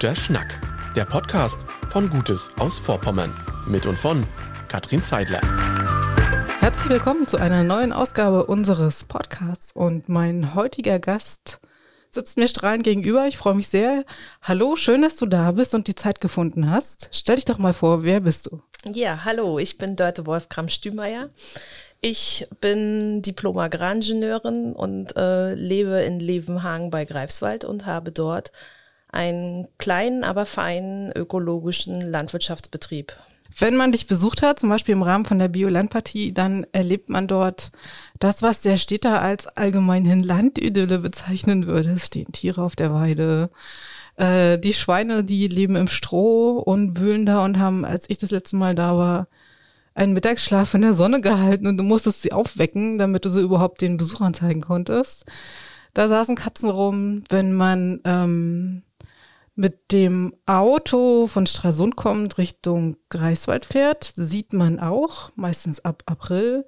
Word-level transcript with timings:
Guter 0.00 0.16
Schnack. 0.16 0.58
Der 0.96 1.04
Podcast 1.04 1.60
von 1.90 2.08
Gutes 2.08 2.50
aus 2.58 2.78
Vorpommern. 2.78 3.34
Mit 3.66 3.84
und 3.84 3.98
von 3.98 4.26
Katrin 4.66 5.02
Zeidler. 5.02 5.42
Herzlich 6.58 6.88
willkommen 6.88 7.28
zu 7.28 7.36
einer 7.36 7.62
neuen 7.64 7.92
Ausgabe 7.92 8.46
unseres 8.46 9.04
Podcasts. 9.04 9.72
Und 9.72 10.08
mein 10.08 10.54
heutiger 10.54 10.98
Gast 11.00 11.60
sitzt 12.08 12.38
mir 12.38 12.48
strahlend 12.48 12.82
gegenüber. 12.82 13.26
Ich 13.26 13.36
freue 13.36 13.52
mich 13.52 13.68
sehr. 13.68 14.06
Hallo, 14.40 14.74
schön, 14.74 15.02
dass 15.02 15.16
du 15.16 15.26
da 15.26 15.52
bist 15.52 15.74
und 15.74 15.86
die 15.86 15.94
Zeit 15.94 16.22
gefunden 16.22 16.70
hast. 16.70 17.10
Stell 17.12 17.34
dich 17.34 17.44
doch 17.44 17.58
mal 17.58 17.74
vor, 17.74 18.02
wer 18.02 18.20
bist 18.20 18.46
du? 18.46 18.62
Ja, 18.90 19.26
hallo, 19.26 19.58
ich 19.58 19.76
bin 19.76 19.96
Dörte 19.96 20.24
Wolfgram 20.24 20.70
Stümeier. 20.70 21.28
Ich 22.00 22.48
bin 22.62 23.20
Diplom-Agraringenieurin 23.20 24.72
und 24.72 25.14
äh, 25.18 25.52
lebe 25.52 26.00
in 26.00 26.20
Levenhagen 26.20 26.88
bei 26.88 27.04
Greifswald 27.04 27.66
und 27.66 27.84
habe 27.84 28.12
dort 28.12 28.50
einen 29.12 29.68
kleinen, 29.78 30.24
aber 30.24 30.46
feinen 30.46 31.12
ökologischen 31.12 32.00
Landwirtschaftsbetrieb. 32.00 33.14
Wenn 33.58 33.76
man 33.76 33.92
dich 33.92 34.06
besucht 34.06 34.42
hat, 34.42 34.60
zum 34.60 34.68
Beispiel 34.68 34.92
im 34.92 35.02
Rahmen 35.02 35.24
von 35.24 35.38
der 35.38 35.48
Biolandpartie, 35.48 36.32
dann 36.32 36.66
erlebt 36.72 37.10
man 37.10 37.26
dort 37.26 37.72
das, 38.18 38.42
was 38.42 38.60
der 38.60 38.76
Städter 38.76 39.20
als 39.20 39.46
allgemeinhin 39.48 40.22
Landidylle 40.22 41.00
bezeichnen 41.00 41.66
würde. 41.66 41.90
Es 41.90 42.06
stehen 42.06 42.30
Tiere 42.32 42.62
auf 42.62 42.76
der 42.76 42.94
Weide. 42.94 43.50
Äh, 44.16 44.58
die 44.58 44.72
Schweine, 44.72 45.24
die 45.24 45.48
leben 45.48 45.74
im 45.74 45.88
Stroh 45.88 46.58
und 46.58 47.00
wühlen 47.00 47.26
da 47.26 47.44
und 47.44 47.58
haben, 47.58 47.84
als 47.84 48.04
ich 48.08 48.18
das 48.18 48.30
letzte 48.30 48.56
Mal 48.56 48.74
da 48.74 48.96
war, 48.96 49.26
einen 49.94 50.12
Mittagsschlaf 50.12 50.72
in 50.74 50.82
der 50.82 50.94
Sonne 50.94 51.20
gehalten 51.20 51.66
und 51.66 51.76
du 51.76 51.82
musstest 51.82 52.22
sie 52.22 52.32
aufwecken, 52.32 52.98
damit 52.98 53.24
du 53.24 53.30
sie 53.30 53.40
überhaupt 53.40 53.80
den 53.80 53.96
Besuchern 53.96 54.32
zeigen 54.32 54.60
konntest. 54.60 55.24
Da 55.92 56.06
saßen 56.06 56.36
Katzen 56.36 56.70
rum. 56.70 57.24
Wenn 57.28 57.52
man 57.52 58.00
ähm, 58.04 58.82
mit 59.60 59.92
dem 59.92 60.34
Auto 60.46 61.26
von 61.26 61.44
Stralsund 61.44 61.94
kommt 61.94 62.38
Richtung 62.38 62.96
Greifswald 63.10 63.66
fährt, 63.66 64.10
sieht 64.16 64.54
man 64.54 64.80
auch, 64.80 65.30
meistens 65.36 65.84
ab 65.84 66.02
April, 66.06 66.64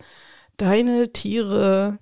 deine 0.58 1.10
Tiere 1.10 1.98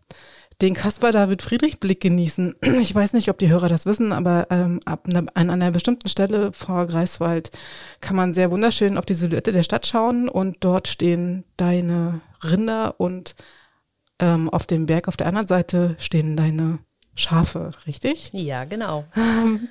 den 0.60 0.74
Caspar 0.74 1.12
David 1.12 1.42
Friedrich 1.42 1.78
Blick 1.78 2.00
genießen. 2.00 2.56
Ich 2.80 2.92
weiß 2.92 3.12
nicht, 3.12 3.28
ob 3.30 3.38
die 3.38 3.48
Hörer 3.48 3.68
das 3.68 3.86
wissen, 3.86 4.12
aber 4.12 4.48
ähm, 4.50 4.80
ab 4.84 5.06
ne, 5.06 5.26
an 5.32 5.50
einer 5.50 5.70
bestimmten 5.70 6.08
Stelle 6.08 6.52
vor 6.52 6.86
Greifswald 6.88 7.52
kann 8.00 8.16
man 8.16 8.34
sehr 8.34 8.50
wunderschön 8.50 8.98
auf 8.98 9.06
die 9.06 9.14
Silhouette 9.14 9.52
der 9.52 9.62
Stadt 9.62 9.86
schauen 9.86 10.28
und 10.28 10.56
dort 10.60 10.88
stehen 10.88 11.44
deine 11.56 12.20
Rinder 12.42 12.98
und 12.98 13.36
ähm, 14.18 14.50
auf 14.50 14.66
dem 14.66 14.86
Berg 14.86 15.06
auf 15.06 15.16
der 15.16 15.28
anderen 15.28 15.46
Seite 15.46 15.94
stehen 16.00 16.36
deine 16.36 16.80
Schafe, 17.20 17.72
richtig? 17.86 18.30
Ja, 18.32 18.64
genau. 18.64 19.04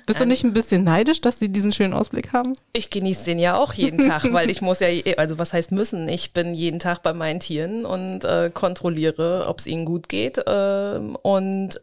Bist 0.06 0.20
du 0.20 0.26
nicht 0.26 0.44
ein 0.44 0.52
bisschen 0.52 0.84
neidisch, 0.84 1.20
dass 1.20 1.38
sie 1.38 1.50
diesen 1.50 1.72
schönen 1.72 1.92
Ausblick 1.92 2.32
haben? 2.32 2.54
Ich 2.72 2.90
genieße 2.90 3.24
den 3.24 3.38
ja 3.38 3.58
auch 3.58 3.72
jeden 3.72 4.06
Tag, 4.06 4.32
weil 4.32 4.50
ich 4.50 4.62
muss 4.62 4.80
ja, 4.80 4.88
also 5.16 5.38
was 5.38 5.52
heißt 5.52 5.72
müssen? 5.72 6.08
Ich 6.08 6.32
bin 6.32 6.54
jeden 6.54 6.78
Tag 6.78 7.02
bei 7.02 7.12
meinen 7.12 7.40
Tieren 7.40 7.84
und 7.84 8.24
äh, 8.24 8.50
kontrolliere, 8.52 9.46
ob 9.46 9.58
es 9.58 9.66
ihnen 9.66 9.84
gut 9.84 10.08
geht. 10.08 10.38
Äh, 10.38 11.00
und 11.22 11.80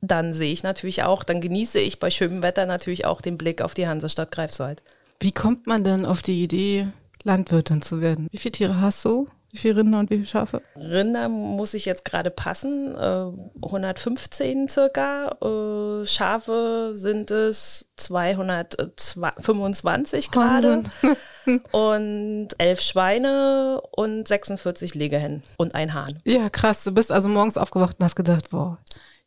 dann 0.00 0.32
sehe 0.32 0.52
ich 0.52 0.62
natürlich 0.62 1.02
auch, 1.02 1.24
dann 1.24 1.40
genieße 1.40 1.78
ich 1.78 1.98
bei 1.98 2.10
schönem 2.10 2.42
Wetter 2.42 2.66
natürlich 2.66 3.06
auch 3.06 3.20
den 3.20 3.38
Blick 3.38 3.62
auf 3.62 3.74
die 3.74 3.86
Hansestadt 3.86 4.30
Greifswald. 4.30 4.82
Wie 5.20 5.32
kommt 5.32 5.66
man 5.66 5.84
denn 5.84 6.04
auf 6.04 6.22
die 6.22 6.42
Idee, 6.42 6.88
Landwirtin 7.22 7.82
zu 7.82 8.00
werden? 8.00 8.28
Wie 8.30 8.38
viele 8.38 8.52
Tiere 8.52 8.80
hast 8.80 9.04
du? 9.04 9.28
Wie 9.54 9.58
viele 9.58 9.76
Rinder 9.76 10.00
und 10.00 10.10
wie 10.10 10.16
viele 10.16 10.26
Schafe? 10.26 10.62
Rinder 10.74 11.28
muss 11.28 11.74
ich 11.74 11.84
jetzt 11.84 12.04
gerade 12.04 12.32
passen, 12.32 12.92
äh, 12.96 13.26
115 13.64 14.66
circa. 14.66 15.28
Äh, 15.40 16.04
Schafe 16.06 16.90
sind 16.94 17.30
es 17.30 17.88
225 17.94 20.32
gerade. 20.32 20.82
und 21.70 22.48
elf 22.58 22.80
Schweine 22.80 23.80
und 23.92 24.26
46 24.26 24.96
Legehennen 24.96 25.44
und 25.56 25.76
ein 25.76 25.94
Hahn. 25.94 26.18
Ja, 26.24 26.50
krass. 26.50 26.82
Du 26.82 26.90
bist 26.90 27.12
also 27.12 27.28
morgens 27.28 27.56
aufgewacht 27.56 27.94
und 28.00 28.04
hast 28.04 28.16
gedacht, 28.16 28.50
boah, 28.50 28.78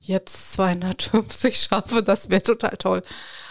jetzt 0.02 0.56
250 0.56 1.58
Schafe, 1.58 2.04
das 2.04 2.30
wäre 2.30 2.44
total 2.44 2.76
toll. 2.76 3.02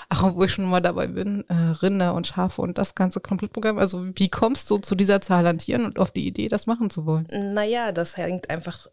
Ach, 0.08 0.34
wo 0.34 0.44
ich 0.44 0.52
schon 0.52 0.66
mal 0.66 0.80
dabei 0.80 1.08
bin, 1.08 1.44
äh, 1.48 1.54
Rinder 1.54 2.14
und 2.14 2.26
Schafe 2.26 2.62
und 2.62 2.78
das 2.78 2.94
ganze 2.94 3.20
Komplettprogramm. 3.20 3.78
Also 3.78 4.06
wie 4.14 4.28
kommst 4.28 4.70
du 4.70 4.78
zu 4.78 4.94
dieser 4.94 5.20
Zahl 5.20 5.46
an 5.46 5.58
Tieren 5.58 5.84
und 5.84 5.98
auf 5.98 6.10
die 6.10 6.26
Idee, 6.26 6.48
das 6.48 6.66
machen 6.66 6.90
zu 6.90 7.06
wollen? 7.06 7.26
Naja, 7.30 7.92
das 7.92 8.16
hängt 8.16 8.48
einfach 8.48 8.86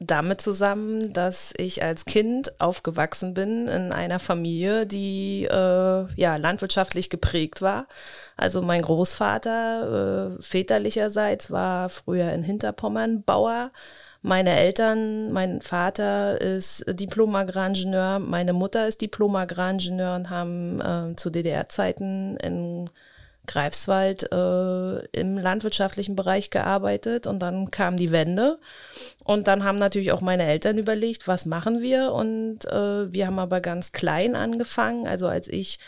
damit 0.00 0.40
zusammen, 0.40 1.12
dass 1.12 1.52
ich 1.58 1.82
als 1.82 2.06
Kind 2.06 2.58
aufgewachsen 2.58 3.34
bin 3.34 3.68
in 3.68 3.92
einer 3.92 4.18
Familie, 4.18 4.86
die 4.86 5.44
äh, 5.44 6.06
ja 6.16 6.36
landwirtschaftlich 6.36 7.10
geprägt 7.10 7.60
war. 7.60 7.86
Also 8.36 8.62
mein 8.62 8.80
Großvater 8.80 10.38
äh, 10.38 10.42
väterlicherseits 10.42 11.50
war 11.50 11.90
früher 11.90 12.32
in 12.32 12.42
Hinterpommern 12.42 13.22
Bauer 13.24 13.72
meine 14.22 14.56
Eltern, 14.56 15.32
mein 15.32 15.62
Vater 15.62 16.40
ist 16.40 16.84
Diplom-Agraringenieur, 16.86 18.18
meine 18.18 18.52
Mutter 18.52 18.86
ist 18.86 19.00
Diplom-Agraringenieur 19.00 20.14
und 20.14 20.30
haben 20.30 20.80
äh, 20.80 21.16
zu 21.16 21.30
DDR-Zeiten 21.30 22.36
in 22.36 22.84
Greifswald 23.46 24.30
äh, 24.30 24.98
im 25.18 25.38
landwirtschaftlichen 25.38 26.14
Bereich 26.14 26.50
gearbeitet 26.50 27.26
und 27.26 27.40
dann 27.40 27.70
kam 27.70 27.96
die 27.96 28.10
Wende. 28.10 28.58
Und 29.24 29.48
dann 29.48 29.64
haben 29.64 29.78
natürlich 29.78 30.12
auch 30.12 30.20
meine 30.20 30.44
Eltern 30.44 30.78
überlegt, 30.78 31.26
was 31.26 31.46
machen 31.46 31.80
wir? 31.80 32.12
Und 32.12 32.66
äh, 32.66 33.12
wir 33.12 33.26
haben 33.26 33.38
aber 33.38 33.60
ganz 33.60 33.92
klein 33.92 34.36
angefangen, 34.36 35.06
also 35.06 35.26
als 35.26 35.48
ich 35.48 35.78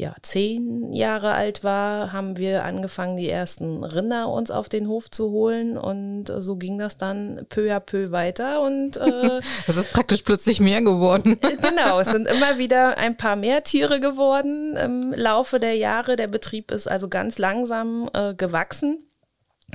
ja, 0.00 0.14
zehn 0.22 0.94
Jahre 0.94 1.34
alt 1.34 1.62
war, 1.62 2.10
haben 2.10 2.38
wir 2.38 2.64
angefangen, 2.64 3.18
die 3.18 3.28
ersten 3.28 3.84
Rinder 3.84 4.28
uns 4.30 4.50
auf 4.50 4.70
den 4.70 4.88
Hof 4.88 5.10
zu 5.10 5.30
holen 5.30 5.76
und 5.76 6.32
so 6.38 6.56
ging 6.56 6.78
das 6.78 6.96
dann 6.96 7.44
peu 7.50 7.70
à 7.70 7.80
peu 7.80 8.10
weiter 8.10 8.62
und 8.62 8.96
äh, 8.96 9.40
es 9.66 9.76
ist 9.76 9.92
praktisch 9.92 10.22
plötzlich 10.22 10.58
mehr 10.58 10.80
geworden. 10.80 11.38
genau, 11.60 12.00
es 12.00 12.08
sind 12.08 12.26
immer 12.28 12.56
wieder 12.56 12.96
ein 12.96 13.18
paar 13.18 13.36
mehr 13.36 13.62
Tiere 13.62 14.00
geworden 14.00 14.74
im 14.76 15.12
Laufe 15.12 15.60
der 15.60 15.76
Jahre. 15.76 16.16
Der 16.16 16.28
Betrieb 16.28 16.70
ist 16.70 16.88
also 16.88 17.08
ganz 17.08 17.36
langsam 17.36 18.08
äh, 18.14 18.32
gewachsen 18.34 19.04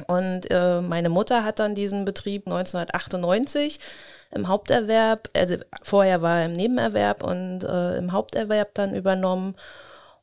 und 0.07 0.49
äh, 0.49 0.81
meine 0.81 1.09
Mutter 1.09 1.43
hat 1.43 1.59
dann 1.59 1.75
diesen 1.75 2.03
Betrieb 2.03 2.47
1998 2.47 3.79
im 4.31 4.47
Haupterwerb, 4.47 5.29
also 5.33 5.55
vorher 5.83 6.21
war 6.23 6.39
er 6.39 6.45
im 6.45 6.53
Nebenerwerb 6.53 7.23
und 7.23 7.63
äh, 7.63 7.97
im 7.97 8.11
Haupterwerb 8.11 8.73
dann 8.73 8.95
übernommen 8.95 9.55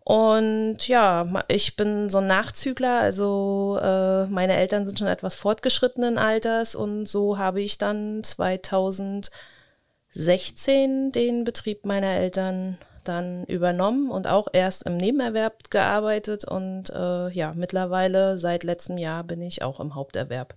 und 0.04 0.88
ja, 0.88 1.44
ich 1.46 1.76
bin 1.76 2.10
so 2.10 2.18
ein 2.18 2.26
Nachzügler, 2.26 2.98
also 3.00 3.78
äh, 3.80 4.26
meine 4.26 4.56
Eltern 4.56 4.84
sind 4.84 4.98
schon 4.98 5.06
etwas 5.06 5.36
fortgeschrittenen 5.36 6.18
Alters 6.18 6.74
und 6.74 7.06
so 7.06 7.38
habe 7.38 7.62
ich 7.62 7.78
dann 7.78 8.24
2016 8.24 11.12
den 11.12 11.44
Betrieb 11.44 11.86
meiner 11.86 12.08
Eltern 12.08 12.78
dann 13.04 13.44
übernommen 13.44 14.10
und 14.10 14.26
auch 14.26 14.48
erst 14.52 14.86
im 14.86 14.96
Nebenerwerb 14.96 15.70
gearbeitet 15.70 16.44
und 16.44 16.90
äh, 16.90 17.28
ja, 17.30 17.52
mittlerweile 17.54 18.38
seit 18.38 18.64
letztem 18.64 18.98
Jahr 18.98 19.22
bin 19.22 19.40
ich 19.40 19.62
auch 19.62 19.78
im 19.78 19.94
Haupterwerb 19.94 20.56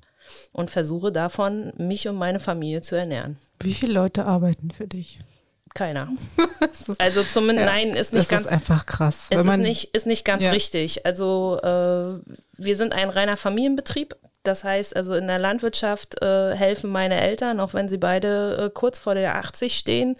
und 0.53 0.71
versuche 0.71 1.11
davon, 1.11 1.71
mich 1.77 2.07
und 2.07 2.15
meine 2.15 2.39
Familie 2.39 2.81
zu 2.81 2.95
ernähren. 2.95 3.37
Wie 3.59 3.75
viele 3.75 3.93
Leute 3.93 4.25
arbeiten 4.25 4.71
für 4.71 4.87
dich? 4.87 5.19
Keiner. 5.75 6.07
also 6.99 7.23
zumindest, 7.23 7.67
ja, 7.67 7.73
nein, 7.73 7.89
ist 7.89 8.13
nicht 8.13 8.23
das 8.23 8.29
ganz. 8.29 8.45
ist 8.45 8.51
einfach 8.51 8.85
krass. 8.85 9.27
Es 9.29 9.43
ist 9.43 9.57
nicht, 9.57 9.93
ist 9.93 10.07
nicht 10.07 10.23
ganz 10.23 10.41
ja. 10.41 10.51
richtig. 10.51 11.05
Also 11.05 11.59
äh, 11.61 12.33
wir 12.57 12.75
sind 12.77 12.93
ein 12.93 13.09
reiner 13.09 13.35
Familienbetrieb. 13.35 14.15
Das 14.43 14.63
heißt, 14.63 14.95
also 14.95 15.15
in 15.15 15.27
der 15.27 15.37
Landwirtschaft 15.37 16.21
äh, 16.21 16.55
helfen 16.55 16.89
meine 16.89 17.19
Eltern, 17.19 17.59
auch 17.59 17.73
wenn 17.73 17.89
sie 17.89 17.97
beide 17.97 18.67
äh, 18.67 18.69
kurz 18.73 18.99
vor 18.99 19.15
der 19.15 19.35
80 19.35 19.75
stehen, 19.75 20.15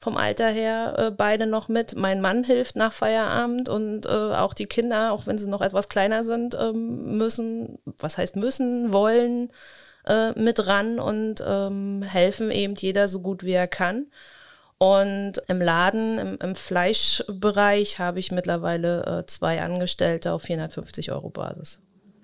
vom 0.00 0.16
Alter 0.16 0.48
her 0.48 0.94
äh, 0.96 1.10
beide 1.10 1.46
noch 1.46 1.68
mit. 1.68 1.96
Mein 1.96 2.20
Mann 2.20 2.44
hilft 2.44 2.76
nach 2.76 2.92
Feierabend 2.92 3.68
und 3.68 4.06
äh, 4.06 4.08
auch 4.08 4.54
die 4.54 4.66
Kinder, 4.66 5.12
auch 5.12 5.26
wenn 5.26 5.38
sie 5.38 5.48
noch 5.48 5.60
etwas 5.60 5.88
kleiner 5.88 6.22
sind, 6.22 6.56
ähm, 6.58 7.18
müssen, 7.18 7.80
was 7.98 8.16
heißt 8.16 8.36
müssen, 8.36 8.92
wollen 8.92 9.52
äh, 10.06 10.38
mit 10.38 10.68
ran 10.68 11.00
und 11.00 11.42
ähm, 11.44 12.02
helfen 12.02 12.52
eben 12.52 12.76
jeder 12.76 13.08
so 13.08 13.20
gut 13.20 13.42
wie 13.42 13.52
er 13.52 13.66
kann. 13.66 14.06
Und 14.82 15.42
im 15.46 15.60
Laden, 15.60 16.18
im, 16.18 16.36
im 16.40 16.54
Fleischbereich, 16.54 17.98
habe 17.98 18.18
ich 18.18 18.30
mittlerweile 18.30 19.20
äh, 19.20 19.26
zwei 19.26 19.60
Angestellte 19.60 20.32
auf 20.32 20.42
450 20.44 21.12
Euro 21.12 21.28
Basis. 21.28 21.80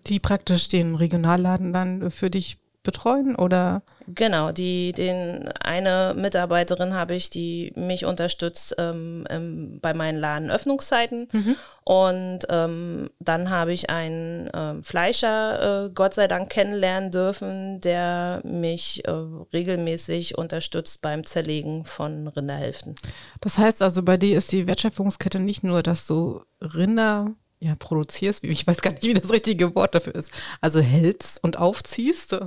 Die 0.07 0.19
praktisch 0.21 0.69
den 0.69 0.95
Regionalladen 0.95 1.75
dann 1.75 2.11
für 2.11 2.31
dich 2.31 2.57
betreuen 2.87 3.37
oder? 3.37 3.83
Genau, 4.07 4.53
die, 4.53 4.93
den, 4.93 5.49
eine 5.61 6.15
Mitarbeiterin 6.17 6.95
habe 6.95 7.15
ich, 7.15 7.29
die 7.29 7.73
mich 7.77 8.07
unterstützt 8.07 8.75
ähm, 8.79 9.27
ähm, 9.29 9.81
bei 9.83 9.93
meinen 9.93 10.19
Ladenöffnungszeiten. 10.19 11.29
Mhm. 11.33 11.57
Und 11.85 12.39
ähm, 12.49 13.11
dann 13.19 13.51
habe 13.51 13.73
ich 13.73 13.91
einen 13.91 14.47
äh, 14.49 14.83
Fleischer, 14.83 15.87
äh, 15.87 15.91
Gott 15.93 16.15
sei 16.15 16.29
Dank, 16.29 16.49
kennenlernen 16.49 17.11
dürfen, 17.11 17.81
der 17.81 18.41
mich 18.45 19.07
äh, 19.07 19.11
regelmäßig 19.11 20.39
unterstützt 20.39 21.03
beim 21.03 21.27
Zerlegen 21.27 21.85
von 21.85 22.29
Rinderhälften. 22.29 22.95
Das 23.41 23.59
heißt 23.59 23.83
also, 23.83 24.03
bei 24.03 24.17
dir 24.17 24.37
ist 24.37 24.53
die 24.53 24.67
Wertschöpfungskette 24.67 25.41
nicht 25.41 25.65
nur, 25.65 25.83
dass 25.83 26.07
du 26.07 26.43
Rinder 26.61 27.35
ja, 27.67 27.75
produzierst, 27.75 28.45
ich 28.45 28.67
weiß 28.67 28.81
gar 28.81 28.93
nicht, 28.93 29.03
wie 29.03 29.15
das 29.15 29.33
richtige 29.33 29.75
Wort 29.75 29.95
dafür 29.95 30.15
ist, 30.15 30.31
also 30.61 30.81
hältst 30.81 31.43
und 31.43 31.59
aufziehst, 31.59 32.39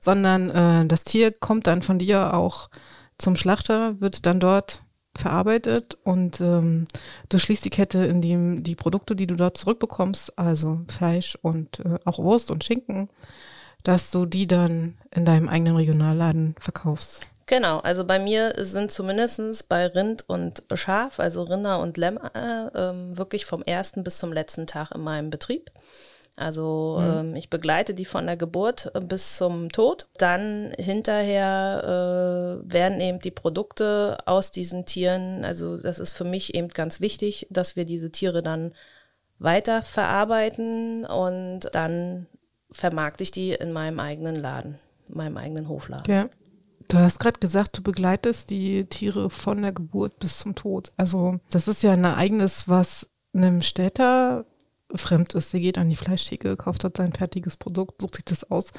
sondern 0.00 0.50
äh, 0.50 0.86
das 0.86 1.04
Tier 1.04 1.32
kommt 1.32 1.66
dann 1.66 1.82
von 1.82 1.98
dir 1.98 2.34
auch 2.34 2.70
zum 3.18 3.36
Schlachter, 3.36 4.00
wird 4.00 4.26
dann 4.26 4.40
dort 4.40 4.82
verarbeitet 5.16 5.96
und 6.02 6.40
ähm, 6.40 6.88
du 7.28 7.38
schließt 7.38 7.64
die 7.64 7.70
Kette, 7.70 8.04
indem 8.06 8.62
die 8.62 8.74
Produkte, 8.74 9.14
die 9.14 9.26
du 9.26 9.36
dort 9.36 9.58
zurückbekommst, 9.58 10.38
also 10.38 10.80
Fleisch 10.88 11.38
und 11.40 11.80
äh, 11.80 11.98
auch 12.04 12.18
Wurst 12.18 12.50
und 12.50 12.64
Schinken, 12.64 13.10
dass 13.82 14.10
du 14.10 14.24
die 14.26 14.46
dann 14.46 14.98
in 15.14 15.24
deinem 15.24 15.48
eigenen 15.48 15.76
Regionalladen 15.76 16.56
verkaufst. 16.58 17.20
Genau, 17.46 17.78
also 17.80 18.04
bei 18.04 18.18
mir 18.18 18.54
sind 18.58 18.90
zumindest 18.90 19.68
bei 19.68 19.86
Rind 19.86 20.24
und 20.28 20.62
Schaf, 20.74 21.20
also 21.20 21.42
Rinder 21.42 21.80
und 21.80 21.96
Lämmer, 21.96 22.34
äh, 22.34 23.16
wirklich 23.16 23.44
vom 23.44 23.62
ersten 23.62 24.02
bis 24.02 24.18
zum 24.18 24.32
letzten 24.32 24.66
Tag 24.66 24.92
in 24.92 25.02
meinem 25.02 25.30
Betrieb. 25.30 25.70
Also 26.36 26.98
mhm. 27.00 27.18
ähm, 27.18 27.36
ich 27.36 27.48
begleite 27.48 27.94
die 27.94 28.06
von 28.06 28.26
der 28.26 28.36
Geburt 28.36 28.90
bis 29.08 29.36
zum 29.36 29.70
Tod. 29.70 30.08
Dann 30.18 30.72
hinterher 30.78 32.60
äh, 32.64 32.72
werden 32.72 33.00
eben 33.00 33.20
die 33.20 33.30
Produkte 33.30 34.18
aus 34.24 34.50
diesen 34.50 34.84
Tieren, 34.84 35.44
also 35.44 35.76
das 35.76 35.98
ist 35.98 36.12
für 36.12 36.24
mich 36.24 36.54
eben 36.54 36.68
ganz 36.68 37.00
wichtig, 37.00 37.46
dass 37.50 37.76
wir 37.76 37.84
diese 37.84 38.10
Tiere 38.10 38.42
dann 38.42 38.72
weiter 39.38 39.82
verarbeiten 39.82 41.04
und 41.04 41.68
dann 41.72 42.26
vermarkte 42.72 43.22
ich 43.22 43.30
die 43.30 43.52
in 43.52 43.72
meinem 43.72 44.00
eigenen 44.00 44.36
Laden, 44.36 44.78
meinem 45.08 45.36
eigenen 45.36 45.68
Hofladen. 45.68 46.12
Ja. 46.12 46.28
Du 46.88 46.98
hast 46.98 47.18
gerade 47.18 47.40
gesagt, 47.40 47.78
du 47.78 47.82
begleitest 47.82 48.50
die 48.50 48.84
Tiere 48.84 49.30
von 49.30 49.62
der 49.62 49.72
Geburt 49.72 50.18
bis 50.18 50.38
zum 50.38 50.54
Tod. 50.54 50.92
Also 50.96 51.40
das 51.50 51.68
ist 51.68 51.82
ja 51.82 51.92
ein 51.92 52.04
Ereignis, 52.04 52.68
was 52.68 53.08
einem 53.32 53.60
Städter 53.60 54.46
fremd 54.94 55.34
ist. 55.34 55.50
Sie 55.50 55.60
geht 55.60 55.78
an 55.78 55.90
die 55.90 55.96
Fleischtheke, 55.96 56.56
kauft 56.56 56.84
dort 56.84 56.96
sein 56.96 57.12
fertiges 57.12 57.56
Produkt, 57.56 58.00
sucht 58.00 58.16
sich 58.16 58.24
das 58.24 58.50
aus. 58.50 58.72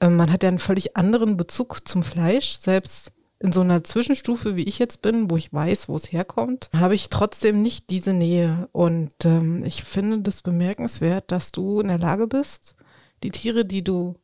Ähm, 0.00 0.16
man 0.16 0.32
hat 0.32 0.42
ja 0.42 0.48
einen 0.48 0.58
völlig 0.58 0.96
anderen 0.96 1.36
Bezug 1.36 1.86
zum 1.86 2.02
Fleisch. 2.02 2.58
Selbst 2.58 3.12
in 3.38 3.52
so 3.52 3.60
einer 3.60 3.84
Zwischenstufe, 3.84 4.56
wie 4.56 4.64
ich 4.64 4.78
jetzt 4.78 5.02
bin, 5.02 5.30
wo 5.30 5.36
ich 5.36 5.52
weiß, 5.52 5.88
wo 5.88 5.96
es 5.96 6.10
herkommt, 6.10 6.70
habe 6.72 6.94
ich 6.94 7.10
trotzdem 7.10 7.62
nicht 7.62 7.90
diese 7.90 8.12
Nähe. 8.12 8.68
Und 8.72 9.12
ähm, 9.24 9.62
ich 9.64 9.84
finde 9.84 10.20
das 10.20 10.42
bemerkenswert, 10.42 11.30
dass 11.30 11.52
du 11.52 11.80
in 11.80 11.88
der 11.88 11.98
Lage 11.98 12.26
bist, 12.26 12.76
die 13.22 13.30
Tiere, 13.30 13.64
die 13.64 13.84
du 13.84 14.16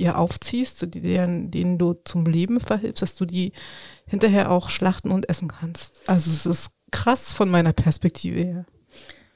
ihr 0.00 0.18
aufziehst, 0.18 0.94
denen, 0.94 1.50
denen 1.50 1.78
du 1.78 1.94
zum 2.04 2.26
Leben 2.26 2.60
verhilfst, 2.60 3.02
dass 3.02 3.16
du 3.16 3.24
die 3.24 3.52
hinterher 4.06 4.50
auch 4.50 4.70
schlachten 4.70 5.10
und 5.10 5.28
essen 5.28 5.48
kannst. 5.48 6.00
Also 6.06 6.30
es 6.30 6.46
ist 6.46 6.70
krass 6.90 7.32
von 7.32 7.50
meiner 7.50 7.72
Perspektive 7.72 8.40
her. 8.40 8.64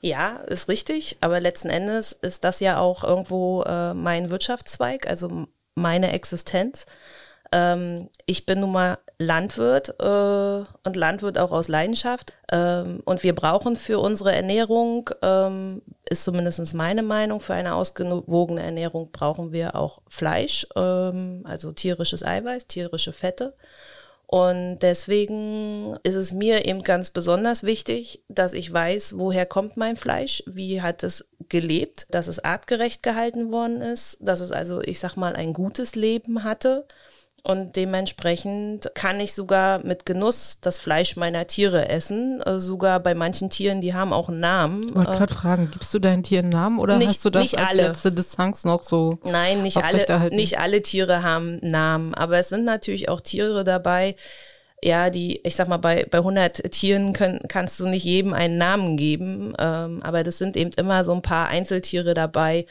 Ja, 0.01 0.37
ist 0.37 0.69
richtig, 0.69 1.17
aber 1.21 1.41
letzten 1.41 1.71
Endes 1.71 2.13
ist 2.13 2.45
das 2.45 2.61
ja 2.61 2.79
auch 2.79 3.05
irgendwo 3.05 3.63
äh, 3.63 3.95
mein 3.95 4.31
Wirtschaftszweig, 4.31 5.07
also 5.07 5.47
meine 5.75 6.13
Existenz. 6.13 6.87
Ähm, 7.55 8.11
ich 8.27 8.47
bin 8.47 8.61
nun 8.61 8.73
mal 8.73 8.99
Landwirt 9.19 9.95
äh, 10.01 10.65
und 10.85 10.97
Landwirt 10.97 11.39
auch 11.39 11.53
aus 11.53 11.69
Leidenschaft. 11.69 12.35
Ähm, 12.51 13.01
und 13.05 13.23
wir 13.23 13.33
brauchen 13.35 13.77
für 13.77 14.01
unsere 14.01 14.35
Ernährung, 14.35 15.09
ähm, 15.23 15.81
ist 16.05 16.25
zumindest 16.25 16.75
meine 16.75 17.05
Meinung, 17.05 17.41
für 17.41 17.55
eine 17.55 17.77
ausgewogene 17.77 18.63
Ernährung 18.63 19.13
brauchen 19.13 19.53
wir 19.53 19.77
auch 19.77 20.03
Fleisch, 20.09 20.67
ähm, 20.75 21.43
also 21.45 21.71
tierisches 21.71 22.25
Eiweiß, 22.25 22.67
tierische 22.67 23.13
Fette. 23.13 23.55
Und 24.27 24.79
deswegen 24.81 25.97
ist 26.03 26.17
es 26.17 26.33
mir 26.33 26.65
eben 26.67 26.83
ganz 26.83 27.11
besonders 27.11 27.63
wichtig, 27.63 28.21
dass 28.29 28.53
ich 28.53 28.73
weiß, 28.73 29.17
woher 29.17 29.47
kommt 29.47 29.77
mein 29.77 29.97
Fleisch, 29.97 30.43
wie 30.47 30.83
hat 30.83 31.05
es 31.05 31.29
gelebt, 31.49 32.09
dass 32.11 32.27
es 32.27 32.43
artgerecht 32.43 33.05
gehalten 33.05 33.53
worden 33.53 33.81
ist, 33.81 34.17
dass 34.21 34.41
es 34.41 34.51
also, 34.51 34.81
ich 34.81 34.99
sag 34.99 35.17
mal, 35.17 35.37
ein 35.37 35.53
gutes 35.53 35.95
Leben 35.95 36.43
hatte 36.43 36.85
und 37.47 37.77
dementsprechend 37.77 38.91
kann 38.95 39.21
ich 39.21 39.35
sogar 39.35 39.85
mit 39.85 40.07
Genuss 40.07 40.61
das 40.63 40.79
Fleisch 40.79 41.17
meiner 41.17 41.47
Tiere 41.47 41.91
essen. 41.91 42.41
Äh, 42.41 42.59
sogar 42.59 43.01
bei 43.01 43.15
manchen 43.15 43.51
Tieren, 43.51 43.83
die 43.83 43.93
haben 43.93 44.15
auch 44.15 44.31
einen 44.31 44.41
Namen. 44.41 44.89
Ich 44.89 44.95
wollte 44.95 45.13
gerade 45.13 45.33
äh, 45.35 45.37
fragen, 45.37 45.71
gibst 45.71 45.93
du 45.93 45.99
deinen 45.99 46.23
Tieren 46.23 46.47
einen 46.47 46.53
Namen 46.53 46.79
oder 46.79 46.97
nicht, 46.97 47.09
hast 47.09 47.25
du 47.27 47.29
das 47.29 47.43
nicht 47.43 47.59
als 47.59 47.69
alle. 47.69 47.83
letzte 47.89 48.13
Distanz 48.13 48.65
noch 48.65 48.83
so? 48.83 49.19
Nein, 49.25 49.63
nicht 49.63 49.77
alle, 49.77 50.31
nicht 50.31 50.59
alle 50.59 50.81
Tiere 50.81 51.23
haben 51.23 51.59
Namen. 51.61 52.15
Aber 52.15 52.39
es 52.39 52.49
sind 52.49 52.65
natürlich 52.65 53.11
auch 53.11 53.21
Tiere 53.21 53.63
dabei, 53.63 54.17
ja, 54.83 55.11
die, 55.11 55.41
ich 55.45 55.55
sag 55.55 55.69
mal, 55.69 55.77
bei, 55.77 56.07
bei 56.11 56.19
100 56.19 56.71
Tieren 56.73 57.13
können, 57.13 57.41
kannst 57.49 57.79
du 57.79 57.87
nicht 57.87 58.05
jedem 58.05 58.33
einen 58.33 58.57
Namen 58.57 58.97
geben. 58.97 59.53
Ähm, 59.59 60.03
aber 60.03 60.25
das 60.25 60.39
sind 60.39 60.57
eben 60.57 60.71
immer 60.77 61.05
so 61.05 61.13
ein 61.13 61.23
paar 61.23 61.49
Einzeltiere 61.49 62.15
dabei, 62.15 62.65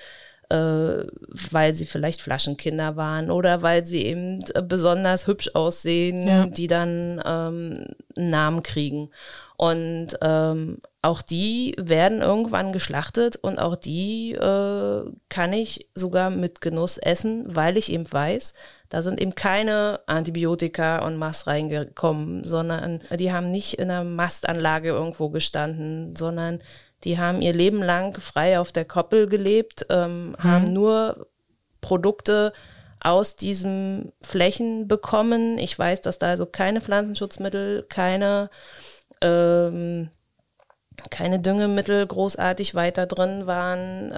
weil 0.56 1.74
sie 1.76 1.86
vielleicht 1.86 2.22
Flaschenkinder 2.22 2.96
waren 2.96 3.32
oder 3.32 3.62
weil 3.62 3.86
sie 3.86 4.06
eben 4.06 4.40
besonders 4.68 5.28
hübsch 5.28 5.50
aussehen, 5.54 6.28
ja. 6.28 6.46
die 6.46 6.68
dann 6.68 7.22
ähm, 7.26 7.86
einen 8.16 8.30
Namen 8.30 8.64
kriegen. 8.64 9.10
Und 9.58 10.10
ähm, 10.22 10.80
auch 11.02 11.22
die 11.22 11.76
werden 11.80 12.22
irgendwann 12.22 12.74
geschlachtet 12.74 13.36
und 13.38 13.60
auch 13.60 13.76
die 13.76 14.34
äh, 14.34 15.04
kann 15.30 15.54
ich 15.54 15.90
sogar 15.96 16.30
mit 16.30 16.62
Genuss 16.62 16.98
essen, 16.98 17.46
weil 17.48 17.78
ich 17.78 17.92
eben 17.92 18.12
weiß, 18.12 18.54
da 18.90 19.02
sind 19.02 19.20
eben 19.20 19.36
keine 19.36 20.02
Antibiotika 20.06 21.00
und 21.06 21.18
Mast 21.18 21.48
reingekommen, 21.48 22.44
sondern 22.44 23.00
die 23.18 23.32
haben 23.32 23.52
nicht 23.52 23.80
in 23.80 23.90
einer 23.90 24.04
Mastanlage 24.04 24.90
irgendwo 24.90 25.30
gestanden, 25.30 26.16
sondern 26.16 26.60
die 27.04 27.18
haben 27.18 27.42
ihr 27.42 27.54
Leben 27.54 27.82
lang 27.82 28.20
frei 28.20 28.60
auf 28.60 28.72
der 28.72 28.86
Koppel 28.86 29.28
gelebt, 29.28 29.86
ähm, 29.90 30.30
mhm. 30.30 30.44
haben 30.44 30.74
nur 30.74 31.28
Produkte 31.82 32.54
aus 33.00 33.36
diesen 33.36 34.14
Flächen 34.22 34.88
bekommen. 34.88 35.58
Ich 35.58 35.78
weiß, 35.78 36.02
dass 36.02 36.20
da 36.20 36.28
also 36.28 36.46
keine 36.46 36.82
Pflanzenschutzmittel, 36.82 37.86
keine, 37.90 38.50
ähm, 39.22 40.10
keine 41.10 41.40
Düngemittel 41.40 42.08
großartig 42.08 42.76
weiter 42.76 43.06
drin 43.06 43.46
waren, 43.46 44.12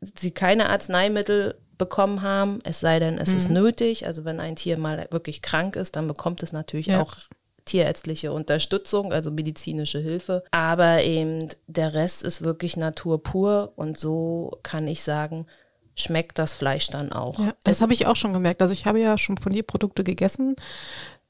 äh, 0.00 0.06
sie 0.18 0.30
keine 0.30 0.70
Arzneimittel 0.70 1.56
bekommen 1.76 2.22
haben, 2.22 2.60
es 2.64 2.80
sei 2.80 3.00
denn, 3.00 3.18
es 3.18 3.30
mhm. 3.30 3.36
ist 3.36 3.50
nötig. 3.50 4.06
Also 4.06 4.24
wenn 4.24 4.40
ein 4.40 4.56
Tier 4.56 4.78
mal 4.78 5.08
wirklich 5.10 5.42
krank 5.42 5.76
ist, 5.76 5.96
dann 5.96 6.08
bekommt 6.08 6.42
es 6.42 6.52
natürlich 6.52 6.86
ja. 6.86 7.02
auch 7.02 7.16
tierärztliche 7.64 8.32
Unterstützung, 8.32 9.12
also 9.12 9.30
medizinische 9.30 9.98
Hilfe. 9.98 10.44
Aber 10.50 11.02
eben 11.02 11.48
der 11.66 11.94
Rest 11.94 12.22
ist 12.22 12.42
wirklich 12.42 12.76
Natur 12.76 13.22
pur 13.22 13.72
und 13.76 13.98
so 13.98 14.58
kann 14.62 14.86
ich 14.86 15.02
sagen, 15.02 15.46
schmeckt 15.96 16.38
das 16.38 16.54
Fleisch 16.54 16.88
dann 16.88 17.12
auch. 17.12 17.38
Ja, 17.38 17.54
das 17.64 17.80
habe 17.80 17.92
ich 17.92 18.06
auch 18.06 18.16
schon 18.16 18.32
gemerkt. 18.32 18.62
Also 18.62 18.72
ich 18.72 18.86
habe 18.86 19.00
ja 19.00 19.16
schon 19.16 19.36
von 19.36 19.52
dir 19.52 19.62
Produkte 19.62 20.04
gegessen. 20.04 20.56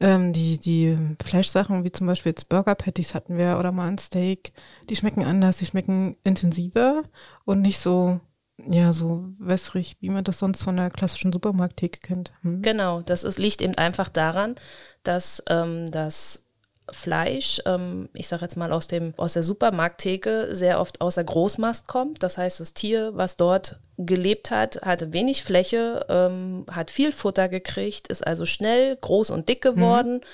Ähm, 0.00 0.32
die, 0.32 0.58
die 0.58 0.98
Fleischsachen, 1.22 1.84
wie 1.84 1.92
zum 1.92 2.06
Beispiel 2.06 2.30
jetzt 2.30 2.48
Burger 2.48 2.74
Patties 2.74 3.14
hatten 3.14 3.38
wir 3.38 3.58
oder 3.58 3.72
mal 3.72 3.88
ein 3.88 3.98
Steak, 3.98 4.52
die 4.88 4.96
schmecken 4.96 5.22
anders, 5.22 5.58
die 5.58 5.66
schmecken 5.66 6.16
intensiver 6.24 7.02
und 7.44 7.60
nicht 7.60 7.78
so 7.78 8.20
ja, 8.56 8.92
so 8.92 9.24
wässrig, 9.38 9.96
wie 10.00 10.10
man 10.10 10.24
das 10.24 10.38
sonst 10.38 10.62
von 10.62 10.76
der 10.76 10.90
klassischen 10.90 11.32
Supermarkttheke 11.32 12.00
kennt. 12.00 12.32
Hm? 12.42 12.62
Genau, 12.62 13.00
das 13.00 13.24
ist, 13.24 13.38
liegt 13.38 13.60
eben 13.60 13.76
einfach 13.76 14.08
daran, 14.08 14.54
dass 15.02 15.42
ähm, 15.48 15.90
das 15.90 16.44
Fleisch, 16.90 17.60
ähm, 17.66 18.08
ich 18.12 18.28
sage 18.28 18.42
jetzt 18.42 18.56
mal 18.56 18.72
aus, 18.72 18.86
dem, 18.86 19.14
aus 19.16 19.32
der 19.32 19.42
Supermarkttheke, 19.42 20.50
sehr 20.52 20.80
oft 20.80 21.00
außer 21.00 21.24
Großmast 21.24 21.88
kommt. 21.88 22.22
Das 22.22 22.38
heißt, 22.38 22.60
das 22.60 22.74
Tier, 22.74 23.16
was 23.16 23.36
dort 23.36 23.80
gelebt 23.96 24.50
hat, 24.50 24.82
hatte 24.82 25.12
wenig 25.12 25.42
Fläche, 25.42 26.06
ähm, 26.08 26.64
hat 26.70 26.90
viel 26.90 27.12
Futter 27.12 27.48
gekriegt, 27.48 28.08
ist 28.08 28.24
also 28.24 28.44
schnell 28.44 28.96
groß 28.96 29.30
und 29.30 29.48
dick 29.48 29.62
geworden. 29.62 30.16
Mhm 30.16 30.24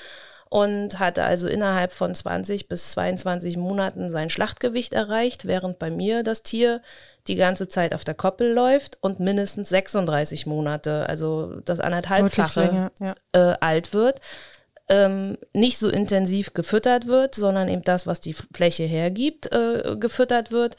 und 0.51 0.99
hatte 0.99 1.23
also 1.23 1.47
innerhalb 1.47 1.93
von 1.93 2.13
20 2.13 2.67
bis 2.69 2.91
22 2.91 3.57
Monaten 3.57 4.11
sein 4.11 4.31
Schlachtgewicht 4.31 4.93
erreicht, 4.93 5.47
während 5.47 5.79
bei 5.79 5.91
mir 5.91 6.25
das 6.25 6.43
Tier 6.43 6.83
die 7.27 7.35
ganze 7.35 7.69
Zeit 7.69 7.95
auf 7.95 8.05
der 8.05 8.15
Koppel 8.15 8.53
läuft 8.53 8.99
und 9.01 9.21
mindestens 9.21 9.69
36 9.69 10.47
Monate, 10.47 11.09
also 11.09 11.61
das 11.65 11.81
anderthalbfache 11.81 12.91
ja. 13.01 13.15
äh, 13.33 13.57
alt 13.61 13.93
wird, 13.93 14.21
ähm, 14.89 15.39
nicht 15.53 15.79
so 15.79 15.89
intensiv 15.89 16.53
gefüttert 16.53 17.07
wird, 17.07 17.35
sondern 17.35 17.69
eben 17.69 17.83
das, 17.83 18.07
was 18.07 18.21
die 18.21 18.35
Fläche 18.35 18.85
hergibt, 18.85 19.53
äh, 19.53 19.97
gefüttert 19.99 20.51
wird. 20.51 20.77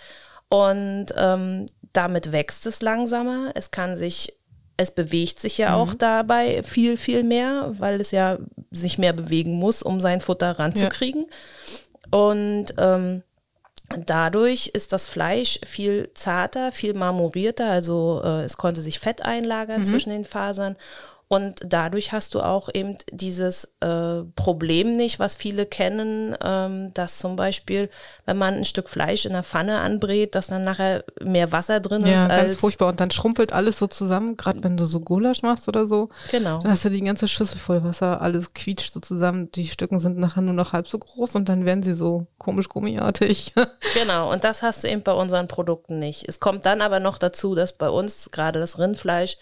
Und 0.50 1.08
ähm, 1.16 1.68
damit 1.94 2.32
wächst 2.34 2.66
es 2.66 2.82
langsamer. 2.82 3.52
Es 3.56 3.72
kann 3.72 3.96
sich 3.96 4.34
Es 4.76 4.92
bewegt 4.92 5.40
sich 5.40 5.58
ja 5.58 5.76
auch 5.76 5.94
dabei 5.94 6.64
viel, 6.64 6.98
viel 6.98 7.24
mehr, 7.24 7.72
weil 7.78 8.02
es 8.02 8.12
ja 8.12 8.38
sich 8.72 8.98
mehr 8.98 9.14
bewegen 9.14 9.54
muss, 9.54 9.82
um 9.82 10.02
sein 10.02 10.20
Futter 10.20 10.60
ranzukriegen. 10.60 11.28
Und 12.12 12.74
ähm, 12.78 13.24
Dadurch 14.06 14.68
ist 14.68 14.94
das 14.94 15.06
Fleisch 15.06 15.60
viel 15.66 16.10
zarter, 16.14 16.72
viel 16.72 16.94
marmorierter, 16.94 17.70
also 17.70 18.22
äh, 18.24 18.44
es 18.44 18.58
konnte 18.58 18.82
sich 18.82 19.00
Fett 19.00 19.22
einlagern 19.22 19.84
zwischen 19.86 20.10
den 20.10 20.26
Fasern 20.26 20.76
und 21.32 21.62
dadurch 21.66 22.12
hast 22.12 22.36
du 22.36 22.42
auch 22.42 22.68
eben 22.74 22.98
dieses 23.10 23.74
äh, 23.80 24.24
Problem 24.36 24.92
nicht, 24.92 25.18
was 25.18 25.34
viele 25.36 25.66
kennen, 25.66 26.36
ähm, 26.44 26.94
dass 26.94 27.20
zum 27.20 27.38
Beispiel, 27.38 27.90
wenn 28.26 28.38
man 28.38 28.56
ein 28.56 28.66
Stück 28.66 28.90
Fleisch 28.90 29.26
in 29.26 29.32
der 29.32 29.44
Pfanne 29.44 29.80
anbrät, 29.80 30.36
dass 30.36 30.48
dann 30.48 30.66
nachher 30.66 31.06
mehr 31.22 31.54
Wasser 31.54 31.80
drin 31.80 32.06
Ja, 32.06 32.16
ist. 32.16 32.28
ganz 32.28 32.52
als, 32.52 32.56
furchtbar. 32.58 32.90
Und 32.90 33.00
dann 33.00 33.12
schrumpelt 33.12 33.54
alles 33.54 33.80
so 33.80 33.88
zusammen, 33.88 34.36
gerade 34.36 34.62
wenn 34.62 34.76
du 34.76 34.84
so 34.84 35.00
Gulasch 35.00 35.42
machst 35.42 35.70
oder 35.70 35.88
so. 35.88 36.10
Genau. 36.32 36.60
Dann 36.64 36.72
hast 36.72 36.84
du 36.84 36.90
die 36.90 37.00
ganze 37.02 37.30
Schüssel 37.30 37.60
voll 37.60 37.82
Wasser, 37.86 38.20
alles 38.22 38.54
quietscht 38.54 38.92
so 38.92 39.00
zusammen. 39.00 39.50
Die 39.54 39.68
Stücken 39.68 40.02
sind 40.02 40.18
nachher 40.18 40.42
nur 40.42 40.54
noch 40.54 40.74
halb 40.74 40.90
so 40.90 41.00
groß 41.00 41.36
und 41.36 41.48
dann 41.48 41.64
werden 41.64 41.82
sie 41.82 41.94
so 41.94 42.28
komisch 42.40 42.68
gummiartig. 42.68 43.54
Genau, 43.94 44.32
und 44.32 44.44
das 44.44 44.62
hast 44.64 44.84
du 44.84 44.90
eben 44.90 45.04
bei 45.04 45.14
unseren 45.14 45.48
Produkten 45.48 46.00
nicht. 46.00 46.28
Es 46.28 46.40
kommt 46.40 46.66
dann 46.66 46.82
aber 46.82 47.00
noch 47.00 47.18
dazu, 47.18 47.56
dass 47.56 47.74
bei 47.74 47.90
uns 47.90 48.32
gerade 48.32 48.60
das 48.60 48.80
Rindfleisch, 48.80 49.38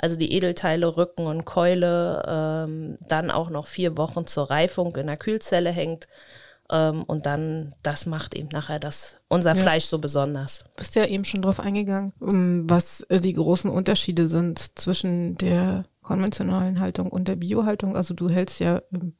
also 0.00 0.16
die 0.16 0.32
Edelteile, 0.32 0.96
Rücken 0.96 1.26
und 1.26 1.44
Keule, 1.44 2.22
ähm, 2.26 2.96
dann 3.08 3.30
auch 3.30 3.50
noch 3.50 3.66
vier 3.66 3.96
Wochen 3.96 4.26
zur 4.26 4.50
Reifung 4.50 4.96
in 4.96 5.06
der 5.06 5.16
Kühlzelle 5.16 5.70
hängt. 5.70 6.08
Ähm, 6.70 7.02
und 7.02 7.26
dann, 7.26 7.72
das 7.82 8.06
macht 8.06 8.34
eben 8.34 8.48
nachher 8.52 8.78
das, 8.78 9.16
unser 9.28 9.56
Fleisch 9.56 9.84
so 9.84 9.98
besonders. 9.98 10.64
bist 10.76 10.94
ja 10.94 11.04
eben 11.04 11.24
schon 11.24 11.42
drauf 11.42 11.60
eingegangen, 11.60 12.12
um 12.20 12.70
was 12.70 13.02
äh, 13.08 13.20
die 13.20 13.32
großen 13.32 13.70
Unterschiede 13.70 14.28
sind 14.28 14.78
zwischen 14.78 15.36
der 15.36 15.84
konventionellen 16.02 16.80
Haltung 16.80 17.10
und 17.10 17.28
der 17.28 17.36
Biohaltung. 17.36 17.96
Also 17.96 18.14
du 18.14 18.30
hältst 18.30 18.60
ja 18.60 18.82
ähm, 18.92 19.14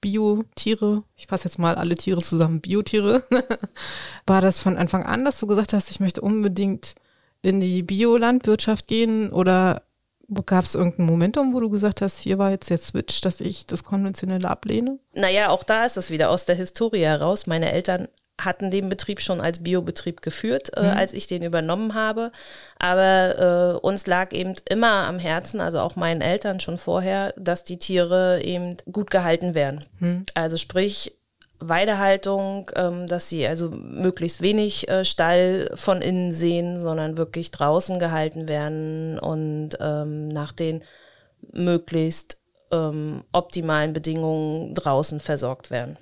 Biotiere, 0.00 1.04
ich 1.14 1.28
fasse 1.28 1.44
jetzt 1.48 1.58
mal 1.58 1.76
alle 1.76 1.94
Tiere 1.94 2.20
zusammen, 2.20 2.60
Biotiere. 2.60 3.22
War 4.26 4.40
das 4.40 4.58
von 4.58 4.76
Anfang 4.76 5.04
an, 5.04 5.24
dass 5.24 5.40
du 5.40 5.46
gesagt 5.46 5.72
hast, 5.72 5.90
ich 5.90 6.00
möchte 6.00 6.20
unbedingt 6.20 6.94
in 7.42 7.60
die 7.60 7.82
Biolandwirtschaft 7.82 8.88
gehen 8.88 9.32
oder 9.32 9.82
gab 10.44 10.64
es 10.64 10.74
irgendein 10.74 11.06
Momentum, 11.06 11.54
wo 11.54 11.60
du 11.60 11.70
gesagt 11.70 12.02
hast, 12.02 12.20
hier 12.20 12.38
war 12.38 12.50
jetzt 12.50 12.70
der 12.70 12.78
Switch, 12.78 13.20
dass 13.20 13.40
ich 13.40 13.66
das 13.66 13.84
Konventionelle 13.84 14.48
ablehne? 14.48 14.98
Naja, 15.14 15.50
auch 15.50 15.62
da 15.62 15.84
ist 15.84 15.96
es 15.96 16.10
wieder 16.10 16.30
aus 16.30 16.46
der 16.46 16.56
Historie 16.56 17.04
heraus. 17.04 17.46
Meine 17.46 17.72
Eltern 17.72 18.08
hatten 18.40 18.70
den 18.70 18.88
Betrieb 18.88 19.20
schon 19.20 19.40
als 19.40 19.62
Biobetrieb 19.62 20.20
geführt, 20.20 20.70
äh, 20.76 20.80
als 20.80 21.14
ich 21.14 21.26
den 21.26 21.42
übernommen 21.42 21.94
habe. 21.94 22.32
Aber 22.78 23.78
äh, 23.80 23.86
uns 23.86 24.06
lag 24.06 24.32
eben 24.32 24.54
immer 24.68 25.06
am 25.06 25.18
Herzen, 25.18 25.60
also 25.60 25.80
auch 25.80 25.96
meinen 25.96 26.20
Eltern 26.20 26.60
schon 26.60 26.76
vorher, 26.76 27.32
dass 27.38 27.64
die 27.64 27.78
Tiere 27.78 28.42
eben 28.42 28.76
gut 28.92 29.10
gehalten 29.10 29.54
werden. 29.54 29.86
Also 30.34 30.58
sprich, 30.58 31.16
Weidehaltung, 31.58 32.70
ähm, 32.74 33.06
dass 33.06 33.28
sie 33.28 33.46
also 33.46 33.70
möglichst 33.70 34.40
wenig 34.40 34.88
äh, 34.88 35.04
Stall 35.04 35.70
von 35.74 36.02
innen 36.02 36.32
sehen, 36.32 36.78
sondern 36.78 37.16
wirklich 37.16 37.50
draußen 37.50 37.98
gehalten 37.98 38.48
werden 38.48 39.18
und 39.18 39.70
ähm, 39.80 40.28
nach 40.28 40.52
den 40.52 40.82
möglichst 41.52 42.40
ähm, 42.70 43.24
optimalen 43.32 43.92
Bedingungen 43.92 44.74
draußen 44.74 45.20
versorgt 45.20 45.70
werden. 45.70 45.96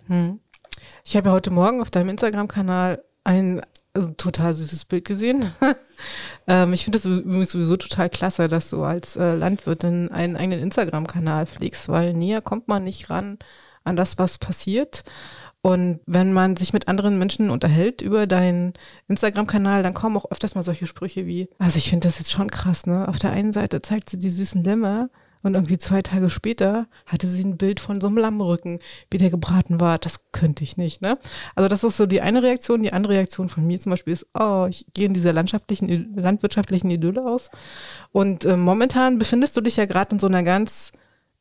Ich 1.04 1.16
habe 1.16 1.28
ja 1.28 1.34
heute 1.34 1.50
Morgen 1.50 1.80
auf 1.80 1.90
deinem 1.90 2.08
Instagram-Kanal 2.10 3.02
ein 3.24 3.62
also, 3.94 4.10
total 4.10 4.52
süßes 4.54 4.86
Bild 4.86 5.04
gesehen. 5.04 5.52
ähm, 6.48 6.72
ich 6.72 6.84
finde 6.84 6.98
übrigens 6.98 7.50
sowieso 7.50 7.76
total 7.76 8.10
klasse, 8.10 8.48
dass 8.48 8.70
du 8.70 8.82
als 8.82 9.16
äh, 9.16 9.34
Landwirtin 9.34 10.10
einen 10.10 10.36
eigenen 10.36 10.60
Instagram-Kanal 10.60 11.46
pflegst, 11.46 11.88
weil 11.88 12.12
näher 12.12 12.40
kommt 12.40 12.66
man 12.66 12.84
nicht 12.84 13.08
ran 13.10 13.38
an 13.84 13.96
das, 13.96 14.18
was 14.18 14.38
passiert. 14.38 15.04
Und 15.64 16.00
wenn 16.04 16.34
man 16.34 16.56
sich 16.56 16.74
mit 16.74 16.88
anderen 16.88 17.18
Menschen 17.18 17.48
unterhält 17.48 18.02
über 18.02 18.26
deinen 18.26 18.74
Instagram-Kanal, 19.08 19.82
dann 19.82 19.94
kommen 19.94 20.14
auch 20.18 20.30
öfters 20.30 20.54
mal 20.54 20.62
solche 20.62 20.86
Sprüche 20.86 21.24
wie, 21.26 21.48
also 21.58 21.78
ich 21.78 21.88
finde 21.88 22.06
das 22.06 22.18
jetzt 22.18 22.30
schon 22.30 22.50
krass, 22.50 22.84
ne? 22.84 23.08
Auf 23.08 23.18
der 23.18 23.30
einen 23.30 23.50
Seite 23.50 23.80
zeigt 23.80 24.10
sie 24.10 24.18
die 24.18 24.28
süßen 24.28 24.62
Lämmer 24.62 25.08
und 25.42 25.54
irgendwie 25.54 25.78
zwei 25.78 26.02
Tage 26.02 26.28
später 26.28 26.86
hatte 27.06 27.26
sie 27.26 27.42
ein 27.42 27.56
Bild 27.56 27.80
von 27.80 27.98
so 27.98 28.08
einem 28.08 28.18
Lammrücken, 28.18 28.78
wie 29.10 29.16
der 29.16 29.30
gebraten 29.30 29.80
war. 29.80 29.96
Das 29.96 30.20
könnte 30.32 30.64
ich 30.64 30.76
nicht, 30.76 31.00
ne? 31.00 31.16
Also 31.54 31.66
das 31.68 31.82
ist 31.82 31.96
so 31.96 32.04
die 32.04 32.20
eine 32.20 32.42
Reaktion. 32.42 32.82
Die 32.82 32.92
andere 32.92 33.14
Reaktion 33.14 33.48
von 33.48 33.66
mir 33.66 33.80
zum 33.80 33.88
Beispiel 33.88 34.12
ist, 34.12 34.26
oh, 34.38 34.66
ich 34.68 34.84
gehe 34.92 35.06
in 35.06 35.14
dieser 35.14 35.32
landschaftlichen, 35.32 36.14
landwirtschaftlichen 36.14 36.90
Idylle 36.90 37.24
aus. 37.24 37.50
Und 38.12 38.44
äh, 38.44 38.58
momentan 38.58 39.18
befindest 39.18 39.56
du 39.56 39.62
dich 39.62 39.78
ja 39.78 39.86
gerade 39.86 40.12
in 40.12 40.18
so 40.18 40.26
einer 40.26 40.42
ganz 40.42 40.92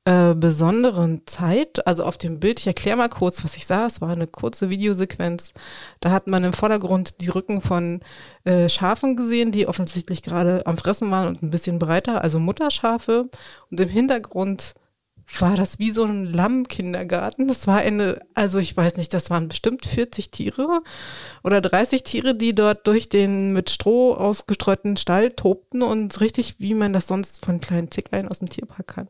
äh, 0.06 0.34
besonderen 0.36 1.22
Zeit. 1.26 1.88
Also 1.88 2.04
auf 2.04 2.18
dem 2.18 2.40
Bild, 2.40 2.60
ich 2.60 2.68
erkläre 2.68 2.98
mal 2.98 3.10
kurz, 3.10 3.44
was 3.44 3.56
ich 3.56 3.66
sah. 3.66 3.86
Es 3.86 4.02
war 4.02 4.10
eine 4.10 4.28
kurze 4.28 4.70
Videosequenz. 4.70 5.54
Da 6.02 6.12
hat 6.12 6.28
man 6.28 6.44
im 6.44 6.54
Vordergrund 6.54 7.22
die 7.22 7.30
Rücken 7.30 7.62
von 7.62 8.02
äh, 8.44 8.68
Schafen 8.68 9.16
gesehen, 9.16 9.52
die 9.52 9.68
offensichtlich 9.68 10.22
gerade 10.22 10.66
am 10.66 10.78
Fressen 10.78 11.10
waren 11.12 11.30
und 11.30 11.42
ein 11.42 11.52
bisschen 11.52 11.80
breiter, 11.80 12.22
also 12.22 12.40
Mutterschafe. 12.40 13.30
Und 13.72 13.80
im 13.80 13.90
Hintergrund 13.90 14.74
war 15.40 15.56
das 15.56 15.80
wie 15.80 15.92
so 15.92 16.04
ein 16.04 16.26
Lammkindergarten. 16.26 17.48
Das 17.48 17.66
war 17.66 17.78
eine, 17.78 18.20
also 18.34 18.60
ich 18.60 18.76
weiß 18.76 18.98
nicht, 18.98 19.14
das 19.14 19.30
waren 19.30 19.48
bestimmt 19.48 19.86
40 19.86 20.32
Tiere 20.32 20.82
oder 21.46 21.62
30 21.62 22.04
Tiere, 22.04 22.36
die 22.36 22.54
dort 22.54 22.88
durch 22.88 23.08
den 23.08 23.54
mit 23.54 23.70
Stroh 23.70 24.16
ausgestreuten 24.16 24.98
Stall 24.98 25.32
tobten 25.32 25.82
und 25.82 26.20
richtig, 26.20 26.56
wie 26.60 26.74
man 26.74 26.92
das 26.92 27.08
sonst 27.08 27.44
von 27.44 27.62
kleinen 27.62 27.90
Zicklein 27.90 28.28
aus 28.28 28.40
dem 28.40 28.50
Tierpark 28.50 28.88
kann 28.88 29.08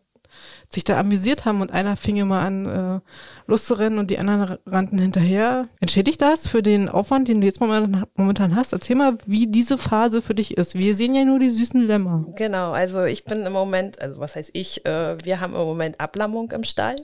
sich 0.70 0.84
da 0.84 1.00
amüsiert 1.00 1.46
haben 1.46 1.62
und 1.62 1.72
einer 1.72 1.96
fing 1.96 2.18
immer 2.18 2.40
an, 2.40 2.66
äh, 2.66 3.00
loszurennen 3.48 4.00
und 4.00 4.10
die 4.10 4.18
anderen 4.18 4.58
rannten 4.66 5.00
hinterher. 5.00 5.68
Entschädigt 5.80 6.22
das 6.22 6.48
für 6.48 6.64
den 6.64 6.90
Aufwand, 6.90 7.28
den 7.28 7.42
du 7.42 7.48
jetzt 7.48 7.60
momentan, 7.60 8.56
hast? 8.56 8.74
Erzähl 8.74 8.96
mal, 8.96 9.18
wie 9.26 9.48
diese 9.48 9.78
Phase 9.78 10.22
für 10.22 10.34
dich 10.34 10.58
ist. 10.58 10.76
Wir 10.76 10.96
sehen 10.96 11.16
ja 11.16 11.26
nur 11.26 11.40
die 11.40 11.50
süßen 11.50 11.86
Lämmer. 11.86 12.26
Genau, 12.36 12.72
also 12.72 13.04
ich 13.04 13.26
bin 13.26 13.46
im 13.46 13.54
Moment, 13.54 14.02
also 14.02 14.20
was 14.20 14.36
heißt 14.36 14.52
ich, 14.54 14.86
äh, 14.86 15.18
wir 15.24 15.40
haben 15.40 15.54
im 15.54 15.62
Moment 15.62 16.00
Ablammung 16.00 16.52
im 16.52 16.64
Stall. 16.64 16.96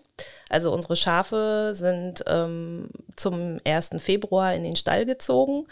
Also 0.50 0.74
unsere 0.74 0.95
Schafe 0.95 1.71
sind 1.75 2.24
ähm, 2.27 2.89
zum 3.15 3.57
1. 3.65 3.91
Februar 4.00 4.53
in 4.53 4.63
den 4.63 4.75
Stall 4.75 5.05
gezogen, 5.05 5.67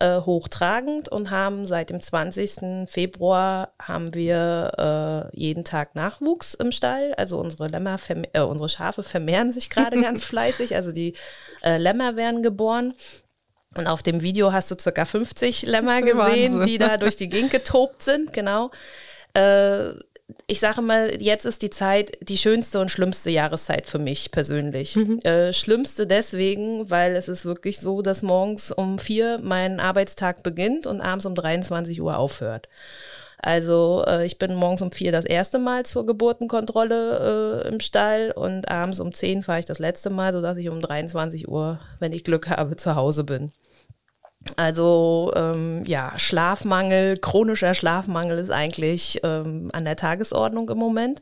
äh, 0.00 0.20
hochtragend 0.20 1.08
und 1.08 1.30
haben 1.30 1.66
seit 1.66 1.90
dem 1.90 2.00
20. 2.00 2.88
Februar 2.88 3.74
haben 3.80 4.14
wir 4.14 5.30
äh, 5.32 5.38
jeden 5.38 5.64
Tag 5.64 5.94
Nachwuchs 5.94 6.54
im 6.54 6.72
Stall. 6.72 7.14
Also 7.14 7.38
unsere 7.38 7.68
Lämmer, 7.68 7.96
äh, 8.32 8.40
unsere 8.40 8.68
Schafe 8.68 9.02
vermehren 9.02 9.52
sich 9.52 9.70
gerade 9.70 10.00
ganz 10.02 10.24
fleißig. 10.24 10.74
Also 10.74 10.92
die 10.92 11.14
äh, 11.62 11.76
Lämmer 11.76 12.16
werden 12.16 12.42
geboren. 12.42 12.94
Und 13.76 13.86
auf 13.86 14.02
dem 14.02 14.20
Video 14.22 14.52
hast 14.52 14.70
du 14.70 14.74
circa 14.78 15.04
50 15.04 15.62
Lämmer 15.62 16.02
gesehen, 16.02 16.18
Wahnsinn. 16.18 16.62
die 16.62 16.78
da 16.78 16.96
durch 16.96 17.16
die 17.16 17.28
Gegend 17.28 17.50
getobt 17.50 18.02
sind, 18.02 18.32
genau. 18.32 18.70
Äh, 19.34 19.92
ich 20.46 20.60
sage 20.60 20.82
mal, 20.82 21.20
jetzt 21.20 21.44
ist 21.44 21.62
die 21.62 21.70
Zeit 21.70 22.12
die 22.20 22.36
schönste 22.36 22.80
und 22.80 22.90
schlimmste 22.90 23.30
Jahreszeit 23.30 23.88
für 23.88 23.98
mich 23.98 24.30
persönlich. 24.30 24.96
Äh, 25.24 25.52
schlimmste 25.52 26.06
deswegen, 26.06 26.90
weil 26.90 27.14
es 27.16 27.28
ist 27.28 27.44
wirklich 27.44 27.78
so, 27.78 28.02
dass 28.02 28.22
morgens 28.22 28.72
um 28.72 28.98
vier 28.98 29.38
mein 29.42 29.78
Arbeitstag 29.78 30.42
beginnt 30.42 30.86
und 30.86 31.00
abends 31.00 31.26
um 31.26 31.34
23 31.34 32.00
Uhr 32.00 32.18
aufhört. 32.18 32.68
Also 33.42 34.04
äh, 34.06 34.24
ich 34.24 34.38
bin 34.38 34.54
morgens 34.54 34.82
um 34.82 34.92
vier 34.92 35.10
das 35.10 35.24
erste 35.24 35.58
Mal 35.58 35.84
zur 35.84 36.06
Geburtenkontrolle 36.06 37.64
äh, 37.64 37.68
im 37.68 37.80
Stall 37.80 38.30
und 38.30 38.68
abends 38.68 39.00
um 39.00 39.12
zehn 39.12 39.42
fahre 39.42 39.58
ich 39.58 39.64
das 39.64 39.80
letzte 39.80 40.10
Mal, 40.10 40.32
sodass 40.32 40.58
ich 40.58 40.68
um 40.68 40.80
23 40.80 41.48
Uhr, 41.48 41.80
wenn 41.98 42.12
ich 42.12 42.24
Glück 42.24 42.48
habe, 42.48 42.76
zu 42.76 42.94
Hause 42.94 43.24
bin. 43.24 43.52
Also 44.56 45.32
ähm, 45.36 45.84
ja, 45.86 46.12
Schlafmangel, 46.16 47.16
chronischer 47.18 47.74
Schlafmangel 47.74 48.38
ist 48.38 48.50
eigentlich 48.50 49.20
ähm, 49.22 49.70
an 49.72 49.84
der 49.84 49.96
Tagesordnung 49.96 50.68
im 50.68 50.78
Moment. 50.78 51.20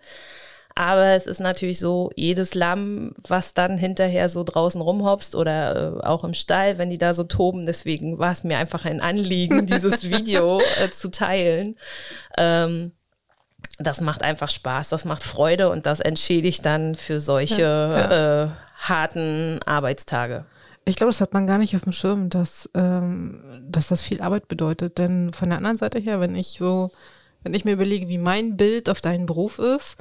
Aber 0.74 1.08
es 1.08 1.26
ist 1.26 1.40
natürlich 1.40 1.78
so, 1.78 2.10
jedes 2.14 2.54
Lamm, 2.54 3.12
was 3.26 3.54
dann 3.54 3.76
hinterher 3.76 4.28
so 4.28 4.44
draußen 4.44 4.80
rumhopst 4.80 5.34
oder 5.34 5.98
äh, 5.98 6.06
auch 6.06 6.24
im 6.24 6.32
Stall, 6.32 6.78
wenn 6.78 6.90
die 6.90 6.98
da 6.98 7.12
so 7.12 7.24
toben, 7.24 7.66
deswegen 7.66 8.18
war 8.18 8.30
es 8.32 8.44
mir 8.44 8.56
einfach 8.56 8.84
ein 8.84 9.00
Anliegen, 9.00 9.66
dieses 9.66 10.08
Video 10.08 10.60
äh, 10.80 10.90
zu 10.90 11.10
teilen. 11.10 11.76
Ähm, 12.38 12.92
das 13.78 14.00
macht 14.00 14.22
einfach 14.22 14.48
Spaß, 14.48 14.88
das 14.90 15.04
macht 15.04 15.24
Freude 15.24 15.70
und 15.70 15.86
das 15.86 16.00
entschädigt 16.00 16.64
dann 16.64 16.94
für 16.94 17.20
solche 17.20 18.54
Äh, 18.56 18.70
harten 18.88 19.60
Arbeitstage. 19.66 20.46
Ich 20.84 20.96
glaube, 20.96 21.10
das 21.10 21.20
hat 21.20 21.32
man 21.34 21.46
gar 21.46 21.58
nicht 21.58 21.76
auf 21.76 21.82
dem 21.82 21.92
Schirm, 21.92 22.30
dass, 22.30 22.68
ähm, 22.74 23.42
dass 23.62 23.88
das 23.88 24.02
viel 24.02 24.20
Arbeit 24.20 24.48
bedeutet. 24.48 24.98
Denn 24.98 25.32
von 25.32 25.48
der 25.48 25.58
anderen 25.58 25.78
Seite 25.78 25.98
her, 25.98 26.20
wenn 26.20 26.34
ich 26.34 26.58
so, 26.58 26.90
wenn 27.42 27.54
ich 27.54 27.64
mir 27.64 27.72
überlege, 27.72 28.08
wie 28.08 28.18
mein 28.18 28.56
Bild 28.56 28.88
auf 28.88 29.00
deinen 29.00 29.26
Beruf 29.26 29.58
ist, 29.58 29.96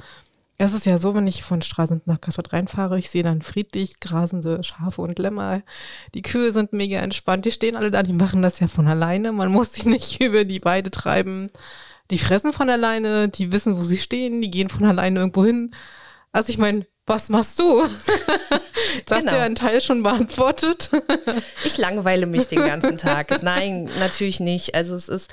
es 0.62 0.74
ist 0.74 0.84
ja 0.84 0.98
so, 0.98 1.14
wenn 1.14 1.26
ich 1.26 1.42
von 1.42 1.62
Stralsund 1.62 2.06
nach 2.06 2.20
Kassel 2.20 2.44
reinfahre, 2.46 2.98
ich 2.98 3.08
sehe 3.08 3.22
dann 3.22 3.40
friedlich 3.40 3.98
grasende 3.98 4.62
Schafe 4.62 5.00
und 5.00 5.18
Lämmer. 5.18 5.62
Die 6.14 6.20
Kühe 6.20 6.52
sind 6.52 6.74
mega 6.74 6.98
entspannt, 6.98 7.46
die 7.46 7.50
stehen 7.50 7.76
alle 7.76 7.90
da, 7.90 8.02
die 8.02 8.12
machen 8.12 8.42
das 8.42 8.60
ja 8.60 8.68
von 8.68 8.86
alleine. 8.86 9.32
Man 9.32 9.50
muss 9.50 9.72
sich 9.72 9.86
nicht 9.86 10.20
über 10.20 10.44
die 10.44 10.62
Weide 10.62 10.90
treiben. 10.90 11.50
die 12.10 12.18
fressen 12.18 12.52
von 12.52 12.68
alleine, 12.68 13.28
die 13.30 13.52
wissen, 13.52 13.78
wo 13.78 13.82
sie 13.82 13.98
stehen, 13.98 14.42
die 14.42 14.50
gehen 14.50 14.68
von 14.68 14.84
alleine 14.84 15.20
irgendwo 15.20 15.44
hin. 15.46 15.74
Also 16.32 16.50
ich 16.50 16.58
meine, 16.58 16.86
was 17.10 17.28
machst 17.28 17.58
du? 17.58 17.82
Hast 17.84 19.10
du 19.10 19.14
Genau. 19.18 19.32
ja 19.32 19.42
einen 19.42 19.56
Teil 19.56 19.80
schon 19.80 20.02
beantwortet. 20.02 20.90
Ich 21.64 21.76
langweile 21.76 22.26
mich 22.26 22.46
den 22.48 22.64
ganzen 22.64 22.96
Tag. 22.96 23.42
Nein, 23.42 23.90
natürlich 23.98 24.40
nicht. 24.40 24.74
Also 24.74 24.94
es 24.94 25.08
ist, 25.08 25.30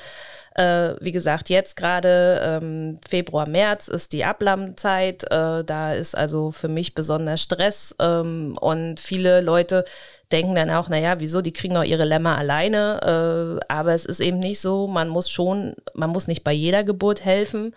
äh, 0.55 0.95
wie 0.99 1.11
gesagt, 1.11 1.49
jetzt 1.49 1.75
gerade 1.77 2.41
ähm, 2.43 2.99
Februar, 3.07 3.47
März 3.47 3.87
ist 3.87 4.11
die 4.13 4.25
Ablammzeit. 4.25 5.23
Äh, 5.31 5.63
da 5.63 5.93
ist 5.93 6.15
also 6.17 6.51
für 6.51 6.67
mich 6.67 6.93
besonders 6.95 7.41
Stress. 7.41 7.95
Ähm, 7.99 8.57
und 8.59 8.99
viele 8.99 9.41
Leute 9.41 9.85
denken 10.31 10.55
dann 10.55 10.69
auch, 10.69 10.89
naja, 10.89 11.19
wieso, 11.19 11.41
die 11.41 11.53
kriegen 11.53 11.75
doch 11.75 11.83
ihre 11.83 12.03
Lämmer 12.05 12.37
alleine. 12.37 13.59
Äh, 13.61 13.65
aber 13.73 13.93
es 13.93 14.05
ist 14.05 14.19
eben 14.19 14.39
nicht 14.39 14.59
so. 14.59 14.87
Man 14.87 15.07
muss 15.09 15.29
schon, 15.29 15.75
man 15.93 16.09
muss 16.09 16.27
nicht 16.27 16.43
bei 16.43 16.53
jeder 16.53 16.83
Geburt 16.83 17.23
helfen. 17.23 17.73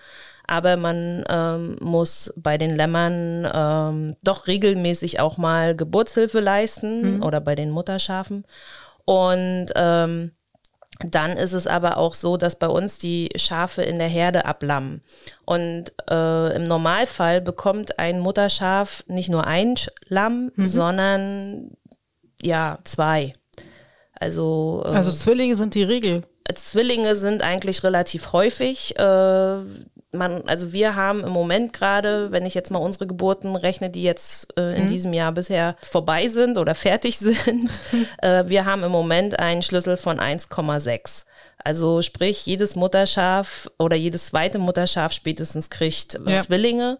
Aber 0.50 0.76
man 0.76 1.25
ähm, 1.28 1.76
muss 1.80 2.35
bei 2.37 2.59
den 2.59 2.75
Lämmern 2.75 3.49
ähm, 3.52 4.16
doch 4.23 4.49
regelmäßig 4.49 5.21
auch 5.21 5.37
mal 5.38 5.76
Geburtshilfe 5.76 6.40
leisten 6.40 7.23
oder 7.23 7.40
bei 7.40 7.54
den 7.54 7.71
Mutterschafen. 7.71 8.45
Und 9.04 9.66
ähm, 9.76 10.33
dann 10.99 11.37
ist 11.37 11.52
es 11.52 11.69
aber 11.69 11.99
auch 11.99 12.14
so, 12.14 12.37
dass 12.37 12.57
bei 12.57 12.66
uns 12.66 12.99
die 12.99 13.30
Schafe 13.37 13.83
in 13.83 14.00
der 14.00 14.09
Herde 14.09 14.45
ablammen. 14.45 15.02
Und 15.45 15.92
äh, 16.11 16.57
im 16.57 16.64
Normalfall 16.64 17.40
bekommt 17.40 18.00
ein 18.00 18.19
Mutterschaf 18.19 19.04
nicht 19.07 19.30
nur 19.30 19.47
ein 19.47 19.76
Lamm, 20.09 20.50
sondern 20.57 21.76
ja, 22.42 22.80
zwei. 22.83 23.35
Also, 24.14 24.83
äh, 24.85 24.90
Also 24.90 25.12
Zwillinge 25.12 25.57
sind 25.57 25.75
die 25.75 25.85
Regel. 25.85 26.25
Zwillinge 26.54 27.14
sind 27.14 27.42
eigentlich 27.42 27.85
relativ 27.85 28.33
häufig. 28.33 28.99
Äh, 28.99 29.59
man, 30.12 30.43
also 30.49 30.73
wir 30.73 30.97
haben 30.97 31.23
im 31.23 31.31
Moment 31.31 31.73
gerade, 31.73 32.33
wenn 32.33 32.47
ich 32.47 32.55
jetzt 32.55 32.71
mal 32.71 32.79
unsere 32.79 33.07
Geburten 33.07 33.55
rechne, 33.57 33.90
die 33.90 34.02
jetzt 34.02 34.57
äh, 34.59 34.76
in 34.76 34.87
diesem 34.87 35.12
Jahr 35.12 35.33
bisher 35.33 35.76
vorbei 35.83 36.29
sind 36.29 36.59
oder 36.59 36.75
fertig 36.75 37.19
sind, 37.21 37.71
äh, 38.19 38.45
wir 38.47 38.64
haben 38.64 38.83
im 38.83 38.93
Moment 38.93 39.38
einen 39.38 39.62
Schlüssel 39.62 39.97
von 39.97 40.19
1,6. 40.19 41.25
Also 41.62 42.00
sprich, 42.02 42.47
jedes 42.47 42.75
Mutterschaf 42.75 43.71
oder 43.79 43.95
jedes 43.95 44.26
zweite 44.26 44.59
Mutterschaf 44.59 45.12
spätestens 45.12 45.69
kriegt 45.71 46.19
Ja. 46.26 46.40
Zwillinge. 46.40 46.99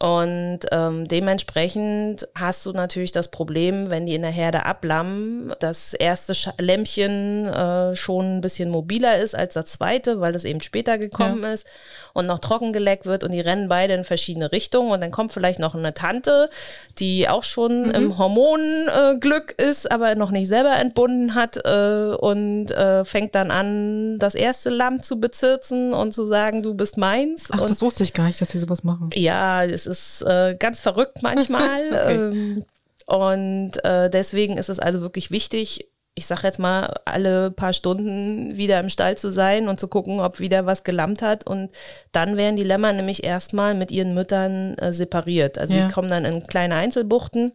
Und 0.00 0.60
ähm, 0.72 1.06
dementsprechend 1.06 2.28
hast 2.34 2.66
du 2.66 2.72
natürlich 2.72 3.12
das 3.12 3.28
Problem, 3.28 3.90
wenn 3.90 4.06
die 4.06 4.16
in 4.16 4.22
der 4.22 4.32
Herde 4.32 4.66
ablammen, 4.66 5.54
das 5.60 5.94
erste 5.94 6.34
Sch 6.34 6.48
Lämmchen 6.58 7.46
äh, 7.46 7.94
schon 7.94 8.38
ein 8.38 8.40
bisschen 8.40 8.70
mobiler 8.70 9.18
ist 9.18 9.36
als 9.36 9.54
das 9.54 9.66
zweite, 9.66 10.20
weil 10.20 10.34
es 10.34 10.44
eben 10.44 10.60
später 10.60 10.98
gekommen 10.98 11.44
ist 11.44 11.66
und 12.12 12.26
noch 12.26 12.40
trockengeleckt 12.40 13.06
wird 13.06 13.22
und 13.22 13.30
die 13.30 13.40
rennen 13.40 13.68
beide 13.68 13.94
in 13.94 14.04
verschiedene 14.04 14.50
Richtungen 14.50 14.90
und 14.90 15.00
dann 15.00 15.12
kommt 15.12 15.32
vielleicht 15.32 15.60
noch 15.60 15.74
eine 15.76 15.94
Tante, 15.94 16.50
die 16.98 17.28
auch 17.28 17.44
schon 17.44 17.90
im 17.92 18.18
Hormonglück 18.18 19.54
äh, 19.58 19.70
ist, 19.70 19.90
aber 19.90 20.16
noch 20.16 20.32
nicht 20.32 20.48
selber 20.48 20.76
entbunden 20.76 21.34
hat 21.34 21.56
äh, 21.64 22.14
und 22.18 22.72
äh, 22.72 23.04
fängt 23.04 23.34
dann 23.36 23.52
an, 23.52 24.18
das 24.18 24.34
erste 24.34 24.70
Lamm 24.70 25.02
zu 25.02 25.20
bezirzen 25.20 25.94
und 25.94 26.12
zu 26.12 26.26
sagen, 26.26 26.62
du 26.62 26.74
bist 26.74 26.98
meins. 26.98 27.48
Ach, 27.52 27.60
und 27.60 27.70
das 27.70 27.80
wusste 27.80 28.02
ich 28.02 28.12
gar 28.12 28.26
nicht, 28.26 28.40
dass 28.40 28.50
sie 28.50 28.58
sowas 28.58 28.82
machen. 28.84 29.10
ja, 29.14 29.64
es 29.64 29.86
ist 29.86 29.93
äh, 30.22 30.56
ganz 30.58 30.80
verrückt 30.80 31.22
manchmal. 31.22 31.80
Okay. 31.92 32.14
ähm, 32.14 32.64
und 33.06 33.84
äh, 33.84 34.08
deswegen 34.08 34.56
ist 34.56 34.70
es 34.70 34.78
also 34.78 35.02
wirklich 35.02 35.30
wichtig, 35.30 35.90
ich 36.14 36.26
sag 36.26 36.42
jetzt 36.44 36.58
mal, 36.58 37.00
alle 37.04 37.50
paar 37.50 37.72
Stunden 37.72 38.56
wieder 38.56 38.78
im 38.80 38.88
Stall 38.88 39.18
zu 39.18 39.30
sein 39.30 39.68
und 39.68 39.80
zu 39.80 39.88
gucken, 39.88 40.20
ob 40.20 40.38
wieder 40.40 40.64
was 40.64 40.84
gelammt 40.84 41.20
hat. 41.22 41.46
Und 41.46 41.70
dann 42.12 42.36
werden 42.36 42.56
die 42.56 42.62
Lämmer 42.62 42.92
nämlich 42.92 43.24
erstmal 43.24 43.74
mit 43.74 43.90
ihren 43.90 44.14
Müttern 44.14 44.78
äh, 44.78 44.92
separiert. 44.92 45.58
Also 45.58 45.74
Ja. 45.74 45.86
die 45.88 45.92
kommen 45.92 46.08
dann 46.08 46.24
in 46.24 46.46
kleine 46.46 46.76
Einzelbuchten. 46.76 47.52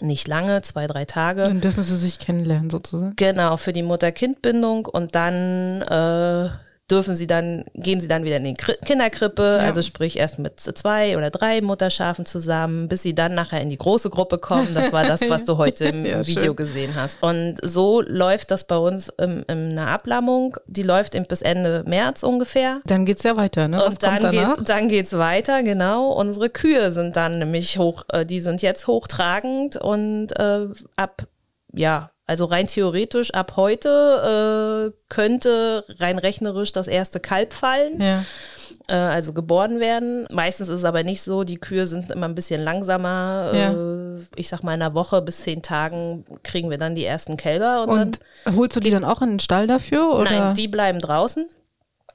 Nicht 0.00 0.28
lange, 0.28 0.60
zwei, 0.60 0.86
drei 0.86 1.06
Tage. 1.06 1.44
Dann 1.44 1.62
dürfen 1.62 1.82
sie 1.82 1.96
sich 1.96 2.18
kennenlernen 2.18 2.68
sozusagen. 2.68 3.14
Genau, 3.16 3.56
für 3.56 3.72
die 3.72 3.82
Mutter-Kind-Bindung 3.82 4.84
und 4.84 5.14
dann 5.14 5.80
äh, 5.80 6.50
dürfen 6.90 7.14
sie 7.14 7.26
dann, 7.26 7.64
gehen 7.74 8.00
sie 8.00 8.08
dann 8.08 8.24
wieder 8.24 8.36
in 8.36 8.44
die 8.44 8.54
Kri 8.54 8.74
Kinderkrippe, 8.84 9.58
also 9.60 9.82
sprich 9.82 10.18
erst 10.18 10.38
mit 10.38 10.58
zwei 10.60 11.16
oder 11.18 11.30
drei 11.30 11.60
Mutterschafen 11.60 12.24
zusammen, 12.24 12.88
bis 12.88 13.02
sie 13.02 13.14
dann 13.14 13.34
nachher 13.34 13.60
in 13.60 13.68
die 13.68 13.76
große 13.76 14.10
Gruppe 14.10 14.38
kommen. 14.38 14.74
Das 14.74 14.92
war 14.92 15.04
das, 15.04 15.28
was 15.28 15.44
du 15.44 15.56
heute 15.58 15.86
im 15.86 16.04
Ja, 16.04 16.26
Video 16.26 16.42
schön. 16.44 16.56
gesehen 16.56 16.94
hast. 16.94 17.22
Und 17.22 17.56
so 17.62 18.00
läuft 18.00 18.50
das 18.50 18.64
bei 18.64 18.76
uns 18.76 19.10
im, 19.18 19.44
in 19.48 19.78
einer 19.78 19.88
Ablammung. 19.88 20.56
Die 20.66 20.82
läuft 20.82 21.14
bis 21.28 21.42
Ende 21.42 21.84
März 21.86 22.22
ungefähr. 22.22 22.80
Dann 22.86 23.04
geht's 23.04 23.22
ja 23.22 23.36
weiter, 23.36 23.68
ne? 23.68 23.78
Was 23.78 23.94
Und 23.94 24.02
dann 24.02 24.30
geht's, 24.30 24.54
dann 24.64 24.88
geht's 24.88 25.12
weiter, 25.18 25.62
genau. 25.62 26.12
Unsere 26.12 26.48
Kühe 26.48 26.92
sind 26.92 27.16
dann 27.16 27.38
nämlich 27.38 27.78
hoch, 27.78 28.04
äh, 28.08 28.24
die 28.24 28.40
sind 28.40 28.62
jetzt 28.62 28.86
hochtragend 28.86 29.76
und 29.76 30.28
äh, 30.38 30.68
ab, 30.96 31.26
ja, 31.74 32.10
also 32.28 32.44
rein 32.44 32.66
theoretisch 32.68 33.32
ab 33.34 33.54
heute 33.56 34.92
äh, 34.92 34.98
könnte 35.08 35.84
rein 35.98 36.18
rechnerisch 36.18 36.70
das 36.72 36.86
erste 36.86 37.18
Kalb 37.20 37.52
fallen, 37.54 38.00
Ja. 38.00 38.24
äh, 38.86 38.94
also 38.94 39.32
geboren 39.32 39.80
werden. 39.80 40.26
Meistens 40.30 40.68
ist 40.68 40.80
es 40.80 40.84
aber 40.84 41.02
nicht 41.02 41.22
so, 41.22 41.42
die 41.42 41.56
Kühe 41.58 41.86
sind 41.86 42.10
immer 42.10 42.28
ein 42.28 42.34
bisschen 42.34 42.62
langsamer. 42.62 43.50
Ja. 43.54 43.72
Äh, 43.72 44.20
ich 44.36 44.48
sag 44.48 44.62
mal, 44.62 44.74
in 44.74 44.82
einer 44.82 44.94
Woche 44.94 45.22
bis 45.22 45.38
zehn 45.42 45.62
Tagen 45.62 46.24
kriegen 46.44 46.70
wir 46.70 46.78
dann 46.78 46.94
die 46.94 47.04
ersten 47.04 47.36
Kälber 47.36 47.82
und, 47.84 47.90
Und 48.46 48.56
holst 48.56 48.76
du 48.76 48.80
die 48.80 48.90
dann 48.90 49.04
auch 49.04 49.22
in 49.22 49.30
den 49.30 49.38
Stall 49.40 49.66
dafür? 49.66 50.10
Oder? 50.12 50.24
nein, 50.30 50.54
die 50.54 50.68
bleiben 50.68 50.98
draußen. 51.00 51.48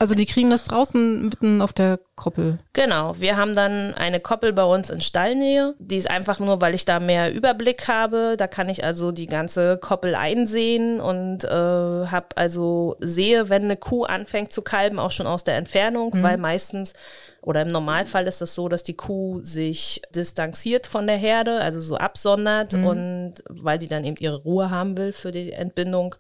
Also 0.04 0.16
die 0.16 0.26
kriegen 0.26 0.50
das 0.50 0.66
draußen 0.66 1.30
mitten 1.30 1.62
auf 1.62 1.72
der 1.72 1.98
Koppel. 2.16 2.60
Genau, 2.74 3.16
wir 3.22 3.38
haben 3.38 3.56
dann 3.56 3.94
eine 3.94 4.20
Koppel 4.20 4.52
bei 4.52 4.66
uns 4.66 4.89
in 4.89 5.00
Stallnähe. 5.00 5.76
Die 5.80 5.96
ist 5.96 6.10
einfach 6.10 6.39
nur, 6.39 6.60
weil 6.60 6.76
ich 6.76 6.84
da 6.84 7.00
mehr 7.00 7.34
Überblick 7.34 7.88
habe. 7.88 8.36
Da 8.38 8.48
kann 8.48 8.68
ich 8.68 8.84
also 8.84 9.13
die 9.13 9.28
ganze 9.28 9.78
Koppel 9.78 10.13
einsehen 10.13 11.00
und 11.00 11.46
äh, 11.46 11.48
habe 11.48 12.28
also 12.36 12.98
sehe, 13.00 13.48
wenn 13.48 13.63
eine 13.63 13.78
Kuh 13.78 14.04
anfängt 14.04 14.52
zu 14.52 14.62
kalben, 14.62 15.00
auch 15.00 15.12
schon 15.12 15.26
aus 15.26 15.46
der 15.46 15.56
Entfernung, 15.56 16.12
weil 16.22 16.36
meistens 16.38 16.94
oder 17.39 17.62
im 17.62 17.70
Normalfall 17.70 18.28
ist 18.28 18.42
es 18.42 18.56
so, 18.56 18.68
dass 18.68 18.84
die 18.84 18.96
Kuh 18.96 19.39
sich 19.42 20.02
distanziert 20.13 20.86
von 20.86 21.08
der 21.08 21.16
Herde, 21.16 21.62
also 21.62 21.80
so 21.80 21.96
absondert 21.96 22.74
und 22.74 23.36
weil 23.50 23.80
die 23.80 23.88
dann 23.88 24.04
eben 24.04 24.18
ihre 24.20 24.44
Ruhe 24.44 24.70
haben 24.70 24.98
will 24.98 25.13
für 25.13 25.32
die 25.32 25.54
Entbindung. 25.54 26.16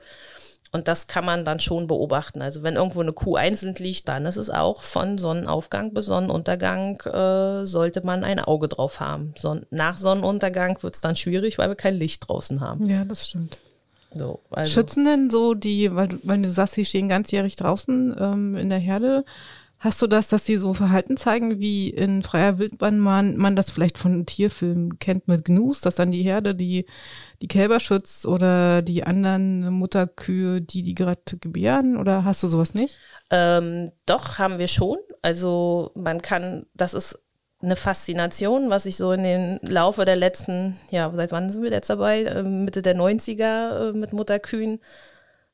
Und 0.73 0.87
das 0.87 1.05
kann 1.05 1.23
man 1.23 1.45
dann 1.45 1.59
schon 1.59 1.85
beobachten. 1.85 2.41
Also 2.41 2.63
wenn 2.63 2.77
irgendwo 2.77 3.01
eine 3.01 3.13
Kuh 3.13 3.35
einzeln 3.35 3.75
liegt, 3.75 4.09
dann 4.09 4.25
ist 4.25 4.37
es 4.37 4.49
auch 4.49 4.81
von 4.81 5.19
Sonnenaufgang 5.19 5.93
bis 5.93 6.07
Sonnenuntergang 6.07 6.99
äh, 7.01 7.63
sollte 7.63 8.03
man 8.03 8.23
ein 8.23 8.39
Auge 8.39 8.67
drauf 8.67 8.99
haben. 8.99 9.35
Son 9.37 9.67
nach 9.69 9.99
Sonnenuntergang 9.99 10.81
wird 10.81 10.95
es 10.95 11.01
dann 11.01 11.15
schwierig, 11.15 11.59
weil 11.59 11.69
wir 11.69 11.75
kein 11.75 11.95
Licht 11.95 12.27
draußen 12.27 12.59
haben. 12.59 12.89
Ja, 12.89 13.05
das 13.05 13.27
stimmt. 13.29 13.59
So, 14.15 14.39
also, 14.49 14.71
Schützen 14.71 15.05
denn 15.05 15.29
so 15.29 15.53
die, 15.53 15.93
weil 15.95 16.07
du, 16.07 16.17
weil 16.23 16.41
du 16.41 16.49
sagst, 16.49 16.73
sie 16.73 16.85
stehen 16.85 17.07
ganzjährig 17.07 17.55
draußen 17.55 18.15
ähm, 18.19 18.55
in 18.55 18.69
der 18.69 18.79
Herde, 18.79 19.25
hast 19.83 20.01
du 20.01 20.07
das, 20.07 20.29
dass 20.29 20.45
sie 20.45 20.55
so 20.55 20.73
Verhalten 20.73 21.17
zeigen, 21.17 21.59
wie 21.59 21.89
in 21.89 22.23
freier 22.23 22.57
Wildbahn 22.57 22.99
man, 22.99 23.35
man 23.35 23.57
das 23.57 23.69
vielleicht 23.69 23.97
von 23.97 24.25
Tierfilmen 24.25 24.97
kennt 24.97 25.27
mit 25.27 25.43
Gnus, 25.43 25.81
dass 25.81 25.95
dann 25.95 26.09
die 26.09 26.23
Herde 26.23 26.55
die, 26.55 26.85
die 27.41 27.49
Kälber 27.49 27.81
schützt 27.81 28.25
oder 28.25 28.81
die 28.81 29.03
anderen 29.03 29.73
Mutterkühe, 29.73 30.61
die 30.61 30.83
die 30.83 30.95
gerade 30.95 31.19
gebären? 31.41 31.97
Oder 31.97 32.23
hast 32.23 32.41
du 32.43 32.47
sowas 32.47 32.73
nicht? 32.73 32.97
Ähm, 33.29 33.91
doch, 34.05 34.39
haben 34.39 34.57
wir 34.57 34.69
schon. 34.69 34.99
Also 35.21 35.91
man 35.95 36.21
kann, 36.21 36.65
das 36.73 36.93
ist 36.93 37.19
eine 37.61 37.75
Faszination, 37.75 38.69
was 38.69 38.85
ich 38.85 38.95
so 38.95 39.11
in 39.11 39.23
den 39.23 39.59
Laufe 39.63 40.05
der 40.05 40.15
letzten, 40.15 40.79
ja, 40.91 41.11
seit 41.13 41.33
wann 41.33 41.49
sind 41.49 41.61
wir 41.61 41.71
jetzt 41.71 41.89
dabei? 41.89 42.23
Ähm, 42.23 42.63
Mitte 42.63 42.81
der 42.81 42.95
90er 42.95 43.89
äh, 43.89 43.91
mit 43.91 44.13
Mutterkühen. 44.13 44.79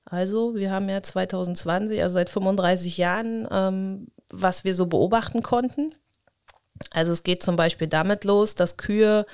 Also 0.06 0.56
wir 0.56 0.72
haben 0.72 0.88
ja 0.88 1.02
2020, 1.02 2.02
also 2.04 2.14
seit 2.14 2.30
35 2.30 2.98
Jahren, 2.98 3.48
ähm, 3.52 4.08
was 4.32 4.64
wir 4.64 4.74
so 4.74 4.86
beobachten 4.86 5.42
konnten. 5.44 5.96
Also 6.92 7.12
es 7.12 7.24
geht 7.24 7.44
zum 7.44 7.56
Beispiel 7.56 7.88
damit 7.88 8.24
los, 8.24 8.56
dass 8.56 8.78
Kühe, 8.78 9.26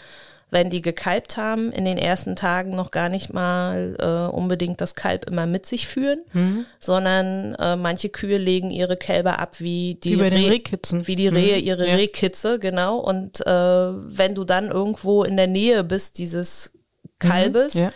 wenn 0.52 0.70
die 0.70 0.82
gekalbt 0.82 1.38
haben, 1.38 1.72
in 1.72 1.86
den 1.86 1.98
ersten 1.98 2.36
Tagen 2.36 2.72
noch 2.76 2.92
gar 2.92 3.10
nicht 3.10 3.34
mal 3.34 3.96
äh, 4.00 4.34
unbedingt 4.36 4.80
das 4.82 4.96
Kalb 4.96 5.26
immer 5.28 5.46
mit 5.46 5.66
sich 5.66 5.88
führen, 5.88 6.24
sondern 6.80 7.56
äh, 7.56 7.76
manche 7.76 8.10
Kühe 8.10 8.38
legen 8.38 8.72
ihre 8.72 8.96
Kälber 8.98 9.40
ab 9.40 9.60
wie 9.60 9.96
die 9.96 10.18
Wie 10.18 10.22
Reh- 10.24 10.50
Rehkitzen. 10.50 11.08
wie 11.08 11.16
die 11.16 11.28
Rehe 11.28 11.58
Mhm. 11.58 11.64
ihre 11.68 11.88
Ja. 11.88 11.96
Rehkitze, 11.96 12.58
genau. 12.60 12.98
Und 12.98 13.46
äh, 13.46 13.50
wenn 13.52 14.34
du 14.36 14.44
dann 14.44 14.70
irgendwo 14.72 15.24
in 15.24 15.36
der 15.38 15.48
Nähe 15.48 15.84
bist 15.84 16.18
dieses 16.20 16.78
Kalbes, 17.20 17.74
Ja. 17.76 17.92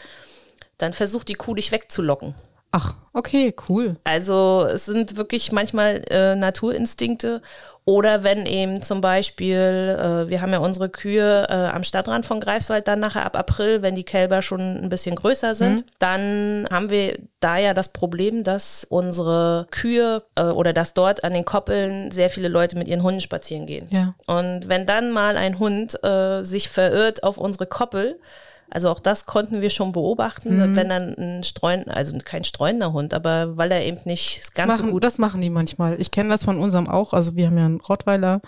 dann 0.77 0.93
versucht 0.93 1.27
die 1.27 1.35
Kuh 1.35 1.53
dich 1.55 1.71
wegzulocken. 1.71 2.35
Ach, 2.71 2.95
okay, 3.13 3.53
cool. 3.67 3.97
Also 4.03 4.67
es 4.71 4.85
sind 4.85 5.17
wirklich 5.17 5.51
manchmal 5.51 6.03
äh, 6.09 6.35
Naturinstinkte 6.35 7.41
oder 7.89 8.23
wenn 8.23 8.45
eben 8.45 8.83
zum 8.83 9.01
Beispiel, 9.01 9.97
äh, 9.97 10.29
wir 10.29 10.41
haben 10.41 10.53
ja 10.53 10.59
unsere 10.59 10.89
Kühe 10.89 11.47
äh, 11.49 11.53
am 11.53 11.83
Stadtrand 11.83 12.23
von 12.23 12.39
Greifswald 12.39 12.87
dann 12.87 12.99
nachher 12.99 13.25
ab 13.25 13.35
April, 13.35 13.81
wenn 13.81 13.95
die 13.95 14.03
Kälber 14.03 14.43
schon 14.43 14.59
ein 14.59 14.89
bisschen 14.89 15.15
größer 15.15 15.55
sind, 15.55 15.81
mhm. 15.81 15.91
dann 15.97 16.67
haben 16.69 16.91
wir 16.91 17.17
da 17.39 17.57
ja 17.57 17.73
das 17.73 17.89
Problem, 17.89 18.43
dass 18.43 18.85
unsere 18.87 19.65
Kühe 19.71 20.21
äh, 20.35 20.43
oder 20.43 20.71
dass 20.71 20.93
dort 20.93 21.23
an 21.23 21.33
den 21.33 21.45
Koppeln 21.45 22.11
sehr 22.11 22.29
viele 22.29 22.49
Leute 22.49 22.77
mit 22.77 22.87
ihren 22.87 23.01
Hunden 23.01 23.21
spazieren 23.21 23.65
gehen. 23.65 23.87
Ja. 23.89 24.13
Und 24.27 24.69
wenn 24.69 24.85
dann 24.85 25.09
mal 25.09 25.35
ein 25.35 25.57
Hund 25.57 25.97
äh, 26.03 26.43
sich 26.43 26.69
verirrt 26.69 27.23
auf 27.23 27.39
unsere 27.39 27.65
Koppel, 27.65 28.19
also 28.71 28.89
auch 28.89 28.99
das 28.99 29.25
konnten 29.25 29.61
wir 29.61 29.69
schon 29.69 29.91
beobachten, 29.91 30.57
mhm. 30.57 30.75
wenn 30.75 30.89
dann 30.89 31.15
ein 31.17 31.43
streuen, 31.43 31.89
also 31.89 32.17
kein 32.23 32.43
streuender 32.43 32.93
Hund, 32.93 33.13
aber 33.13 33.57
weil 33.57 33.71
er 33.71 33.85
eben 33.85 33.99
nicht 34.05 34.53
ganz 34.53 34.69
das 34.69 34.79
machen, 34.79 34.91
gut. 34.91 35.03
Das 35.03 35.17
machen 35.17 35.41
die 35.41 35.49
manchmal. 35.49 35.99
Ich 35.99 36.11
kenne 36.11 36.29
das 36.29 36.43
von 36.43 36.59
unserem 36.59 36.87
auch. 36.87 37.13
Also 37.13 37.35
wir 37.35 37.47
haben 37.47 37.57
ja 37.57 37.65
einen 37.65 37.81
Rottweiler. 37.81 38.41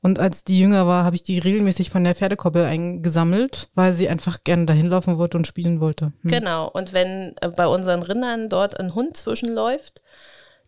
Und 0.00 0.20
als 0.20 0.44
die 0.44 0.60
jünger 0.60 0.86
war, 0.86 1.04
habe 1.04 1.16
ich 1.16 1.24
die 1.24 1.40
regelmäßig 1.40 1.90
von 1.90 2.04
der 2.04 2.14
Pferdekoppel 2.14 2.64
eingesammelt, 2.64 3.68
weil 3.74 3.92
sie 3.92 4.08
einfach 4.08 4.44
gerne 4.44 4.64
dahin 4.64 4.86
laufen 4.86 5.18
wollte 5.18 5.36
und 5.36 5.46
spielen 5.46 5.80
wollte. 5.80 6.12
Hm. 6.22 6.30
Genau. 6.30 6.68
Und 6.68 6.92
wenn 6.92 7.34
äh, 7.40 7.48
bei 7.48 7.66
unseren 7.66 8.02
Rindern 8.02 8.48
dort 8.48 8.78
ein 8.78 8.94
Hund 8.94 9.16
zwischenläuft, 9.16 10.00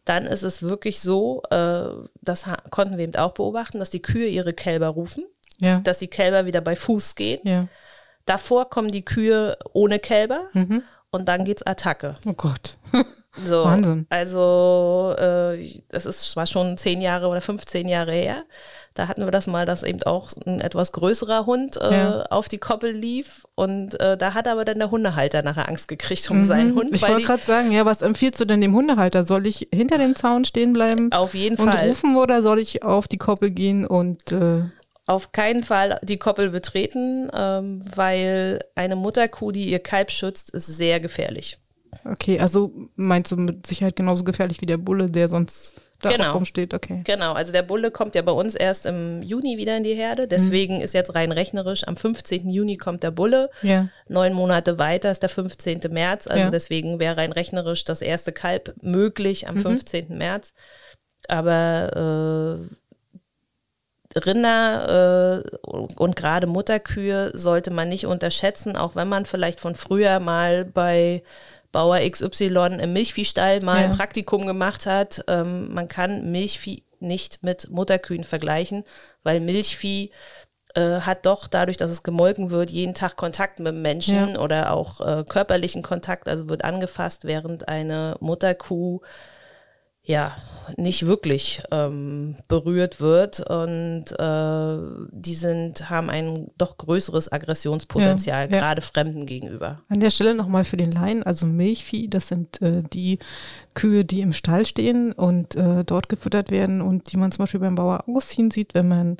dann 0.04 0.26
ist 0.26 0.42
es 0.42 0.62
wirklich 0.62 1.00
so, 1.00 1.42
äh, 1.50 1.84
das 2.22 2.46
konnten 2.70 2.96
wir 2.96 3.04
eben 3.04 3.16
auch 3.16 3.32
beobachten, 3.32 3.78
dass 3.78 3.90
die 3.90 4.02
Kühe 4.02 4.26
ihre 4.26 4.52
Kälber 4.52 4.88
rufen, 4.88 5.24
ja. 5.58 5.78
dass 5.80 5.98
die 5.98 6.08
Kälber 6.08 6.46
wieder 6.46 6.60
bei 6.60 6.74
Fuß 6.74 7.14
gehen. 7.14 7.40
Ja. 7.44 7.68
Davor 8.30 8.70
kommen 8.70 8.92
die 8.92 9.04
Kühe 9.04 9.58
ohne 9.72 9.98
Kälber 9.98 10.42
mhm. 10.52 10.84
und 11.10 11.26
dann 11.26 11.44
geht's 11.44 11.66
Attacke. 11.66 12.14
Oh 12.24 12.32
Gott. 12.32 12.76
So, 13.44 13.62
Wahnsinn. 13.62 14.06
Also, 14.10 15.14
äh, 15.16 15.80
das 15.88 16.04
ist 16.04 16.32
zwar 16.32 16.46
schon 16.46 16.76
zehn 16.76 17.00
Jahre 17.00 17.28
oder 17.28 17.40
15 17.40 17.88
Jahre 17.88 18.10
her. 18.12 18.42
Da 18.94 19.06
hatten 19.06 19.24
wir 19.24 19.30
das 19.30 19.46
mal, 19.46 19.66
dass 19.66 19.84
eben 19.84 20.02
auch 20.02 20.30
ein 20.44 20.60
etwas 20.60 20.90
größerer 20.90 21.46
Hund 21.46 21.76
äh, 21.80 21.92
ja. 21.92 22.22
auf 22.24 22.48
die 22.48 22.58
Koppel 22.58 22.90
lief. 22.90 23.46
Und 23.54 23.98
äh, 24.00 24.16
da 24.16 24.34
hat 24.34 24.48
aber 24.48 24.64
dann 24.64 24.80
der 24.80 24.90
Hundehalter 24.90 25.42
nachher 25.42 25.68
Angst 25.68 25.86
gekriegt 25.86 26.28
um 26.28 26.38
mhm. 26.38 26.42
seinen 26.42 26.74
Hund. 26.74 26.90
Ich 26.92 27.02
wollte 27.02 27.22
gerade 27.22 27.44
sagen, 27.44 27.70
ja, 27.70 27.86
was 27.86 28.02
empfiehlst 28.02 28.40
du 28.40 28.46
denn 28.46 28.60
dem 28.60 28.74
Hundehalter? 28.74 29.22
Soll 29.22 29.46
ich 29.46 29.68
hinter 29.72 29.98
dem 29.98 30.16
Zaun 30.16 30.44
stehen 30.44 30.72
bleiben? 30.72 31.12
Auf 31.12 31.34
jeden 31.34 31.56
und 31.56 31.70
Fall. 31.70 31.84
Und 31.84 31.88
rufen 31.88 32.16
oder 32.16 32.42
soll 32.42 32.58
ich 32.58 32.82
auf 32.82 33.06
die 33.06 33.18
Koppel 33.18 33.52
gehen 33.52 33.86
und 33.86 34.32
äh 34.32 34.64
auf 35.10 35.32
keinen 35.32 35.64
Fall 35.64 35.98
die 36.02 36.18
Koppel 36.18 36.50
betreten, 36.50 37.28
ähm, 37.34 37.82
weil 37.96 38.60
eine 38.76 38.94
Mutterkuh, 38.94 39.50
die 39.50 39.68
ihr 39.68 39.80
Kalb 39.80 40.12
schützt, 40.12 40.50
ist 40.50 40.68
sehr 40.68 41.00
gefährlich. 41.00 41.58
Okay, 42.04 42.38
also 42.38 42.72
meinst 42.94 43.32
du 43.32 43.36
mit 43.36 43.66
Sicherheit 43.66 43.96
genauso 43.96 44.22
gefährlich 44.22 44.60
wie 44.60 44.66
der 44.66 44.76
Bulle, 44.76 45.10
der 45.10 45.28
sonst 45.28 45.72
da 46.00 46.10
genau. 46.10 46.34
rumsteht? 46.34 46.72
Okay. 46.72 47.00
Genau, 47.02 47.32
also 47.32 47.50
der 47.50 47.64
Bulle 47.64 47.90
kommt 47.90 48.14
ja 48.14 48.22
bei 48.22 48.30
uns 48.30 48.54
erst 48.54 48.86
im 48.86 49.20
Juni 49.22 49.58
wieder 49.58 49.76
in 49.76 49.82
die 49.82 49.94
Herde. 49.94 50.28
Deswegen 50.28 50.76
mhm. 50.76 50.82
ist 50.82 50.94
jetzt 50.94 51.12
rein 51.16 51.32
rechnerisch, 51.32 51.82
am 51.88 51.96
15. 51.96 52.48
Juni 52.48 52.76
kommt 52.76 53.02
der 53.02 53.10
Bulle. 53.10 53.50
Ja. 53.62 53.88
Neun 54.06 54.32
Monate 54.32 54.78
weiter 54.78 55.10
ist 55.10 55.24
der 55.24 55.28
15. 55.28 55.80
März. 55.90 56.28
Also 56.28 56.44
ja. 56.44 56.50
deswegen 56.50 57.00
wäre 57.00 57.16
rein 57.16 57.32
rechnerisch 57.32 57.84
das 57.84 58.00
erste 58.00 58.30
Kalb 58.30 58.74
möglich 58.80 59.48
am 59.48 59.56
mhm. 59.56 59.62
15. 59.62 60.16
März. 60.16 60.52
Aber 61.26 62.60
äh, 62.62 62.74
Rinder 64.16 65.44
äh, 65.44 65.56
und 65.96 66.16
gerade 66.16 66.46
Mutterkühe 66.46 67.30
sollte 67.34 67.70
man 67.70 67.88
nicht 67.88 68.06
unterschätzen, 68.06 68.76
auch 68.76 68.96
wenn 68.96 69.08
man 69.08 69.24
vielleicht 69.24 69.60
von 69.60 69.74
früher 69.74 70.18
mal 70.20 70.64
bei 70.64 71.22
Bauer 71.72 71.98
XY 71.98 72.78
im 72.80 72.92
Milchviehstall 72.92 73.60
mal 73.60 73.80
ja. 73.80 73.86
ein 73.86 73.96
Praktikum 73.96 74.46
gemacht 74.46 74.86
hat. 74.86 75.24
Ähm, 75.28 75.72
man 75.72 75.86
kann 75.86 76.30
Milchvieh 76.32 76.82
nicht 76.98 77.42
mit 77.42 77.70
Mutterkühen 77.70 78.24
vergleichen, 78.24 78.84
weil 79.22 79.40
Milchvieh 79.40 80.10
äh, 80.74 81.00
hat 81.00 81.26
doch 81.26 81.46
dadurch, 81.46 81.76
dass 81.76 81.90
es 81.90 82.02
gemolken 82.02 82.50
wird, 82.50 82.70
jeden 82.70 82.94
Tag 82.94 83.16
Kontakt 83.16 83.60
mit 83.60 83.74
Menschen 83.74 84.34
ja. 84.34 84.40
oder 84.40 84.72
auch 84.72 85.00
äh, 85.00 85.24
körperlichen 85.24 85.82
Kontakt, 85.82 86.28
also 86.28 86.48
wird 86.48 86.64
angefasst, 86.64 87.24
während 87.24 87.68
eine 87.68 88.16
Mutterkuh 88.20 89.00
ja 90.10 90.36
nicht 90.76 91.06
wirklich 91.06 91.62
ähm, 91.70 92.36
berührt 92.48 93.00
wird 93.00 93.40
und 93.40 94.04
äh, 94.18 94.78
die 95.10 95.34
sind 95.34 95.90
haben 95.90 96.10
ein 96.10 96.48
doch 96.58 96.76
größeres 96.76 97.32
Aggressionspotenzial 97.32 98.46
ja, 98.46 98.52
ja. 98.52 98.58
gerade 98.58 98.80
Fremden 98.80 99.26
gegenüber. 99.26 99.80
An 99.88 100.00
der 100.00 100.10
Stelle 100.10 100.34
nochmal 100.34 100.64
für 100.64 100.76
den 100.76 100.92
Laien, 100.92 101.22
also 101.22 101.46
Milchvieh, 101.46 102.08
das 102.08 102.28
sind 102.28 102.60
äh, 102.62 102.82
die 102.92 103.18
Kühe, 103.74 104.04
die 104.04 104.20
im 104.20 104.32
Stall 104.32 104.66
stehen 104.66 105.12
und 105.12 105.54
äh, 105.54 105.84
dort 105.84 106.08
gefüttert 106.08 106.50
werden 106.50 106.80
und 106.82 107.12
die 107.12 107.16
man 107.16 107.32
zum 107.32 107.44
Beispiel 107.44 107.60
beim 107.60 107.74
Bauer 107.74 108.04
Augustin 108.06 108.50
sieht, 108.50 108.74
wenn 108.74 108.88
man 108.88 109.16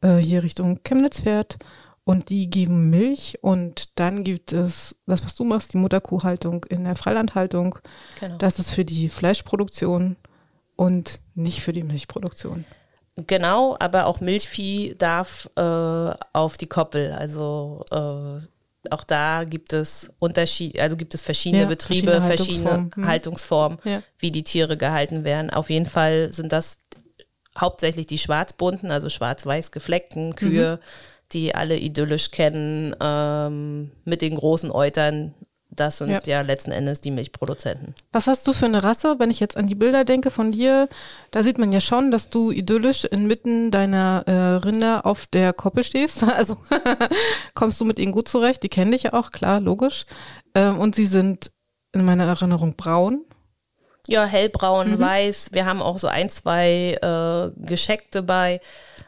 äh, 0.00 0.16
hier 0.16 0.42
Richtung 0.42 0.80
Chemnitz 0.84 1.20
fährt. 1.20 1.58
Und 2.04 2.30
die 2.30 2.48
geben 2.48 2.88
Milch 2.88 3.36
und 3.42 3.98
dann 3.98 4.24
gibt 4.24 4.54
es 4.54 4.96
das, 5.06 5.22
was 5.22 5.34
du 5.34 5.44
machst, 5.44 5.74
die 5.74 5.76
Mutterkuhhaltung 5.76 6.64
in 6.64 6.84
der 6.84 6.96
Freilandhaltung. 6.96 7.78
Genau. 8.18 8.38
Das 8.38 8.58
ist 8.58 8.70
für 8.70 8.86
die 8.86 9.10
Fleischproduktion 9.10 10.16
und 10.78 11.18
nicht 11.34 11.60
für 11.60 11.72
die 11.72 11.82
Milchproduktion. 11.82 12.64
Genau, 13.26 13.76
aber 13.80 14.06
auch 14.06 14.20
Milchvieh 14.20 14.94
darf 14.96 15.50
äh, 15.56 15.60
auf 15.60 16.56
die 16.56 16.68
Koppel. 16.68 17.12
Also 17.12 17.84
äh, 17.90 18.90
auch 18.90 19.02
da 19.04 19.42
gibt 19.42 19.72
es 19.72 20.12
Unterschied, 20.20 20.78
also 20.78 20.96
gibt 20.96 21.14
es 21.14 21.22
verschiedene 21.22 21.64
ja, 21.64 21.68
Betriebe, 21.68 22.22
verschiedene 22.22 22.68
Haltungsformen, 22.70 22.90
hm. 22.94 23.06
Haltungsformen 23.08 23.78
ja. 23.82 24.02
wie 24.20 24.30
die 24.30 24.44
Tiere 24.44 24.76
gehalten 24.76 25.24
werden. 25.24 25.50
Auf 25.50 25.68
jeden 25.68 25.86
Fall 25.86 26.32
sind 26.32 26.52
das 26.52 26.78
hauptsächlich 27.58 28.06
die 28.06 28.18
schwarzbunten, 28.18 28.92
also 28.92 29.08
schwarz-weiß 29.08 29.72
gefleckten 29.72 30.36
Kühe, 30.36 30.76
mhm 30.76 30.84
die 31.32 31.54
alle 31.54 31.76
idyllisch 31.78 32.30
kennen, 32.30 32.94
ähm, 33.00 33.90
mit 34.04 34.22
den 34.22 34.34
großen 34.34 34.70
Eutern. 34.70 35.34
Das 35.70 35.98
sind 35.98 36.10
ja. 36.10 36.20
ja. 36.24 36.40
letzten 36.40 36.72
Endes 36.72 37.00
die 37.00 37.10
Milchproduzenten. 37.10 37.94
Was 38.10 38.26
hast 38.26 38.46
du 38.46 38.52
für 38.52 38.64
eine 38.64 38.82
Rasse, 38.82 39.16
wenn 39.18 39.30
ich 39.30 39.38
jetzt 39.38 39.56
an 39.56 39.66
die 39.66 39.74
Bilder 39.74 40.04
denke 40.04 40.30
von 40.30 40.50
dir? 40.50 40.88
Da 41.30 41.42
sieht 41.42 41.58
man 41.58 41.72
ja 41.72 41.80
schon, 41.80 42.10
dass 42.10 42.30
du 42.30 42.50
idyllisch 42.50 43.04
inmitten 43.04 43.70
deiner 43.70 44.24
äh, 44.26 44.66
Rinder 44.66 45.04
auf 45.04 45.26
der 45.26 45.52
Koppel 45.52 45.84
stehst. 45.84 46.24
Also 46.38 46.56
kommst 47.54 47.80
du 47.80 47.84
mit 47.84 47.98
ihnen 47.98 48.12
gut 48.12 48.28
zurecht. 48.28 48.62
Die 48.62 48.68
kenne 48.68 48.94
ich 48.94 49.04
ja 49.04 49.12
auch, 49.12 49.32
klar, 49.32 49.60
logisch. 49.60 50.06
Ähm, 50.54 50.78
und 50.78 50.94
sie 50.94 51.06
sind 51.06 51.50
in 51.92 52.04
meiner 52.04 52.24
Erinnerung 52.24 52.76
braun. 52.76 53.24
Ja, 54.08 54.24
hellbraun, 54.24 54.92
mhm. 54.92 54.98
weiß. 54.98 55.50
Wir 55.52 55.66
haben 55.66 55.82
auch 55.82 55.98
so 55.98 56.08
ein, 56.08 56.28
zwei 56.28 56.98
äh, 57.00 57.50
Gescheckte 57.64 58.22
bei. 58.22 58.60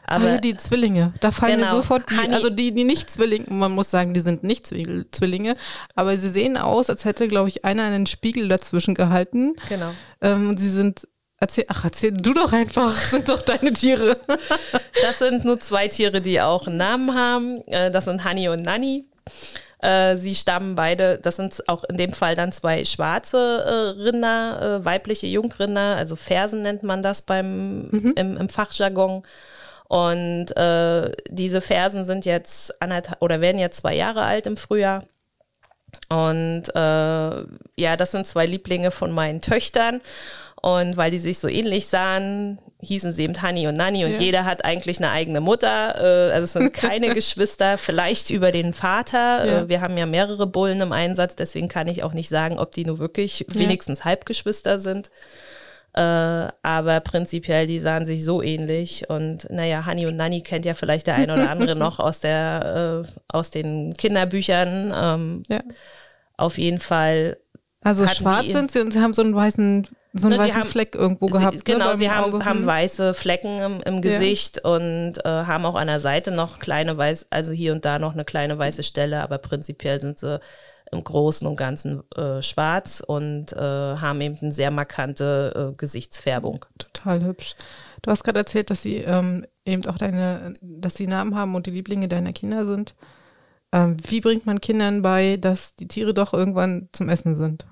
Aber 0.05 0.31
ah, 0.31 0.37
die 0.37 0.57
Zwillinge, 0.57 1.13
da 1.21 1.31
fallen 1.31 1.59
genau. 1.59 1.67
mir 1.67 1.81
sofort 1.81 2.09
die, 2.09 2.17
Honey. 2.17 2.33
also 2.33 2.49
die, 2.49 2.73
die 2.73 2.83
nicht 2.83 3.09
Zwillinge, 3.09 3.45
man 3.49 3.71
muss 3.71 3.91
sagen, 3.91 4.13
die 4.13 4.19
sind 4.19 4.43
nicht 4.43 4.67
Zwillinge, 4.67 5.55
aber 5.95 6.17
sie 6.17 6.29
sehen 6.29 6.57
aus, 6.57 6.89
als 6.89 7.05
hätte, 7.05 7.27
glaube 7.27 7.49
ich, 7.49 7.63
einer 7.63 7.83
einen 7.83 8.07
Spiegel 8.07 8.49
dazwischen 8.49 8.93
gehalten. 8.93 9.55
Genau. 9.69 9.91
Ähm, 10.21 10.49
und 10.49 10.59
sie 10.59 10.69
sind 10.69 11.07
Erzähl, 11.43 11.65
ach, 11.69 11.85
erzähl 11.85 12.11
du 12.11 12.35
doch 12.35 12.53
einfach, 12.53 12.93
das 12.93 13.09
sind 13.09 13.27
doch 13.27 13.41
deine 13.41 13.73
Tiere. 13.73 14.17
das 15.01 15.17
sind 15.17 15.43
nur 15.43 15.59
zwei 15.59 15.87
Tiere, 15.87 16.21
die 16.21 16.39
auch 16.39 16.67
einen 16.67 16.77
Namen 16.77 17.15
haben. 17.15 17.61
Äh, 17.65 17.89
das 17.89 18.05
sind 18.05 18.23
Honey 18.23 18.47
und 18.49 18.61
Nanny. 18.61 19.05
Äh, 19.81 20.17
sie 20.17 20.35
stammen 20.35 20.75
beide, 20.75 21.17
das 21.17 21.37
sind 21.37 21.67
auch 21.67 21.83
in 21.85 21.97
dem 21.97 22.13
Fall 22.13 22.35
dann 22.35 22.51
zwei 22.51 22.85
schwarze 22.85 23.37
äh, 23.97 24.01
Rinder, 24.01 24.85
weibliche 24.85 25.27
Jungrinder, 25.27 25.95
also 25.95 26.15
Fersen 26.15 26.61
nennt 26.61 26.83
man 26.83 27.01
das 27.01 27.23
beim, 27.23 27.89
mhm. 27.89 28.13
im, 28.15 28.37
im 28.37 28.49
Fachjargon. 28.49 29.23
Und 29.87 30.55
äh, 30.55 31.11
diese 31.27 31.59
Fersen 31.59 32.05
sind 32.05 32.25
jetzt 32.25 32.81
anderthalb 32.81 33.21
oder 33.21 33.41
werden 33.41 33.57
jetzt 33.57 33.77
zwei 33.77 33.93
Jahre 33.93 34.23
alt 34.23 34.47
im 34.47 34.55
Frühjahr. 34.55 35.03
Und 36.07 36.63
äh, 36.73 37.45
ja, 37.75 37.97
das 37.97 38.11
sind 38.11 38.27
zwei 38.27 38.45
Lieblinge 38.45 38.91
von 38.91 39.11
meinen 39.11 39.41
Töchtern. 39.41 40.01
Und 40.61 40.95
weil 40.95 41.09
die 41.09 41.17
sich 41.17 41.39
so 41.39 41.47
ähnlich 41.47 41.87
sahen, 41.87 42.59
hießen 42.81 43.13
sie 43.13 43.23
eben 43.23 43.41
Hani 43.41 43.67
und 43.67 43.77
Nani 43.77 44.05
und 44.05 44.13
ja. 44.13 44.19
jeder 44.19 44.45
hat 44.45 44.63
eigentlich 44.63 44.99
eine 44.99 45.09
eigene 45.09 45.41
Mutter. 45.41 45.95
Äh, 45.95 46.31
also 46.33 46.43
es 46.43 46.53
sind 46.53 46.73
keine 46.73 47.09
Geschwister, 47.13 47.79
vielleicht 47.79 48.29
über 48.29 48.51
den 48.51 48.73
Vater. 48.73 49.45
Ja. 49.45 49.61
Äh, 49.61 49.69
wir 49.69 49.81
haben 49.81 49.97
ja 49.97 50.05
mehrere 50.05 50.45
Bullen 50.45 50.81
im 50.81 50.91
Einsatz, 50.91 51.35
deswegen 51.35 51.67
kann 51.67 51.87
ich 51.87 52.03
auch 52.03 52.13
nicht 52.13 52.29
sagen, 52.29 52.59
ob 52.59 52.71
die 52.73 52.85
nur 52.85 52.99
wirklich 52.99 53.39
ja. 53.39 53.59
wenigstens 53.59 54.05
Halbgeschwister 54.05 54.77
sind. 54.77 55.09
Äh, 55.93 55.99
aber 55.99 56.99
prinzipiell, 57.01 57.65
die 57.65 57.79
sahen 57.79 58.05
sich 58.05 58.23
so 58.23 58.43
ähnlich. 58.43 59.09
Und 59.09 59.49
naja, 59.49 59.85
Hani 59.87 60.05
und 60.05 60.15
Nani 60.15 60.41
kennt 60.41 60.65
ja 60.65 60.75
vielleicht 60.75 61.07
der 61.07 61.15
eine 61.15 61.33
oder 61.33 61.49
andere 61.49 61.75
noch 61.77 61.99
aus 61.99 62.19
der, 62.19 63.05
aus 63.27 63.49
den 63.49 63.93
Kinderbüchern. 63.95 64.93
Ähm, 64.95 65.43
ja. 65.49 65.59
Auf 66.37 66.59
jeden 66.59 66.79
Fall. 66.79 67.37
Also 67.83 68.05
schwarz 68.07 68.45
sind 68.45 68.71
sie 68.71 68.79
und 68.79 68.93
sie 68.93 68.99
haben 68.99 69.13
so 69.13 69.23
einen 69.23 69.35
weißen 69.35 69.87
so 70.13 70.27
einen 70.27 70.37
Ne, 70.37 70.43
sie 70.43 70.49
weißen 70.49 70.61
haben- 70.61 70.69
Fleck 70.69 70.95
irgendwo 70.95 71.27
Sie, 71.27 71.33
gehabt. 71.33 71.65
genau, 71.65 71.91
ne, 71.91 71.97
sie 71.97 72.11
haben, 72.11 72.43
haben 72.45 72.65
weiße 72.65 73.13
Flecken 73.13 73.59
im, 73.59 73.81
im 73.81 74.01
Gesicht 74.01 74.63
und 74.63 75.13
äh, 75.23 75.27
haben 75.29 75.65
auch 75.65 75.75
an 75.75 75.87
der 75.87 75.99
Seite 75.99 76.31
noch 76.31 76.59
kleine 76.59 76.97
weiß, 76.97 77.27
also 77.29 77.51
hier 77.51 77.71
und 77.73 77.85
da 77.85 77.97
noch 77.99 78.13
eine 78.13 78.25
kleine 78.25 78.57
weiße 78.57 78.83
Stelle, 78.83 79.21
aber 79.21 79.37
prinzipiell 79.37 80.01
sind 80.01 80.19
sie 80.19 80.39
im 80.91 81.03
Großen 81.05 81.47
und 81.47 81.55
Ganzen 81.55 82.03
äh, 82.17 82.41
schwarz 82.41 83.01
und 83.05 83.53
äh, 83.53 83.57
haben 83.59 84.19
eben 84.19 84.37
eine 84.41 84.51
sehr 84.51 84.71
markante 84.71 85.69
äh, 85.71 85.75
Gesichtsfärbung. 85.77 86.65
Total 86.77 87.23
hübsch. 87.23 87.55
Du 88.01 88.11
hast 88.11 88.23
gerade 88.25 88.39
erzählt, 88.39 88.69
dass 88.69 88.83
sie 88.83 88.97
ähm, 88.97 89.45
eben 89.63 89.85
auch 89.85 89.97
deine, 89.97 90.53
dass 90.59 90.95
sie 90.95 91.07
Namen 91.07 91.35
haben 91.35 91.55
und 91.55 91.65
die 91.67 91.71
Lieblinge 91.71 92.09
deiner 92.09 92.33
Kinder 92.33 92.65
sind. 92.65 92.95
Ähm, 93.71 93.95
wie 94.05 94.19
bringt 94.19 94.45
man 94.45 94.59
Kindern 94.59 95.01
bei, 95.01 95.37
dass 95.37 95.75
die 95.75 95.87
Tiere 95.87 96.13
doch 96.13 96.33
irgendwann 96.33 96.89
zum 96.91 97.07
Essen 97.07 97.35
sind? 97.35 97.65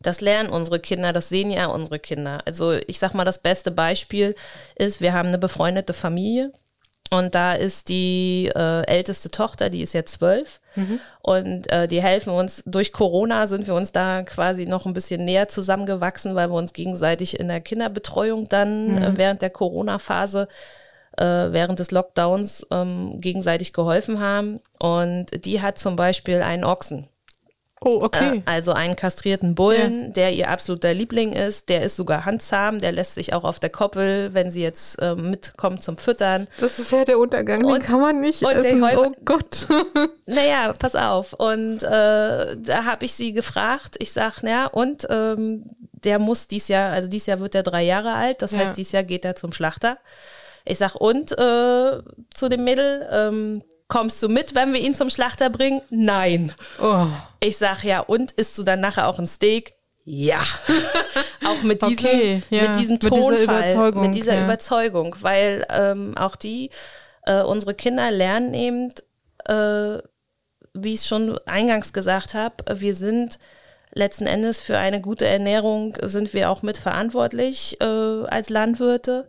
Das 0.00 0.20
lernen 0.20 0.50
unsere 0.50 0.78
Kinder, 0.78 1.12
das 1.12 1.28
sehen 1.28 1.50
ja 1.50 1.66
unsere 1.66 1.98
Kinder. 1.98 2.40
Also 2.44 2.72
ich 2.72 2.98
sag 2.98 3.14
mal, 3.14 3.24
das 3.24 3.40
beste 3.40 3.70
Beispiel 3.70 4.34
ist, 4.76 5.00
wir 5.00 5.12
haben 5.12 5.28
eine 5.28 5.38
befreundete 5.38 5.92
Familie 5.92 6.52
und 7.10 7.34
da 7.34 7.54
ist 7.54 7.88
die 7.88 8.50
äh, 8.54 8.86
älteste 8.86 9.30
Tochter, 9.30 9.70
die 9.70 9.82
ist 9.82 9.94
ja 9.94 10.04
zwölf 10.04 10.60
und 11.22 11.70
äh, 11.72 11.88
die 11.88 12.02
helfen 12.02 12.32
uns. 12.32 12.62
Durch 12.66 12.92
Corona 12.92 13.46
sind 13.46 13.66
wir 13.66 13.74
uns 13.74 13.92
da 13.92 14.22
quasi 14.22 14.66
noch 14.66 14.86
ein 14.86 14.92
bisschen 14.92 15.24
näher 15.24 15.48
zusammengewachsen, 15.48 16.34
weil 16.34 16.50
wir 16.50 16.56
uns 16.56 16.72
gegenseitig 16.72 17.40
in 17.40 17.48
der 17.48 17.60
Kinderbetreuung 17.60 18.48
dann 18.48 18.98
äh, 18.98 19.16
während 19.16 19.42
der 19.42 19.50
Corona-Phase 19.50 20.48
äh, 21.16 21.24
während 21.24 21.78
des 21.78 21.90
Lockdowns 21.90 22.66
ähm, 22.70 23.20
gegenseitig 23.20 23.72
geholfen 23.72 24.20
haben. 24.20 24.60
Und 24.78 25.44
die 25.44 25.60
hat 25.60 25.78
zum 25.78 25.96
Beispiel 25.96 26.42
einen 26.42 26.64
Ochsen. 26.64 27.08
Oh, 27.80 28.00
okay. 28.02 28.38
Äh, 28.38 28.42
also 28.44 28.72
einen 28.72 28.96
kastrierten 28.96 29.54
Bullen, 29.54 30.12
der 30.12 30.32
ihr 30.32 30.50
absoluter 30.50 30.92
Liebling 30.94 31.32
ist. 31.32 31.68
Der 31.68 31.82
ist 31.82 31.96
sogar 31.96 32.24
handzahm, 32.24 32.78
der 32.80 32.92
lässt 32.92 33.14
sich 33.14 33.32
auch 33.34 33.44
auf 33.44 33.60
der 33.60 33.70
Koppel, 33.70 34.34
wenn 34.34 34.50
sie 34.50 34.62
jetzt 34.62 35.00
äh, 35.00 35.14
mitkommt 35.14 35.82
zum 35.82 35.96
Füttern. 35.96 36.48
das 36.58 36.78
ist 36.78 36.90
ja 36.90 37.04
der 37.04 37.18
Untergang, 37.18 37.60
den 37.60 37.70
und- 37.70 37.80
kann 37.82 38.00
man 38.00 38.20
nicht 38.20 38.42
und 38.42 38.50
essen. 38.52 38.82
Oh 38.82 39.12
Gott. 39.24 39.66
Naja, 40.26 40.74
pass 40.78 40.94
auf. 40.94 41.32
Und 41.32 41.82
äh, 41.82 41.86
da 42.56 42.84
habe 42.84 43.04
ich 43.06 43.14
sie 43.14 43.32
gefragt. 43.32 43.96
Ich 43.98 44.12
sag, 44.12 44.42
ja, 44.42 44.66
und 44.66 45.06
ähm, 45.08 45.64
der 45.92 46.18
muss 46.18 46.48
dies 46.48 46.68
Jahr, 46.68 46.92
also 46.92 47.08
dies 47.08 47.24
Jahr 47.26 47.40
wird 47.40 47.54
er 47.54 47.62
drei 47.62 47.82
Jahre 47.84 48.12
alt. 48.12 48.42
Das 48.42 48.52
Ja. 48.52 48.58
heißt, 48.58 48.76
dies 48.76 48.92
Jahr 48.92 49.04
geht 49.04 49.24
er 49.24 49.36
zum 49.36 49.52
Schlachter. 49.52 49.96
Ich 50.66 50.76
sag, 50.78 50.96
und 50.96 51.32
äh, 51.32 52.02
zu 52.34 52.48
dem 52.50 52.64
Mädel, 52.64 53.08
ähm, 53.10 53.62
kommst 53.88 54.22
du 54.22 54.28
mit, 54.28 54.54
wenn 54.54 54.72
wir 54.72 54.80
ihn 54.80 54.94
zum 54.94 55.10
Schlachter 55.10 55.50
bringen? 55.50 55.80
Nein. 55.90 56.52
Oh. 56.80 57.06
Ich 57.40 57.56
sag 57.56 57.82
ja, 57.82 58.00
und 58.00 58.32
isst 58.32 58.56
du 58.58 58.62
dann 58.62 58.80
nachher 58.80 59.08
auch 59.08 59.18
ein 59.18 59.26
Steak? 59.26 59.74
Ja. 60.04 60.40
auch 61.44 61.62
mit 61.62 61.82
diesem, 61.82 61.98
Okay, 61.98 62.42
ja. 62.50 62.62
mit 62.62 62.76
diesem 62.76 62.94
Mit 62.94 63.02
dieser 63.02 63.14
Tonfall, 63.14 63.42
Überzeugung, 63.42 64.02
mit 64.02 64.14
dieser 64.14 64.34
ja. 64.34 64.44
Überzeugung, 64.44 65.16
weil 65.20 65.66
ähm, 65.70 66.16
auch 66.16 66.36
die, 66.36 66.70
äh, 67.26 67.42
unsere 67.42 67.74
Kinder 67.74 68.10
lernen 68.10 68.54
eben, 68.54 68.92
äh, 69.46 69.98
wie 70.74 70.92
ich 70.94 71.00
es 71.00 71.08
schon 71.08 71.38
eingangs 71.46 71.92
gesagt 71.92 72.34
habe, 72.34 72.80
wir 72.80 72.94
sind 72.94 73.38
letzten 73.92 74.26
Endes 74.26 74.60
für 74.60 74.78
eine 74.78 75.00
gute 75.00 75.26
Ernährung 75.26 75.96
sind 76.02 76.32
wir 76.34 76.50
auch 76.50 76.62
mitverantwortlich 76.62 77.80
äh, 77.80 77.84
als 77.84 78.48
Landwirte. 78.48 79.28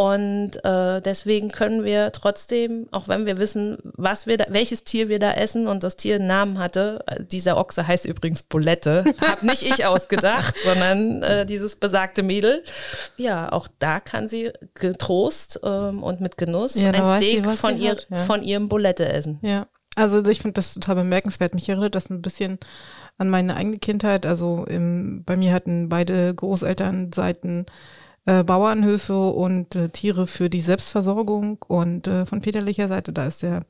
Und 0.00 0.64
äh, 0.64 1.02
deswegen 1.02 1.50
können 1.50 1.84
wir 1.84 2.10
trotzdem, 2.12 2.88
auch 2.90 3.06
wenn 3.06 3.26
wir 3.26 3.36
wissen, 3.36 3.76
was 3.82 4.26
wir 4.26 4.38
da, 4.38 4.46
welches 4.48 4.82
Tier 4.82 5.10
wir 5.10 5.18
da 5.18 5.32
essen 5.32 5.66
und 5.66 5.84
das 5.84 5.98
Tier 5.98 6.14
einen 6.14 6.26
Namen 6.26 6.58
hatte, 6.58 7.04
also 7.04 7.24
dieser 7.24 7.58
Ochse 7.58 7.86
heißt 7.86 8.06
übrigens 8.06 8.42
Bolette, 8.42 9.04
hab 9.20 9.42
nicht 9.42 9.60
ich 9.60 9.84
ausgedacht, 9.84 10.56
sondern 10.64 11.22
äh, 11.22 11.44
dieses 11.44 11.76
besagte 11.76 12.22
Mädel. 12.22 12.64
Ja, 13.18 13.52
auch 13.52 13.68
da 13.78 14.00
kann 14.00 14.26
sie 14.26 14.52
getrost 14.72 15.60
ähm, 15.64 16.02
und 16.02 16.22
mit 16.22 16.38
Genuss 16.38 16.76
Ja, 16.76 16.92
ein 16.92 17.20
sie, 17.20 17.32
Steak 17.32 17.44
was 17.44 17.60
von, 17.60 17.76
sie 17.76 17.84
ihr, 17.84 17.90
hat, 17.90 18.06
ja. 18.08 18.16
von 18.20 18.42
ihrem 18.42 18.70
Bolette 18.70 19.06
essen. 19.06 19.38
Ja, 19.42 19.66
also 19.96 20.24
ich 20.24 20.40
finde 20.40 20.54
das 20.54 20.72
total 20.72 20.94
bemerkenswert. 20.94 21.52
Mich 21.52 21.68
erinnert 21.68 21.94
das 21.94 22.08
ein 22.08 22.22
bisschen 22.22 22.58
an 23.18 23.28
meine 23.28 23.54
eigene 23.54 23.76
Kindheit. 23.76 24.24
Also 24.24 24.64
im, 24.64 25.24
bei 25.26 25.36
mir 25.36 25.52
hatten 25.52 25.90
beide 25.90 26.34
Großelternseiten 26.34 27.66
äh, 28.30 28.44
Bauernhöfe 28.44 29.30
und 29.30 29.74
äh, 29.74 29.88
Tiere 29.88 30.28
für 30.28 30.48
die 30.48 30.60
Selbstversorgung. 30.60 31.58
Und 31.66 32.06
äh, 32.06 32.26
von 32.26 32.42
väterlicher 32.42 32.86
Seite, 32.86 33.12
da 33.12 33.26
ist 33.26 33.42
der 33.42 33.64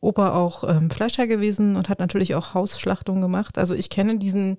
Opa 0.00 0.34
auch 0.34 0.64
ähm, 0.68 0.90
Fleischer 0.90 1.26
gewesen 1.26 1.76
und 1.76 1.88
hat 1.88 2.00
natürlich 2.00 2.34
auch 2.34 2.52
Hausschlachtung 2.52 3.22
gemacht. 3.22 3.56
Also 3.56 3.74
ich 3.74 3.88
kenne 3.88 4.18
diesen, 4.18 4.58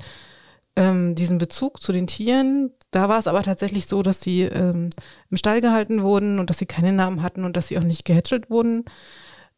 ähm, 0.76 1.14
diesen 1.14 1.38
Bezug 1.38 1.80
zu 1.80 1.92
den 1.92 2.08
Tieren. 2.08 2.72
Da 2.90 3.08
war 3.08 3.20
es 3.20 3.28
aber 3.28 3.44
tatsächlich 3.44 3.86
so, 3.86 4.02
dass 4.02 4.20
sie 4.20 4.42
ähm, 4.42 4.90
im 5.30 5.38
Stall 5.38 5.62
gehalten 5.62 6.02
wurden 6.02 6.40
und 6.40 6.50
dass 6.50 6.58
sie 6.58 6.66
keine 6.66 6.92
Namen 6.92 7.22
hatten 7.22 7.44
und 7.44 7.56
dass 7.56 7.68
sie 7.68 7.78
auch 7.78 7.84
nicht 7.84 8.04
gehätschelt 8.04 8.50
wurden. 8.50 8.86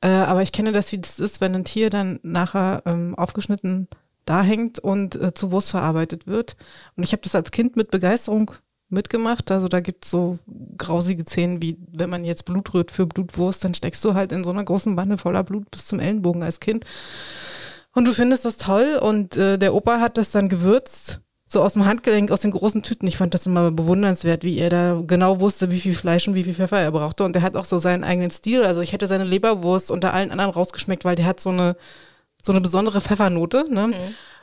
Äh, 0.02 0.10
aber 0.10 0.42
ich 0.42 0.52
kenne 0.52 0.74
das, 0.74 0.92
wie 0.92 1.00
das 1.00 1.18
ist, 1.18 1.40
wenn 1.40 1.56
ein 1.56 1.64
Tier 1.64 1.90
dann 1.90 2.20
nachher 2.24 2.84
ähm, 2.86 3.16
aufgeschnitten 3.16 3.88
da 4.26 4.44
hängt 4.44 4.80
und 4.80 5.16
äh, 5.16 5.34
zu 5.34 5.52
Wurst 5.52 5.72
verarbeitet 5.72 6.28
wird. 6.28 6.58
Und 6.98 7.04
ich 7.04 7.14
habe 7.14 7.22
das 7.24 7.36
als 7.36 7.52
Kind 7.52 7.78
mit 7.78 7.90
Begeisterung 7.92 8.52
mitgemacht. 8.90 9.52
Also 9.52 9.68
da 9.68 9.80
gibt's 9.80 10.10
so 10.10 10.40
grausige 10.78 11.24
Szenen, 11.26 11.62
wie 11.62 11.78
wenn 11.92 12.10
man 12.10 12.24
jetzt 12.24 12.46
Blut 12.46 12.74
rührt 12.74 12.92
für 12.92 13.06
Blutwurst, 13.06 13.64
dann 13.64 13.74
steckst 13.74 14.04
du 14.04 14.14
halt 14.14 14.32
in 14.32 14.44
so 14.44 14.52
einer 14.52 14.64
großen 14.64 14.96
Wanne 14.98 15.18
voller 15.18 15.44
Blut 15.44 15.70
bis 15.72 15.86
zum 15.86 16.00
Ellenbogen 16.00 16.44
als 16.44 16.60
Kind. 16.60 16.86
Und 17.94 18.06
du 18.06 18.14
findest 18.14 18.46
das 18.46 18.58
toll 18.58 19.00
und 19.02 19.38
äh, 19.38 19.58
der 19.58 19.74
Opa 19.74 20.00
hat 20.00 20.18
das 20.18 20.30
dann 20.30 20.50
gewürzt, 20.50 21.22
so 21.48 21.62
aus 21.62 21.74
dem 21.74 21.86
Handgelenk, 21.86 22.30
aus 22.30 22.42
den 22.42 22.52
großen 22.52 22.84
Tüten. 22.84 23.08
Ich 23.08 23.18
fand 23.18 23.34
das 23.34 23.46
immer 23.46 23.72
bewundernswert, 23.72 24.44
wie 24.44 24.58
er 24.58 24.70
da 24.70 25.02
genau 25.06 25.40
wusste, 25.40 25.72
wie 25.72 25.80
viel 25.80 25.96
Fleisch 25.96 26.28
und 26.28 26.36
wie 26.36 26.44
viel 26.44 26.54
Pfeffer 26.54 26.80
er 26.80 26.92
brauchte. 26.92 27.24
Und 27.24 27.34
der 27.34 27.42
hat 27.42 27.56
auch 27.56 27.64
so 27.64 27.80
seinen 27.80 28.04
eigenen 28.04 28.32
Stil. 28.32 28.64
Also 28.64 28.82
ich 28.82 28.92
hätte 28.92 29.08
seine 29.08 29.24
Leberwurst 29.24 29.90
unter 29.90 30.14
allen 30.14 30.32
anderen 30.32 30.52
rausgeschmeckt, 30.52 31.06
weil 31.06 31.16
der 31.16 31.26
hat 31.26 31.40
so 31.40 31.50
eine, 31.50 31.78
so 32.42 32.52
eine 32.52 32.62
besondere 32.62 33.00
Pfeffernote. 33.00 33.66
Ne? 33.74 33.94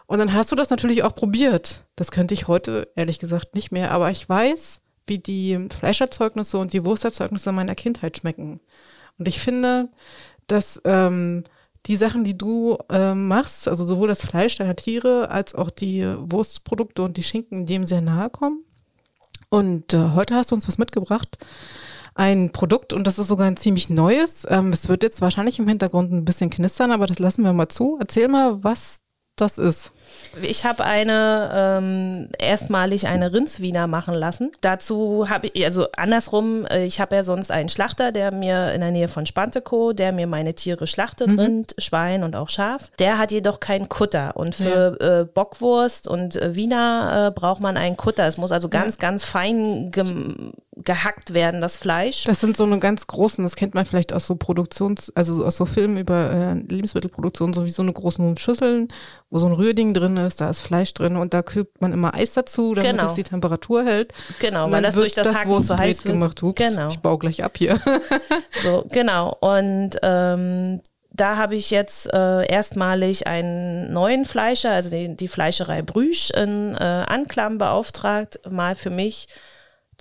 Und 0.06 0.18
dann 0.18 0.34
hast 0.34 0.52
du 0.52 0.56
das 0.56 0.70
natürlich 0.70 1.02
auch 1.02 1.14
probiert. 1.14 1.86
Das 1.96 2.10
könnte 2.10 2.34
ich 2.34 2.46
heute 2.46 2.88
ehrlich 2.94 3.18
gesagt 3.18 3.54
nicht 3.54 3.72
mehr. 3.72 3.90
Aber 3.90 4.10
ich 4.10 4.28
weiß, 4.28 4.80
wie 5.06 5.18
die 5.18 5.68
Fleischerzeugnisse 5.70 6.58
und 6.58 6.72
die 6.72 6.84
Wursterzeugnisse 6.84 7.52
meiner 7.52 7.74
Kindheit 7.74 8.18
schmecken. 8.18 8.60
Und 9.18 9.28
ich 9.28 9.38
finde, 9.38 9.88
dass 10.46 10.80
ähm, 10.84 11.44
die 11.86 11.96
Sachen, 11.96 12.24
die 12.24 12.36
du 12.36 12.78
ähm, 12.90 13.28
machst, 13.28 13.68
also 13.68 13.84
sowohl 13.84 14.08
das 14.08 14.24
Fleisch 14.24 14.56
deiner 14.56 14.76
Tiere 14.76 15.30
als 15.30 15.54
auch 15.54 15.70
die 15.70 16.04
Wurstprodukte 16.18 17.02
und 17.02 17.16
die 17.16 17.22
Schinken, 17.22 17.66
dem 17.66 17.86
sehr 17.86 18.00
nahe 18.00 18.30
kommen. 18.30 18.64
Und 19.50 19.92
äh, 19.92 20.10
heute 20.14 20.34
hast 20.34 20.50
du 20.50 20.54
uns 20.54 20.66
was 20.66 20.78
mitgebracht. 20.78 21.38
Ein 22.14 22.52
Produkt 22.52 22.92
und 22.92 23.06
das 23.06 23.18
ist 23.18 23.28
sogar 23.28 23.46
ein 23.46 23.56
ziemlich 23.56 23.90
neues. 23.90 24.46
Ähm, 24.48 24.70
es 24.70 24.88
wird 24.88 25.02
jetzt 25.02 25.20
wahrscheinlich 25.20 25.58
im 25.58 25.68
Hintergrund 25.68 26.12
ein 26.12 26.24
bisschen 26.24 26.48
knistern, 26.48 26.92
aber 26.92 27.06
das 27.06 27.18
lassen 27.18 27.44
wir 27.44 27.52
mal 27.52 27.68
zu. 27.68 27.96
Erzähl 28.00 28.28
mal, 28.28 28.62
was 28.62 29.00
das 29.36 29.58
ist. 29.58 29.92
Ich 30.42 30.64
habe 30.64 30.84
eine 30.84 31.50
ähm, 31.54 32.28
erstmalig 32.38 33.06
eine 33.06 33.32
Rindswiener 33.32 33.86
machen 33.86 34.14
lassen. 34.14 34.52
Dazu 34.60 35.28
habe 35.28 35.48
ich, 35.52 35.64
also 35.64 35.86
andersrum, 35.96 36.66
äh, 36.66 36.84
ich 36.84 37.00
habe 37.00 37.14
ja 37.16 37.22
sonst 37.22 37.50
einen 37.50 37.68
Schlachter, 37.68 38.10
der 38.10 38.34
mir 38.34 38.72
in 38.72 38.80
der 38.80 38.90
Nähe 38.90 39.08
von 39.08 39.26
Spantekow, 39.26 39.94
der 39.94 40.12
mir 40.12 40.26
meine 40.26 40.54
Tiere 40.54 40.86
schlachtet, 40.86 41.38
Rind, 41.38 41.74
Schwein 41.78 42.24
und 42.24 42.34
auch 42.34 42.48
Schaf. 42.48 42.90
Der 42.98 43.18
hat 43.18 43.32
jedoch 43.32 43.60
keinen 43.60 43.88
Kutter. 43.88 44.36
Und 44.36 44.54
für 44.54 45.00
äh, 45.00 45.24
Bockwurst 45.24 46.08
und 46.08 46.36
äh, 46.36 46.54
Wiener 46.54 47.28
äh, 47.28 47.30
braucht 47.38 47.60
man 47.60 47.76
einen 47.76 47.96
Kutter. 47.96 48.26
Es 48.26 48.36
muss 48.36 48.52
also 48.52 48.68
ganz, 48.68 48.98
ganz 48.98 49.24
fein 49.24 49.90
gem- 49.90 50.52
gehackt 50.76 51.34
werden, 51.34 51.60
das 51.60 51.76
Fleisch. 51.76 52.24
Das 52.24 52.40
sind 52.40 52.56
so 52.56 52.64
eine 52.64 52.80
ganz 52.80 53.06
großen, 53.06 53.44
das 53.44 53.54
kennt 53.54 53.74
man 53.74 53.86
vielleicht 53.86 54.12
aus 54.12 54.26
so 54.26 54.34
Produktions-, 54.34 55.12
also 55.14 55.44
aus 55.44 55.56
so 55.56 55.66
Filmen 55.66 55.98
über 55.98 56.30
äh, 56.30 56.54
Lebensmittelproduktion, 56.54 57.52
so 57.52 57.64
wie 57.64 57.70
so 57.70 57.82
eine 57.82 57.92
großen 57.92 58.36
Schüsseln, 58.36 58.88
wo 59.30 59.38
so 59.38 59.46
ein 59.46 59.52
Rührding 59.52 59.93
drin 59.94 60.16
ist, 60.18 60.40
da 60.40 60.50
ist 60.50 60.60
Fleisch 60.60 60.92
drin 60.92 61.16
und 61.16 61.32
da 61.32 61.42
kühlt 61.42 61.80
man 61.80 61.92
immer 61.92 62.14
Eis 62.14 62.34
dazu, 62.34 62.74
damit 62.74 62.90
Genau. 62.90 63.04
das 63.04 63.14
die 63.14 63.22
Temperatur 63.24 63.84
hält. 63.84 64.12
Genau, 64.40 64.70
weil 64.70 64.82
das 64.82 64.94
durch 64.94 65.14
das 65.14 65.34
Hacken 65.34 65.60
zu 65.60 65.78
heiß 65.78 66.04
wird. 66.04 66.14
gemacht. 66.14 66.42
Ups, 66.42 66.60
Genau. 66.62 66.88
ich 66.88 66.98
baue 66.98 67.18
gleich 67.18 67.42
ab 67.42 67.56
hier. 67.56 67.80
So, 68.62 68.84
genau. 68.90 69.36
Und 69.40 69.90
ähm, 70.02 70.80
da 71.10 71.36
habe 71.36 71.54
ich 71.54 71.70
jetzt 71.70 72.12
äh, 72.12 72.44
erstmalig 72.46 73.26
einen 73.28 73.92
neuen 73.92 74.24
Fleischer, 74.24 74.72
also 74.72 74.90
die, 74.90 75.16
die 75.16 75.28
Fleischerei 75.28 75.82
Brüsch 75.82 76.30
in 76.30 76.74
äh, 76.74 77.04
Anklam 77.06 77.58
beauftragt, 77.58 78.40
mal 78.50 78.74
für 78.74 78.90
mich 78.90 79.28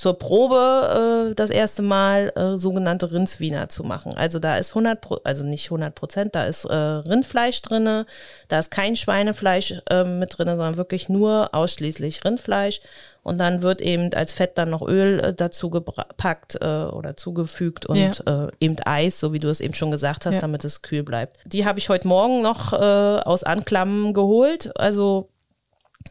zur 0.04 0.18
Probe 0.20 1.30
äh, 1.32 1.34
das 1.34 1.50
erste 1.50 1.82
Mal 1.82 2.34
äh, 2.36 2.58
sogenannte 2.58 3.14
Rindswiener 3.14 3.70
zu 3.70 3.86
machen. 3.86 4.14
Also 4.18 4.38
da 4.38 4.58
ist 4.58 4.72
100, 4.72 5.00
Pro 5.00 5.22
also 5.24 5.46
nicht 5.46 5.68
100 5.68 5.96
Prozent, 5.96 6.36
da 6.36 6.44
ist 6.44 6.66
äh, 6.66 6.76
Rindfleisch 6.76 7.62
drinne, 7.62 8.06
da 8.50 8.60
ist 8.60 8.70
kein 8.70 8.98
Schweinefleisch 8.98 9.76
äh, 9.90 10.04
mit 10.04 10.38
drinne, 10.38 10.58
sondern 10.58 10.76
wirklich 10.76 11.08
nur 11.08 11.56
ausschließlich 11.56 12.26
Rindfleisch. 12.26 12.82
Und 13.22 13.38
dann 13.38 13.62
wird 13.62 13.80
eben 13.80 14.14
als 14.14 14.34
Fett 14.34 14.58
dann 14.58 14.72
noch 14.72 14.82
Öl 14.86 15.22
äh, 15.22 15.34
dazu 15.34 15.70
gepackt 15.70 16.58
äh, 16.60 16.66
oder 16.66 17.16
zugefügt 17.16 17.86
und 17.86 18.28
äh, 18.28 18.48
eben 18.60 18.76
Eis, 18.84 19.22
so 19.22 19.32
wie 19.32 19.40
du 19.40 19.48
es 19.48 19.62
eben 19.62 19.74
schon 19.74 19.92
gesagt 19.92 20.26
hast, 20.26 20.36
Ja. 20.36 20.42
damit 20.42 20.66
es 20.66 20.82
kühl 20.82 21.04
bleibt. 21.04 21.38
Die 21.46 21.66
habe 21.66 21.80
ich 21.80 21.88
heute 21.88 22.10
Morgen 22.10 22.42
noch 22.42 22.74
äh, 22.74 22.76
aus 22.76 23.46
Anklam 23.46 24.14
geholt. 24.14 24.78
Also 24.78 25.30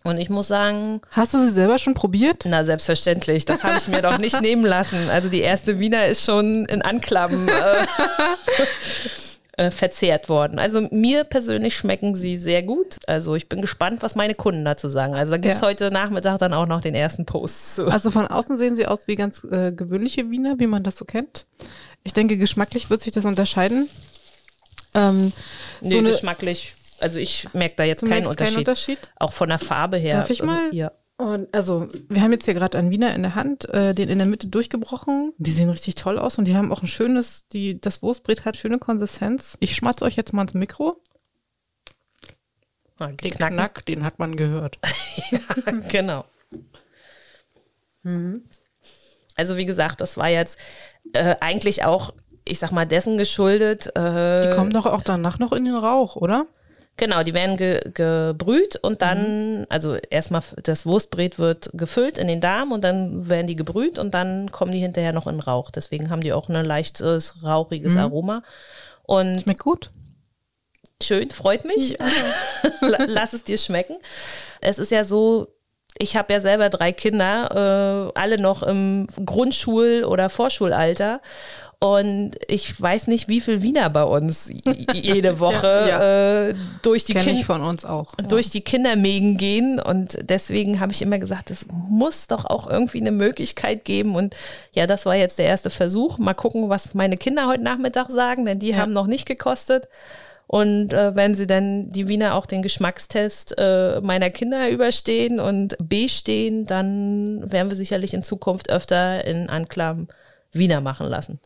Und 0.04 0.18
ich 0.18 0.28
muss 0.30 0.48
sagen, 0.48 1.00
Hast 1.12 1.32
du 1.34 1.38
sie 1.38 1.50
selber 1.50 1.78
schon 1.78 1.94
probiert? 1.94 2.44
na 2.46 2.64
selbstverständlich, 2.64 3.44
das 3.44 3.62
habe 3.62 3.78
ich 3.78 3.86
mir 3.88 4.02
doch 4.02 4.18
nicht 4.18 4.40
nehmen 4.40 4.64
lassen. 4.66 5.08
Also 5.08 5.28
die 5.28 5.40
erste 5.40 5.78
Wiener 5.78 6.06
ist 6.06 6.24
schon 6.24 6.64
in 6.66 6.82
Anklam 6.82 7.48
äh, 7.48 7.86
äh, 9.58 9.70
verzehrt 9.70 10.28
worden. 10.28 10.58
Also 10.58 10.80
mir 10.90 11.24
persönlich 11.24 11.76
schmecken 11.76 12.14
sie 12.14 12.36
sehr 12.38 12.62
gut. 12.62 12.96
Also 13.06 13.34
ich 13.36 13.48
bin 13.48 13.60
gespannt, 13.60 14.02
was 14.02 14.14
meine 14.14 14.34
Kunden 14.34 14.64
dazu 14.64 14.88
sagen. 14.88 15.14
Also 15.14 15.32
da 15.32 15.36
gibt 15.36 15.54
es 15.54 15.60
Ja. 15.60 15.66
heute 15.68 15.90
Nachmittag 15.90 16.38
dann 16.38 16.54
auch 16.54 16.66
noch 16.66 16.80
den 16.80 16.94
ersten 16.94 17.24
Post 17.26 17.76
zu. 17.76 17.86
Also 17.86 18.10
von 18.10 18.26
außen 18.26 18.58
sehen 18.58 18.74
sie 18.76 18.86
aus 18.86 19.06
wie 19.06 19.14
ganz 19.14 19.44
äh, 19.44 19.72
gewöhnliche 19.72 20.30
Wiener, 20.30 20.58
wie 20.58 20.66
man 20.66 20.82
das 20.82 20.96
so 20.96 21.04
kennt. 21.04 21.46
Ich 22.02 22.12
denke, 22.12 22.36
geschmacklich 22.38 22.90
wird 22.90 23.02
sich 23.02 23.12
das 23.12 23.24
unterscheiden. 23.24 23.88
Ähm, 24.94 25.32
Nee, 25.80 25.90
so 25.92 25.98
eine, 25.98 26.10
geschmacklich, 26.10 26.74
also 27.02 27.18
ich 27.18 27.48
merke 27.52 27.74
da 27.76 27.84
jetzt 27.84 28.04
keinen 28.06 28.26
Unterschied. 28.26 28.38
keinen 28.54 28.58
Unterschied. 28.58 28.98
Auch 29.16 29.32
von 29.32 29.48
der 29.48 29.58
Farbe 29.58 29.96
her. 29.98 30.18
Darf 30.18 30.30
ich 30.30 30.42
mal? 30.42 30.70
Äh, 30.72 30.76
Ja. 30.76 30.92
Und 31.18 31.54
also, 31.54 31.88
wir 32.08 32.20
haben 32.22 32.32
jetzt 32.32 32.46
hier 32.46 32.54
gerade 32.54 32.78
einen 32.78 32.90
Wiener 32.90 33.14
in 33.14 33.22
der 33.22 33.36
Hand, 33.36 33.68
äh, 33.68 33.94
den 33.94 34.08
in 34.08 34.18
der 34.18 34.26
Mitte 34.26 34.48
durchgebrochen. 34.48 35.32
Die 35.38 35.52
sehen 35.52 35.68
richtig 35.70 35.94
toll 35.94 36.18
aus 36.18 36.36
und 36.38 36.46
die 36.48 36.56
haben 36.56 36.72
auch 36.72 36.82
ein 36.82 36.88
schönes, 36.88 37.46
die, 37.48 37.80
das 37.80 38.02
Wurstbrett 38.02 38.44
hat 38.44 38.56
schöne 38.56 38.78
Konsistenz. 38.78 39.56
Ich 39.60 39.76
schmatze 39.76 40.04
euch 40.04 40.16
jetzt 40.16 40.32
mal 40.32 40.42
ins 40.42 40.54
Mikro. 40.54 41.00
Ah, 42.98 43.06
Den 43.08 43.30
knacken. 43.30 43.56
Knack, 43.56 43.86
den 43.86 44.04
hat 44.04 44.18
man 44.18 44.34
gehört. 44.36 44.78
Genau. 45.90 46.24
Mhm. 48.02 48.42
Also 49.36 49.56
wie 49.56 49.66
gesagt, 49.66 50.00
das 50.00 50.16
war 50.16 50.28
jetzt 50.28 50.58
äh, 51.12 51.36
eigentlich 51.40 51.84
auch, 51.84 52.14
ich 52.44 52.58
sag 52.58 52.72
mal, 52.72 52.86
dessen 52.86 53.16
geschuldet. 53.16 53.86
Äh, 53.96 54.48
Die 54.48 54.54
kommen 54.56 54.72
doch 54.72 54.86
auch 54.86 55.02
danach 55.02 55.38
noch 55.38 55.52
in 55.52 55.64
den 55.64 55.76
Rauch, 55.76 56.16
oder? 56.16 56.46
Genau, 56.98 57.22
die 57.22 57.32
werden 57.34 57.56
ge 57.56 57.80
gebrüht 57.94 58.76
und 58.76 58.92
Mhm. 58.92 58.98
dann, 58.98 59.66
also 59.70 59.96
erstmal 60.10 60.42
das 60.62 60.84
Wurstbret 60.84 61.38
wird 61.38 61.70
gefüllt 61.72 62.18
in 62.18 62.28
den 62.28 62.40
Darm 62.40 62.70
und 62.70 62.84
dann 62.84 63.28
werden 63.30 63.46
die 63.46 63.56
gebrüht 63.56 63.98
und 63.98 64.12
dann 64.14 64.52
kommen 64.52 64.72
die 64.72 64.78
hinterher 64.78 65.12
noch 65.12 65.26
in 65.26 65.40
Rauch. 65.40 65.70
Deswegen 65.70 66.10
haben 66.10 66.20
die 66.20 66.32
auch 66.32 66.48
ein 66.48 66.64
leichtes, 66.64 67.42
rauchiges 67.44 67.96
Aroma. 67.96 68.42
Und 69.04 69.40
Schmeckt 69.42 69.60
gut. 69.60 69.90
schön, 71.02 71.30
freut 71.30 71.64
mich. 71.64 71.98
La- 72.80 73.04
Lass 73.06 73.32
es 73.32 73.42
dir 73.44 73.58
schmecken. 73.58 73.96
Es 74.60 74.78
ist 74.78 74.90
ja 74.92 75.02
so, 75.02 75.48
ich 75.98 76.16
habe 76.16 76.32
ja 76.32 76.40
selber 76.40 76.68
drei 76.68 76.92
Kinder, 76.92 78.10
äh, 78.14 78.18
alle 78.18 78.38
noch 78.40 78.62
im 78.62 79.06
Grundschul- 79.24 80.04
oder 80.04 80.28
Vorschulalter. 80.30 81.20
Und 81.82 82.36
ich 82.46 82.80
weiß 82.80 83.08
nicht, 83.08 83.26
wie 83.26 83.40
viel 83.40 83.60
Wiener 83.60 83.90
bei 83.90 84.04
uns 84.04 84.48
jede 84.92 85.40
Woche 85.40 85.86
Ja, 85.88 86.50
Äh, 86.50 86.54
durch 86.82 87.04
die 87.04 87.12
Kinder 87.14 87.42
von 87.42 87.60
uns 87.60 87.84
auch. 87.84 88.14
Durch 88.28 88.50
die 88.50 88.60
Kindermägen 88.60 89.36
gehen 89.36 89.80
und 89.80 90.16
deswegen 90.22 90.78
habe 90.78 90.92
ich 90.92 91.02
immer 91.02 91.18
gesagt, 91.18 91.50
es 91.50 91.66
muss 91.68 92.28
doch 92.28 92.44
auch 92.44 92.68
irgendwie 92.70 93.00
eine 93.00 93.10
Möglichkeit 93.10 93.84
geben 93.84 94.14
und 94.14 94.36
ja, 94.70 94.86
das 94.86 95.06
war 95.06 95.16
jetzt 95.16 95.40
der 95.40 95.46
erste 95.46 95.70
Versuch. 95.70 96.18
Mal 96.18 96.34
gucken, 96.34 96.68
was 96.68 96.94
meine 96.94 97.16
Kinder 97.16 97.48
heute 97.48 97.64
Nachmittag 97.64 98.12
sagen, 98.12 98.44
denn 98.44 98.60
die 98.60 98.68
Ja. 98.70 98.76
haben 98.76 98.92
noch 98.92 99.08
nicht 99.08 99.26
gekostet. 99.26 99.88
Und 100.46 100.92
äh, 100.92 101.16
wenn 101.16 101.34
sie 101.34 101.48
dann 101.48 101.88
die 101.88 102.06
Wiener 102.06 102.36
auch 102.36 102.46
den 102.46 102.62
Geschmackstest 102.62 103.56
äh, 103.58 104.00
meiner 104.02 104.30
Kinder 104.30 104.68
überstehen 104.70 105.40
und 105.40 105.76
bestehen, 105.80 106.64
dann 106.64 107.50
werden 107.50 107.70
wir 107.72 107.76
sicherlich 107.76 108.14
in 108.14 108.22
Zukunft 108.22 108.70
öfter 108.70 109.24
in 109.24 109.48
Anklam 109.48 110.06
Wiener 110.52 110.80
machen 110.80 111.08
lassen. 111.08 111.40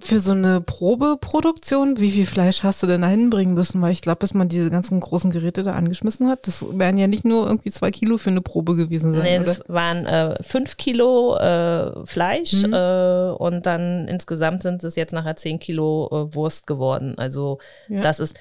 Für 0.00 0.20
so 0.20 0.30
eine 0.30 0.60
Probeproduktion, 0.60 1.98
wie 1.98 2.10
viel 2.12 2.24
Fleisch 2.26 2.62
hast 2.62 2.82
du 2.82 2.86
denn 2.86 3.02
da 3.02 3.08
hinbringen 3.08 3.54
müssen? 3.54 3.82
Weil 3.82 3.92
ich 3.92 4.00
glaube, 4.02 4.20
bis 4.20 4.32
man 4.32 4.48
diese 4.48 4.70
ganzen 4.70 5.00
großen 5.00 5.30
Geräte 5.30 5.62
da 5.64 5.72
angeschmissen 5.72 6.28
hat, 6.28 6.46
das 6.46 6.64
wären 6.70 6.96
ja 6.98 7.06
nicht 7.08 7.24
nur 7.24 7.46
irgendwie 7.46 7.70
zwei 7.70 7.90
Kilo 7.90 8.16
für 8.18 8.30
eine 8.30 8.40
Probe 8.40 8.76
gewesen 8.76 9.12
sein. 9.12 9.22
Nee, 9.22 9.36
oder? 9.38 9.46
das 9.46 9.62
waren 9.66 10.06
äh, 10.06 10.42
fünf 10.42 10.76
Kilo 10.76 11.36
äh, 11.36 12.06
Fleisch 12.06 12.62
Mhm. 12.64 12.72
äh, 12.72 13.30
und 13.38 13.66
dann 13.66 14.06
insgesamt 14.08 14.62
sind 14.62 14.84
es 14.84 14.94
jetzt 14.96 15.12
nachher 15.12 15.36
zehn 15.36 15.58
Kilo 15.58 16.08
äh, 16.12 16.34
Wurst 16.34 16.66
geworden. 16.66 17.14
Also 17.18 17.58
Ja. 17.88 18.00
das 18.00 18.20
ist 18.20 18.38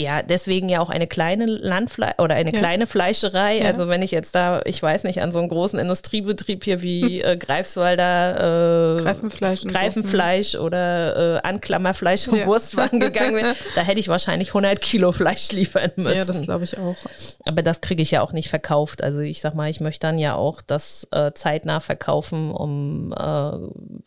ja 0.00 0.22
deswegen 0.22 0.68
ja 0.68 0.80
auch 0.80 0.88
eine 0.90 1.06
kleine 1.06 1.44
Landfle 1.46 2.12
oder 2.18 2.34
eine 2.34 2.52
Ja. 2.52 2.58
kleine 2.58 2.86
Fleischerei. 2.86 3.58
Ja. 3.58 3.66
Also 3.66 3.88
wenn 3.88 4.02
ich 4.02 4.10
jetzt 4.10 4.34
da, 4.34 4.62
ich 4.64 4.82
weiß 4.82 5.04
nicht, 5.04 5.20
an 5.22 5.30
so 5.32 5.38
einen 5.38 5.48
großen 5.48 5.78
Industriebetrieb 5.78 6.64
hier 6.64 6.82
wie 6.82 7.20
äh, 7.20 7.36
Greifswalder 7.36 8.96
äh, 8.98 9.02
Greifenfleisch 9.02 9.60
so. 9.60 9.68
Greifenfleisch 9.68 10.54
oder 10.56 11.36
äh, 11.36 11.40
Anklammerfleisch 11.46 12.26
und 12.28 12.38
Ja. 12.38 12.46
Wurstwagen 12.46 13.00
gegangen 13.00 13.34
bin, 13.34 13.46
da 13.74 13.82
hätte 13.82 14.00
ich 14.00 14.08
wahrscheinlich 14.08 14.48
100 14.48 14.80
Kilo 14.80 15.12
Fleisch 15.12 15.52
liefern 15.52 15.92
müssen. 15.96 16.16
ja, 16.16 16.24
das 16.24 16.40
glaube 16.40 16.64
ich 16.64 16.78
auch. 16.78 16.96
Aber 17.44 17.62
das 17.62 17.80
kriege 17.80 18.02
ich 18.02 18.10
ja 18.10 18.22
auch 18.22 18.32
nicht 18.32 18.48
verkauft. 18.48 19.02
Also 19.02 19.20
ich 19.20 19.40
sag 19.40 19.54
mal, 19.54 19.68
ich 19.70 19.80
möchte 19.80 20.06
dann 20.06 20.18
ja 20.18 20.34
auch 20.34 20.62
das 20.62 21.06
äh, 21.12 21.32
zeitnah 21.34 21.80
verkaufen, 21.80 22.50
um 22.50 23.12
äh, 23.12 23.52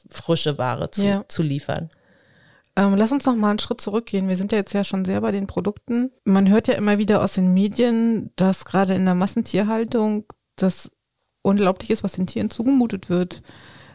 frische 0.10 0.58
Ware 0.58 0.90
zu, 0.92 1.24
zu 1.28 1.44
liefern. 1.44 1.90
Ähm, 2.78 2.96
lass 2.96 3.12
uns 3.12 3.26
noch 3.26 3.36
mal 3.36 3.52
einen 3.52 3.60
Schritt 3.60 3.80
zurückgehen. 3.80 4.28
Wir 4.28 4.36
sind 4.36 4.52
ja 4.52 4.58
jetzt 4.58 4.74
ja 4.74 4.84
schon 4.84 5.06
sehr 5.06 5.22
bei 5.22 5.32
den 5.32 5.48
Produkten. 5.48 6.12
Man 6.26 6.50
hört 6.50 6.68
ja 6.68 6.74
immer 6.76 6.98
wieder 6.98 7.24
aus 7.24 7.34
den 7.34 7.54
Medien, 7.54 8.32
dass 8.36 8.66
gerade 8.66 8.96
in 8.96 9.06
der 9.06 9.16
Massentierhaltung 9.16 10.26
das 10.58 10.92
unglaublich 11.42 11.90
ist, 11.90 12.04
was 12.04 12.14
den 12.14 12.28
Tieren 12.28 12.50
zugemutet 12.50 13.10
wird. 13.10 13.44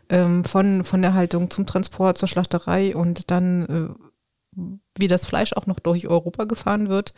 Ähm, 0.09 0.45
von, 0.45 0.85
von 0.85 1.03
der 1.03 1.15
Haltung 1.15 1.51
zum 1.51 1.67
Transport 1.67 2.19
zur 2.19 2.29
Schlachterei 2.29 2.97
und 2.97 3.31
dann, 3.31 3.67
äh, 4.57 4.63
wie 4.99 5.09
das 5.09 5.27
Fleisch 5.27 5.53
auch 5.53 5.67
noch 5.67 5.79
durch 5.79 6.09
Europa 6.09 6.45
gefahren 6.45 6.89
wird. 6.89 7.15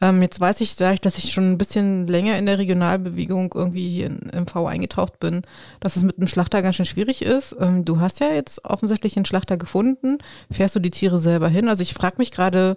Ähm, 0.00 0.22
jetzt 0.22 0.38
weiß 0.38 0.60
ich, 0.60 0.76
dadurch, 0.76 1.00
dass 1.00 1.18
ich 1.18 1.32
schon 1.32 1.50
ein 1.50 1.58
bisschen 1.58 2.06
länger 2.06 2.38
in 2.38 2.46
der 2.46 2.58
Regionalbewegung 2.58 3.52
irgendwie 3.52 3.88
hier 3.88 4.06
in 4.06 4.30
MV 4.32 4.54
eingetaucht 4.66 5.18
bin, 5.18 5.42
dass 5.80 5.96
es 5.96 6.04
mit 6.04 6.18
einem 6.18 6.28
Schlachter 6.28 6.62
ganz 6.62 6.76
schön 6.76 6.86
schwierig 6.86 7.22
ist. 7.22 7.56
Ähm, 7.58 7.84
du 7.84 7.98
hast 7.98 8.20
ja 8.20 8.32
jetzt 8.32 8.64
offensichtlich 8.64 9.16
einen 9.16 9.24
Schlachter 9.24 9.56
gefunden. 9.56 10.18
Fährst 10.52 10.76
du 10.76 10.80
die 10.80 10.92
Tiere 10.92 11.18
selber 11.18 11.48
hin? 11.48 11.68
Also 11.68 11.82
ich 11.82 11.94
frage 11.94 12.16
mich 12.18 12.30
gerade, 12.30 12.76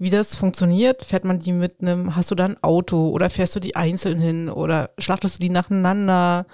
wie 0.00 0.10
das 0.10 0.34
funktioniert. 0.34 1.04
Fährt 1.04 1.24
man 1.24 1.38
die 1.38 1.52
mit 1.52 1.80
einem, 1.80 2.16
hast 2.16 2.32
du 2.32 2.34
da 2.34 2.46
ein 2.46 2.62
Auto 2.64 3.10
oder 3.10 3.30
fährst 3.30 3.54
du 3.54 3.60
die 3.60 3.76
einzeln 3.76 4.18
hin 4.18 4.48
oder 4.48 4.90
schlachtest 4.98 5.36
du 5.36 5.40
die 5.40 5.50
nacheinander? 5.50 6.46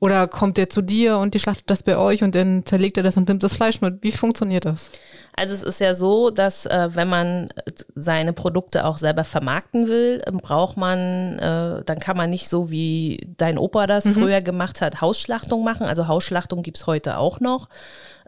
Oder 0.00 0.26
kommt 0.26 0.56
der 0.56 0.68
zu 0.68 0.82
dir 0.82 1.18
und 1.18 1.34
die 1.34 1.40
schlachtet 1.40 1.70
das 1.70 1.82
bei 1.84 1.96
euch 1.96 2.24
und 2.24 2.34
dann 2.34 2.66
zerlegt 2.66 2.96
er 2.96 3.04
das 3.04 3.16
und 3.16 3.28
nimmt 3.28 3.42
das 3.44 3.54
Fleisch 3.54 3.80
mit? 3.80 4.02
Wie 4.02 4.12
funktioniert 4.12 4.64
das? 4.64 4.90
Also 5.36 5.54
es 5.54 5.62
ist 5.64 5.80
ja 5.80 5.94
so, 5.94 6.30
dass 6.30 6.64
äh, 6.66 6.90
wenn 6.92 7.08
man 7.08 7.48
seine 7.94 8.32
Produkte 8.32 8.84
auch 8.84 8.98
selber 8.98 9.24
vermarkten 9.24 9.88
will, 9.88 10.22
äh, 10.24 10.30
braucht 10.30 10.76
man, 10.76 11.38
äh, 11.38 11.82
dann 11.84 11.98
kann 11.98 12.16
man 12.16 12.30
nicht 12.30 12.48
so 12.48 12.70
wie 12.70 13.26
dein 13.36 13.58
Opa 13.58 13.86
das 13.86 14.06
früher 14.06 14.40
gemacht 14.42 14.80
hat, 14.80 15.00
Hausschlachtung 15.00 15.64
machen. 15.64 15.86
Also 15.86 16.06
Hausschlachtung 16.06 16.62
gibt's 16.62 16.86
heute 16.86 17.18
auch 17.18 17.40
noch, 17.40 17.68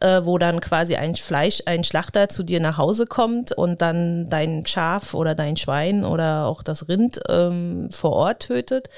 äh, 0.00 0.22
wo 0.24 0.36
dann 0.38 0.60
quasi 0.60 0.96
ein 0.96 1.14
Fleisch, 1.14 1.62
ein 1.66 1.84
Schlachter 1.84 2.28
zu 2.28 2.42
dir 2.42 2.58
nach 2.60 2.76
Hause 2.76 3.06
kommt 3.06 3.52
und 3.52 3.82
dann 3.82 4.28
dein 4.28 4.66
Schaf 4.66 5.14
oder 5.14 5.36
dein 5.36 5.56
Schwein 5.56 6.04
oder 6.04 6.46
auch 6.46 6.64
das 6.64 6.88
Rind 6.88 7.20
ähm, 7.28 7.88
vor 7.92 8.12
Ort 8.12 8.40
tötet. 8.40 8.88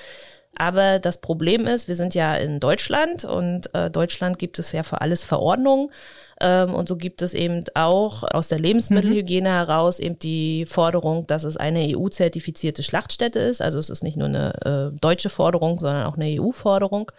Aber 0.59 0.99
das 0.99 1.19
Problem 1.21 1.67
ist, 1.67 1.87
wir 1.87 1.95
sind 1.95 2.15
ja 2.15 2.35
in 2.35 2.59
Deutschland 2.59 3.25
und 3.25 3.73
äh, 3.75 3.91
Deutschland 3.91 4.39
gibt 4.39 4.59
es 4.59 4.73
ja 4.73 4.83
für 4.83 5.01
alles 5.01 5.23
Verordnungen. 5.23 5.91
Ähm, 6.41 6.75
und 6.75 6.89
so 6.89 6.97
gibt 6.97 7.23
es 7.23 7.35
eben 7.35 7.65
auch 7.75 8.23
aus 8.23 8.49
der 8.49 8.59
Lebensmittelhygiene 8.59 9.49
heraus 9.49 9.99
eben 9.99 10.19
die 10.19 10.67
Forderung, 10.67 11.27
dass 11.27 11.45
es 11.45 11.57
eine 11.57 11.97
EU-zertifizierte 11.97 12.83
Schlachtstätte 12.83 13.41
ist. 13.41 13.61
Also 13.61 13.79
es 13.79 13.91
ist 13.91 14.03
nicht 14.03 14.17
nur 14.17 14.29
eine 14.29 14.93
äh, 14.95 14.99
deutsche 15.01 15.31
Forderung, 15.31 15.79
sondern 15.79 16.07
auch 16.07 16.17
eine 16.17 16.41
EU-Forderung. 16.41 17.11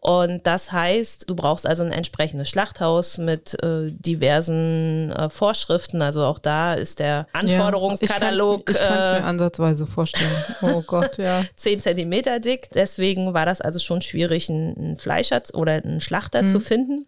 Und 0.00 0.46
das 0.46 0.70
heißt, 0.70 1.28
du 1.28 1.34
brauchst 1.34 1.66
also 1.66 1.82
ein 1.82 1.90
entsprechendes 1.90 2.48
Schlachthaus 2.48 3.18
mit 3.18 3.60
äh, 3.62 3.90
diversen 3.90 5.10
äh, 5.10 5.28
Vorschriften. 5.28 6.02
Also 6.02 6.24
auch 6.24 6.38
da 6.38 6.74
ist 6.74 7.00
der 7.00 7.26
Anforderungskatalog 7.32 8.70
Ich 8.70 8.78
kann 8.78 9.02
es 9.02 9.10
äh, 9.10 9.12
mir 9.14 9.24
ansatzweise 9.24 9.86
vorstellen. 9.86 10.30
Oh 10.62 10.82
Gott, 10.86 11.18
ja. 11.18 11.44
10 11.56 11.80
Zentimeter 11.80 12.38
dick. 12.38 12.70
Deswegen 12.72 13.34
war 13.34 13.44
das 13.44 13.60
also 13.60 13.80
schon 13.80 14.00
schwierig, 14.00 14.48
einen 14.48 14.76
einen 14.78 14.96
Fleischer 14.96 15.42
oder 15.54 15.72
einen 15.72 16.00
Schlachter 16.00 16.46
zu 16.46 16.60
finden. 16.60 17.06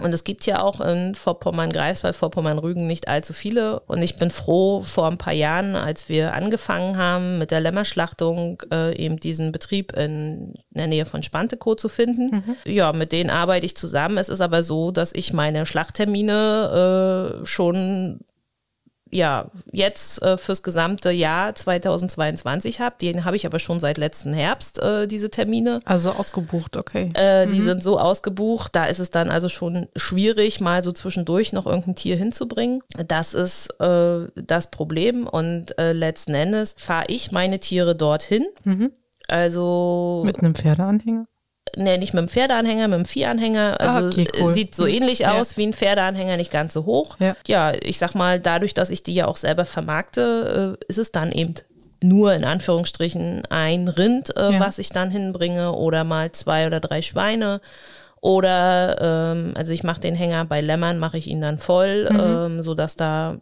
Und 0.00 0.12
es 0.12 0.24
gibt 0.24 0.44
ja 0.44 0.60
auch 0.60 0.80
in 0.80 1.14
Vorpommern, 1.14 1.70
Greifswald, 1.70 2.16
Vorpommern, 2.16 2.58
Rügen 2.58 2.86
nicht 2.86 3.06
allzu 3.06 3.32
viele. 3.32 3.78
Und 3.80 4.02
ich 4.02 4.16
bin 4.16 4.30
froh, 4.30 4.82
vor 4.82 5.08
ein 5.08 5.18
paar 5.18 5.32
Jahren, 5.32 5.76
als 5.76 6.08
wir 6.08 6.34
angefangen 6.34 6.98
haben 6.98 7.38
mit 7.38 7.52
der 7.52 7.60
Lämmerschlachtung, 7.60 8.60
äh, 8.72 8.96
eben 8.96 9.20
diesen 9.20 9.52
Betrieb 9.52 9.92
in 9.92 10.54
der 10.70 10.88
Nähe 10.88 11.06
von 11.06 11.22
Spantekow 11.22 11.76
zu 11.76 11.88
finden. 11.88 12.56
Ja, 12.64 12.92
mit 12.92 13.12
denen 13.12 13.30
arbeite 13.30 13.66
ich 13.66 13.76
zusammen. 13.76 14.18
Es 14.18 14.28
ist 14.28 14.40
aber 14.40 14.64
so, 14.64 14.90
dass 14.90 15.14
ich 15.14 15.32
meine 15.32 15.64
Schlachttermine 15.64 17.42
äh, 17.42 17.46
schon 17.46 18.20
ja, 19.14 19.50
jetzt 19.70 20.20
äh, 20.22 20.36
fürs 20.36 20.64
gesamte 20.64 21.10
Jahr 21.10 21.54
2022 21.54 22.80
habe. 22.80 22.96
Den 23.00 23.24
habe 23.24 23.36
ich 23.36 23.46
aber 23.46 23.60
schon 23.60 23.78
seit 23.78 23.96
letzten 23.96 24.32
Herbst, 24.32 24.82
äh, 24.82 25.06
diese 25.06 25.30
Termine. 25.30 25.80
Also 25.84 26.10
ausgebucht, 26.10 26.76
okay. 26.76 27.12
Äh, 27.14 27.46
Die 27.46 27.62
sind 27.62 27.82
so 27.82 27.98
ausgebucht, 27.98 28.74
da 28.74 28.86
ist 28.86 28.98
es 28.98 29.10
dann 29.10 29.30
also 29.30 29.48
schon 29.48 29.86
schwierig, 29.94 30.60
mal 30.60 30.82
so 30.82 30.90
zwischendurch 30.90 31.52
noch 31.52 31.66
irgendein 31.66 31.94
Tier 31.94 32.16
hinzubringen. 32.16 32.82
Das 33.06 33.34
ist 33.34 33.68
äh, 33.80 34.26
das 34.34 34.70
Problem 34.72 35.28
und 35.28 35.78
äh, 35.78 35.92
letzten 35.92 36.34
Endes 36.34 36.74
fahre 36.76 37.04
ich 37.06 37.30
meine 37.30 37.60
Tiere 37.60 37.94
dorthin. 37.94 38.46
Also. 39.28 40.22
Mit 40.26 40.40
einem 40.40 40.56
Pferdeanhänger? 40.56 41.26
Nee, 41.76 41.98
nicht 41.98 42.14
mit 42.14 42.18
einem 42.20 42.28
Pferdeanhänger, 42.28 42.88
mit 42.88 42.94
einem 42.94 43.04
Viehanhänger. 43.04 43.80
Also 43.80 43.98
Ah, 43.98 44.06
okay, 44.08 44.26
cool. 44.40 44.52
sieht 44.52 44.74
so 44.74 44.86
ähnlich 44.86 45.20
Ja. 45.20 45.32
aus 45.40 45.56
wie 45.56 45.66
ein 45.66 45.72
Pferdeanhänger, 45.72 46.36
nicht 46.36 46.50
ganz 46.52 46.72
so 46.74 46.84
hoch. 46.84 47.16
Ja. 47.18 47.36
ja, 47.46 47.72
ich 47.82 47.98
sag 47.98 48.14
mal, 48.14 48.38
dadurch, 48.40 48.74
dass 48.74 48.90
ich 48.90 49.02
die 49.02 49.14
ja 49.14 49.26
auch 49.26 49.36
selber 49.36 49.64
vermarkte, 49.64 50.76
äh, 50.80 50.84
ist 50.88 50.98
es 50.98 51.12
dann 51.12 51.32
eben 51.32 51.54
nur 52.02 52.34
in 52.34 52.44
Anführungsstrichen 52.44 53.44
ein 53.50 53.88
Rind, 53.88 54.36
äh, 54.36 54.52
Ja. 54.52 54.60
was 54.60 54.78
ich 54.78 54.90
dann 54.90 55.10
hinbringe 55.10 55.72
oder 55.72 56.04
mal 56.04 56.32
zwei 56.32 56.66
oder 56.66 56.80
drei 56.80 57.00
Schweine. 57.02 57.60
Oder 58.20 59.32
ähm, 59.32 59.52
also 59.54 59.72
ich 59.72 59.82
mache 59.82 60.00
den 60.00 60.14
Hänger 60.14 60.44
bei 60.44 60.60
Lämmern, 60.60 60.98
mache 60.98 61.18
ich 61.18 61.26
ihn 61.26 61.40
dann 61.40 61.58
voll, 61.58 62.08
Mhm. 62.10 62.20
ähm, 62.20 62.62
sodass 62.62 62.96
da 62.96 63.38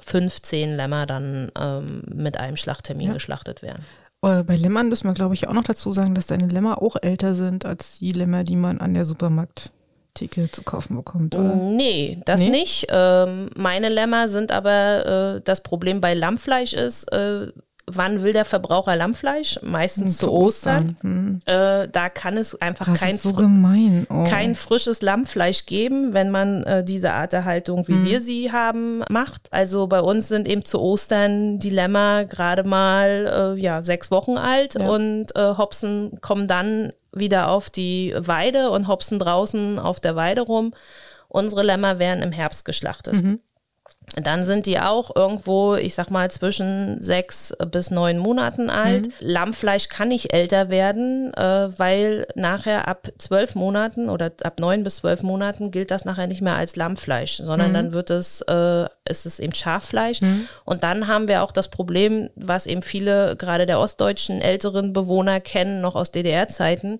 15 0.00 0.76
Lämmer 0.76 1.06
dann 1.06 1.50
ähm, 1.58 2.02
mit 2.12 2.38
einem 2.38 2.56
Schlachttermin 2.58 3.08
Ja. 3.08 3.12
geschlachtet 3.14 3.62
werden. 3.62 3.84
Äh, 4.22 4.42
Bei 4.44 4.56
Lämmern 4.56 4.88
müssen 4.88 5.08
wir, 5.08 5.14
glaube 5.14 5.34
ich, 5.34 5.48
auch 5.48 5.52
noch 5.52 5.64
dazu 5.64 5.92
sagen, 5.92 6.14
dass 6.14 6.26
deine 6.26 6.48
Lämmer 6.48 6.80
auch 6.82 6.96
älter 7.00 7.34
sind 7.34 7.64
als 7.64 7.98
die 7.98 8.12
Lämmer, 8.12 8.44
die 8.44 8.56
man 8.56 8.80
an 8.80 8.94
der 8.94 9.04
Supermarkttheke 9.04 10.50
zu 10.50 10.62
kaufen 10.62 10.96
bekommt. 10.96 11.34
Oder? 11.34 11.54
Nee, 11.54 12.20
das 12.24 12.40
Nee? 12.42 12.50
nicht. 12.50 12.86
Ähm, 12.90 13.50
meine 13.54 13.88
Lämmer 13.88 14.28
sind 14.28 14.52
aber, 14.52 15.36
äh, 15.36 15.40
das 15.44 15.62
Problem 15.62 16.00
bei 16.00 16.14
Lammfleisch 16.14 16.72
ist, 16.74 17.04
äh, 17.12 17.52
wann 17.88 18.22
will 18.22 18.32
der 18.32 18.44
Verbraucher 18.44 18.96
Lammfleisch? 18.96 19.60
Meistens 19.62 20.18
zu 20.18 20.32
Ostern. 20.32 20.96
Hm. 21.02 21.40
Äh, 21.46 21.88
da 21.88 22.08
kann 22.08 22.36
es 22.36 22.60
einfach 22.60 22.86
Das 22.86 23.00
kein, 23.00 23.16
so 23.16 23.30
fr- 23.30 23.36
gemein. 23.36 24.06
Oh. 24.10 24.24
kein 24.24 24.54
frisches 24.56 25.02
Lammfleisch 25.02 25.66
geben, 25.66 26.12
wenn 26.12 26.30
man 26.30 26.62
äh, 26.64 26.82
diese 26.84 27.12
Art 27.12 27.32
der 27.32 27.44
Haltung, 27.44 27.86
wie 27.88 27.92
Mhm. 27.92 28.04
wir 28.06 28.20
sie 28.20 28.50
haben, 28.52 29.02
macht. 29.08 29.52
Also 29.52 29.86
bei 29.86 30.00
uns 30.00 30.28
sind 30.28 30.48
eben 30.48 30.64
zu 30.64 30.80
Ostern 30.80 31.58
die 31.58 31.70
Lämmer 31.70 32.24
gerade 32.24 32.64
mal 32.64 33.54
äh, 33.56 33.60
ja, 33.60 33.82
sechs 33.82 34.10
Wochen 34.10 34.36
alt 34.36 34.74
Ja. 34.74 34.86
und 34.88 35.34
äh, 35.36 35.54
Hopsen 35.56 36.18
kommen 36.20 36.48
dann 36.48 36.92
wieder 37.12 37.48
auf 37.50 37.70
die 37.70 38.14
Weide 38.18 38.70
und 38.70 38.88
hopsen 38.88 39.18
draußen 39.18 39.78
auf 39.78 40.00
der 40.00 40.16
Weide 40.16 40.42
rum. 40.42 40.74
Unsere 41.28 41.62
Lämmer 41.62 41.98
werden 41.98 42.22
im 42.22 42.32
Herbst 42.32 42.64
geschlachtet. 42.64 43.22
Mhm. 43.22 43.40
Dann 44.14 44.44
sind 44.44 44.66
die 44.66 44.78
auch 44.78 45.14
irgendwo, 45.16 45.74
ich 45.74 45.94
sag 45.94 46.10
mal, 46.10 46.30
zwischen 46.30 47.00
sechs 47.00 47.52
bis 47.72 47.90
neun 47.90 48.18
Monaten 48.18 48.70
alt. 48.70 49.08
Lammfleisch 49.20 49.88
kann 49.88 50.08
nicht 50.08 50.32
älter 50.32 50.70
werden, 50.70 51.34
äh, 51.34 51.68
weil 51.76 52.26
nachher 52.36 52.86
ab 52.86 53.08
zwölf 53.18 53.56
Monaten 53.56 54.08
oder 54.08 54.30
ab 54.44 54.60
neun 54.60 54.84
bis 54.84 54.96
zwölf 54.96 55.22
Monaten 55.22 55.72
gilt 55.72 55.90
das 55.90 56.04
nachher 56.04 56.28
nicht 56.28 56.40
mehr 56.40 56.54
als 56.54 56.76
Lammfleisch, 56.76 57.36
sondern 57.38 57.74
dann 57.74 57.92
wird 57.92 58.10
es, 58.10 58.42
äh, 58.42 58.84
ist 59.08 59.26
es 59.26 59.40
eben 59.40 59.54
Schaffleisch. 59.54 60.20
Und 60.64 60.84
dann 60.84 61.08
haben 61.08 61.26
wir 61.26 61.42
auch 61.42 61.52
das 61.52 61.68
Problem, 61.68 62.30
was 62.36 62.66
eben 62.66 62.82
viele, 62.82 63.36
gerade 63.36 63.66
der 63.66 63.80
ostdeutschen 63.80 64.40
älteren 64.40 64.92
Bewohner 64.92 65.40
kennen, 65.40 65.80
noch 65.80 65.96
aus 65.96 66.12
DDR-Zeiten, 66.12 66.98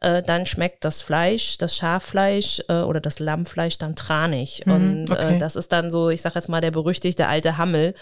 äh, 0.00 0.22
dann 0.22 0.46
schmeckt 0.46 0.84
das 0.84 1.02
Fleisch, 1.02 1.58
das 1.58 1.76
Schaffleisch 1.76 2.62
äh, 2.68 2.80
oder 2.80 3.00
das 3.00 3.18
Lammfleisch 3.18 3.78
dann 3.78 3.96
tranig. 3.96 4.62
Und 4.66 5.10
okay. 5.10 5.36
äh, 5.36 5.38
das 5.38 5.56
ist 5.56 5.72
dann 5.72 5.90
so, 5.90 6.10
ich 6.10 6.22
sag 6.22 6.34
jetzt 6.34 6.48
mal, 6.48 6.60
der 6.60 6.70
berüchtigte 6.70 7.26
alte 7.28 7.56
Hammel. 7.56 7.94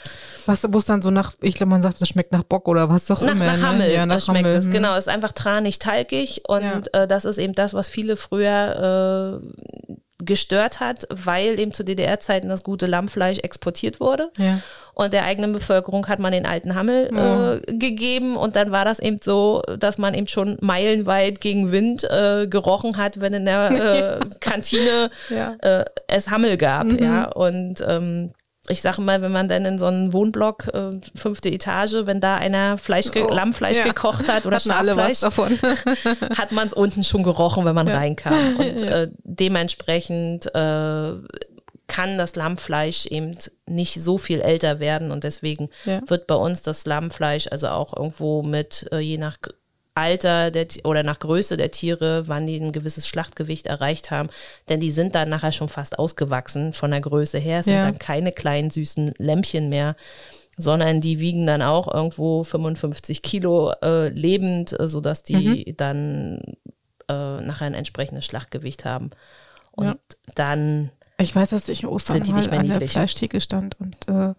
Was, 0.46 0.64
wo 0.68 0.78
es 0.78 0.86
dann 0.86 1.02
so 1.02 1.10
nach, 1.10 1.32
ich 1.40 1.54
glaube, 1.54 1.70
man 1.70 1.82
sagt, 1.82 2.00
das 2.00 2.08
schmeckt 2.08 2.32
nach 2.32 2.42
Bock 2.44 2.68
oder 2.68 2.88
was 2.88 3.10
auch 3.10 3.20
Nach, 3.20 3.32
immer. 3.32 3.46
nach 3.46 3.56
ne? 3.58 3.66
Hammel 3.68 3.92
Ja, 3.92 4.06
nach 4.06 4.16
das 4.16 4.26
schmeckt 4.26 4.46
Hammel. 4.46 4.58
es. 4.58 4.64
hm. 4.66 4.72
Genau, 4.72 4.96
ist 4.96 5.08
einfach 5.08 5.32
tranig, 5.32 5.78
talgig. 5.78 6.42
Und 6.48 6.92
äh, 6.94 7.06
das 7.06 7.24
ist 7.24 7.38
eben 7.38 7.54
das, 7.54 7.74
was 7.74 7.88
viele 7.88 8.16
früher 8.16 9.40
äh, 9.40 9.94
gestört 10.22 10.78
hat, 10.80 11.06
weil 11.10 11.58
eben 11.58 11.72
zu 11.72 11.84
DDR-Zeiten 11.84 12.48
das 12.48 12.62
gute 12.62 12.86
Lammfleisch 12.86 13.38
exportiert 13.40 13.98
wurde. 13.98 14.30
Ja. 14.38 14.60
Und 14.94 15.12
der 15.12 15.24
eigenen 15.24 15.52
Bevölkerung 15.52 16.06
hat 16.06 16.20
man 16.20 16.32
den 16.32 16.46
alten 16.46 16.76
Hammel 16.76 17.62
äh, 17.66 17.72
gegeben 17.72 18.36
und 18.36 18.54
dann 18.54 18.70
war 18.70 18.84
das 18.84 19.00
eben 19.00 19.18
so, 19.22 19.62
dass 19.78 19.98
man 19.98 20.14
eben 20.14 20.28
schon 20.28 20.56
meilenweit 20.60 21.40
gegen 21.40 21.72
Wind 21.72 22.04
äh, 22.04 22.46
gerochen 22.46 22.96
hat, 22.96 23.20
wenn 23.20 23.34
in 23.34 23.44
der 23.44 24.20
äh, 24.20 24.26
Kantine 24.40 25.10
Ja. 25.30 25.56
äh, 25.60 25.84
es 26.06 26.30
Hammel 26.30 26.56
gab, 26.56 26.86
ja. 27.00 27.24
Und 27.32 27.84
ähm, 27.86 28.32
ich 28.68 28.80
sage 28.80 29.02
mal, 29.02 29.20
wenn 29.20 29.32
man 29.32 29.48
dann 29.48 29.64
in 29.66 29.78
so 29.78 29.86
einen 29.86 30.12
Wohnblock, 30.12 30.68
äh, 30.72 31.00
fünfte 31.14 31.50
Etage, 31.50 32.06
wenn 32.06 32.20
da 32.20 32.36
einer 32.36 32.78
Fleisch 32.78 33.10
ge 33.10 33.24
Oh, 33.28 33.32
Lammfleisch 33.34 33.78
ja. 33.78 33.84
gekocht 33.84 34.28
hat 34.32 34.46
oder 34.46 34.56
Hatten 34.56 34.70
alle 34.70 34.96
was 34.96 35.20
davon. 35.20 35.58
hat 36.38 36.52
man 36.52 36.66
es 36.66 36.72
unten 36.72 37.04
schon 37.04 37.22
gerochen, 37.22 37.64
wenn 37.66 37.74
man 37.74 37.88
Ja. 37.88 37.96
reinkam. 37.96 38.56
Und 38.58 38.80
Ja. 38.80 39.02
äh, 39.02 39.10
dementsprechend 39.22 40.46
äh, 40.54 41.12
kann 41.86 42.16
das 42.18 42.34
Lammfleisch 42.36 43.06
eben 43.06 43.36
nicht 43.66 44.02
so 44.02 44.16
viel 44.16 44.40
älter 44.40 44.80
werden 44.80 45.10
und 45.10 45.22
deswegen 45.22 45.68
wird 46.06 46.26
bei 46.26 46.34
uns 46.34 46.62
das 46.62 46.86
Lammfleisch 46.86 47.46
also 47.50 47.68
auch 47.68 47.94
irgendwo 47.94 48.42
mit, 48.42 48.88
äh, 48.90 49.00
je 49.00 49.18
nach 49.18 49.36
Alter 49.94 50.50
der, 50.50 50.66
oder 50.84 51.02
nach 51.04 51.20
Größe 51.20 51.56
der 51.56 51.70
Tiere, 51.70 52.26
wann 52.26 52.46
die 52.46 52.56
ein 52.58 52.72
gewisses 52.72 53.06
Schlachtgewicht 53.06 53.66
erreicht 53.66 54.10
haben, 54.10 54.28
denn 54.68 54.80
die 54.80 54.90
sind 54.90 55.14
dann 55.14 55.28
nachher 55.28 55.52
schon 55.52 55.68
fast 55.68 55.98
ausgewachsen 55.98 56.72
von 56.72 56.90
der 56.90 57.00
Größe 57.00 57.38
her, 57.38 57.60
es 57.60 57.66
sind 57.66 57.76
Ja. 57.76 57.82
dann 57.82 57.98
keine 57.98 58.32
kleinen 58.32 58.70
süßen 58.70 59.14
Lämpchen 59.18 59.68
mehr, 59.68 59.94
sondern 60.56 61.00
die 61.00 61.20
wiegen 61.20 61.46
dann 61.46 61.62
auch 61.62 61.92
irgendwo 61.92 62.42
55 62.42 63.22
Kilo 63.22 63.72
äh, 63.82 64.08
lebend, 64.08 64.78
äh, 64.78 64.88
sodass 64.88 65.22
die 65.22 65.64
Mhm. 65.68 65.76
dann 65.76 66.40
äh, 67.08 67.40
nachher 67.40 67.66
ein 67.66 67.74
entsprechendes 67.74 68.24
Schlachtgewicht 68.24 68.84
haben. 68.84 69.10
Und 69.72 69.86
Ja. 69.86 69.96
dann 70.34 70.90
Ich 71.18 71.34
weiß, 71.36 71.50
dass 71.50 71.68
ich 71.68 71.82
in 71.84 71.88
Ostern 71.88 72.16
Sind 72.16 72.26
die 72.28 72.32
nicht 72.32 72.50
mehr 72.50 72.58
an 72.60 72.66
der 72.66 72.76
niedlich? 72.76 72.92
Fleischtheke 72.92 73.40
stand 73.40 73.78
und 73.80 73.96
äh, 74.08 74.34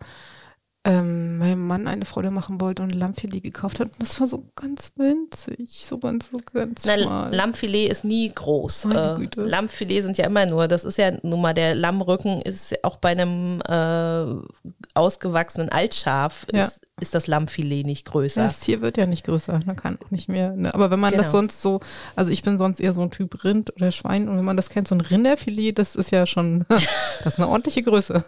ähm, 0.85 1.39
mein 1.39 1.59
Mann 1.59 1.87
eine 1.87 2.05
Freude 2.05 2.29
machen 2.29 2.61
wollte 2.61 2.83
und 2.83 2.91
Lammfilet 2.91 3.41
gekauft 3.41 3.79
hat. 3.79 3.87
Und 3.93 4.01
das 4.01 4.19
war 4.19 4.27
so 4.27 4.45
ganz 4.55 4.91
winzig, 4.95 5.83
so 5.85 5.97
ganz, 5.97 6.29
so 6.29 6.37
ganz 6.53 6.85
Na, 6.85 6.97
schmal. 6.97 7.33
Lammfilet 7.35 7.89
ist 7.89 8.05
nie 8.05 8.31
groß. 8.33 8.85
Meine 8.85 9.13
Äh, 9.13 9.15
Güte. 9.15 9.41
Lammfilet 9.43 10.01
sind 10.03 10.17
ja 10.19 10.25
immer 10.27 10.45
nur, 10.45 10.67
das 10.67 10.85
ist 10.85 10.97
ja 10.99 11.11
nun 11.23 11.41
mal 11.41 11.53
der 11.55 11.73
Lammrücken 11.73 12.39
ist 12.41 12.83
auch 12.83 12.97
bei 12.97 13.09
einem 13.09 13.59
äh, 13.67 14.45
ausgewachsenen 14.93 15.69
Altschaf 15.69 16.45
Ja. 16.53 16.65
ist, 16.65 16.81
ist 17.01 17.13
das 17.13 17.27
Lammfilet 17.27 17.85
nicht 17.85 18.05
größer. 18.05 18.41
Ja, 18.41 18.47
das 18.47 18.59
Tier 18.61 18.81
wird 18.81 18.97
ja 18.97 19.05
nicht 19.05 19.25
größer, 19.25 19.59
man 19.65 19.75
kann 19.75 19.97
auch 20.03 20.11
nicht 20.11 20.29
mehr. 20.29 20.51
Ne? 20.55 20.73
Aber 20.73 20.91
wenn 20.91 20.99
man 20.99 21.11
das 21.13 21.23
Genau. 21.27 21.31
sonst 21.31 21.61
so, 21.61 21.81
also 22.15 22.31
ich 22.31 22.41
bin 22.41 22.57
sonst 22.57 22.79
eher 22.79 22.93
so 22.93 23.01
ein 23.01 23.11
Typ 23.11 23.43
Rind 23.43 23.75
oder 23.75 23.91
Schwein 23.91 24.29
und 24.29 24.37
wenn 24.37 24.45
man 24.45 24.55
das 24.55 24.69
kennt, 24.69 24.87
so 24.87 24.95
ein 24.95 25.01
Rinderfilet, 25.01 25.73
das 25.77 25.95
ist 25.95 26.11
ja 26.11 26.25
schon, 26.25 26.65
das 26.69 26.85
ist 27.25 27.37
eine 27.39 27.49
ordentliche 27.49 27.83
Größe. 27.83 28.23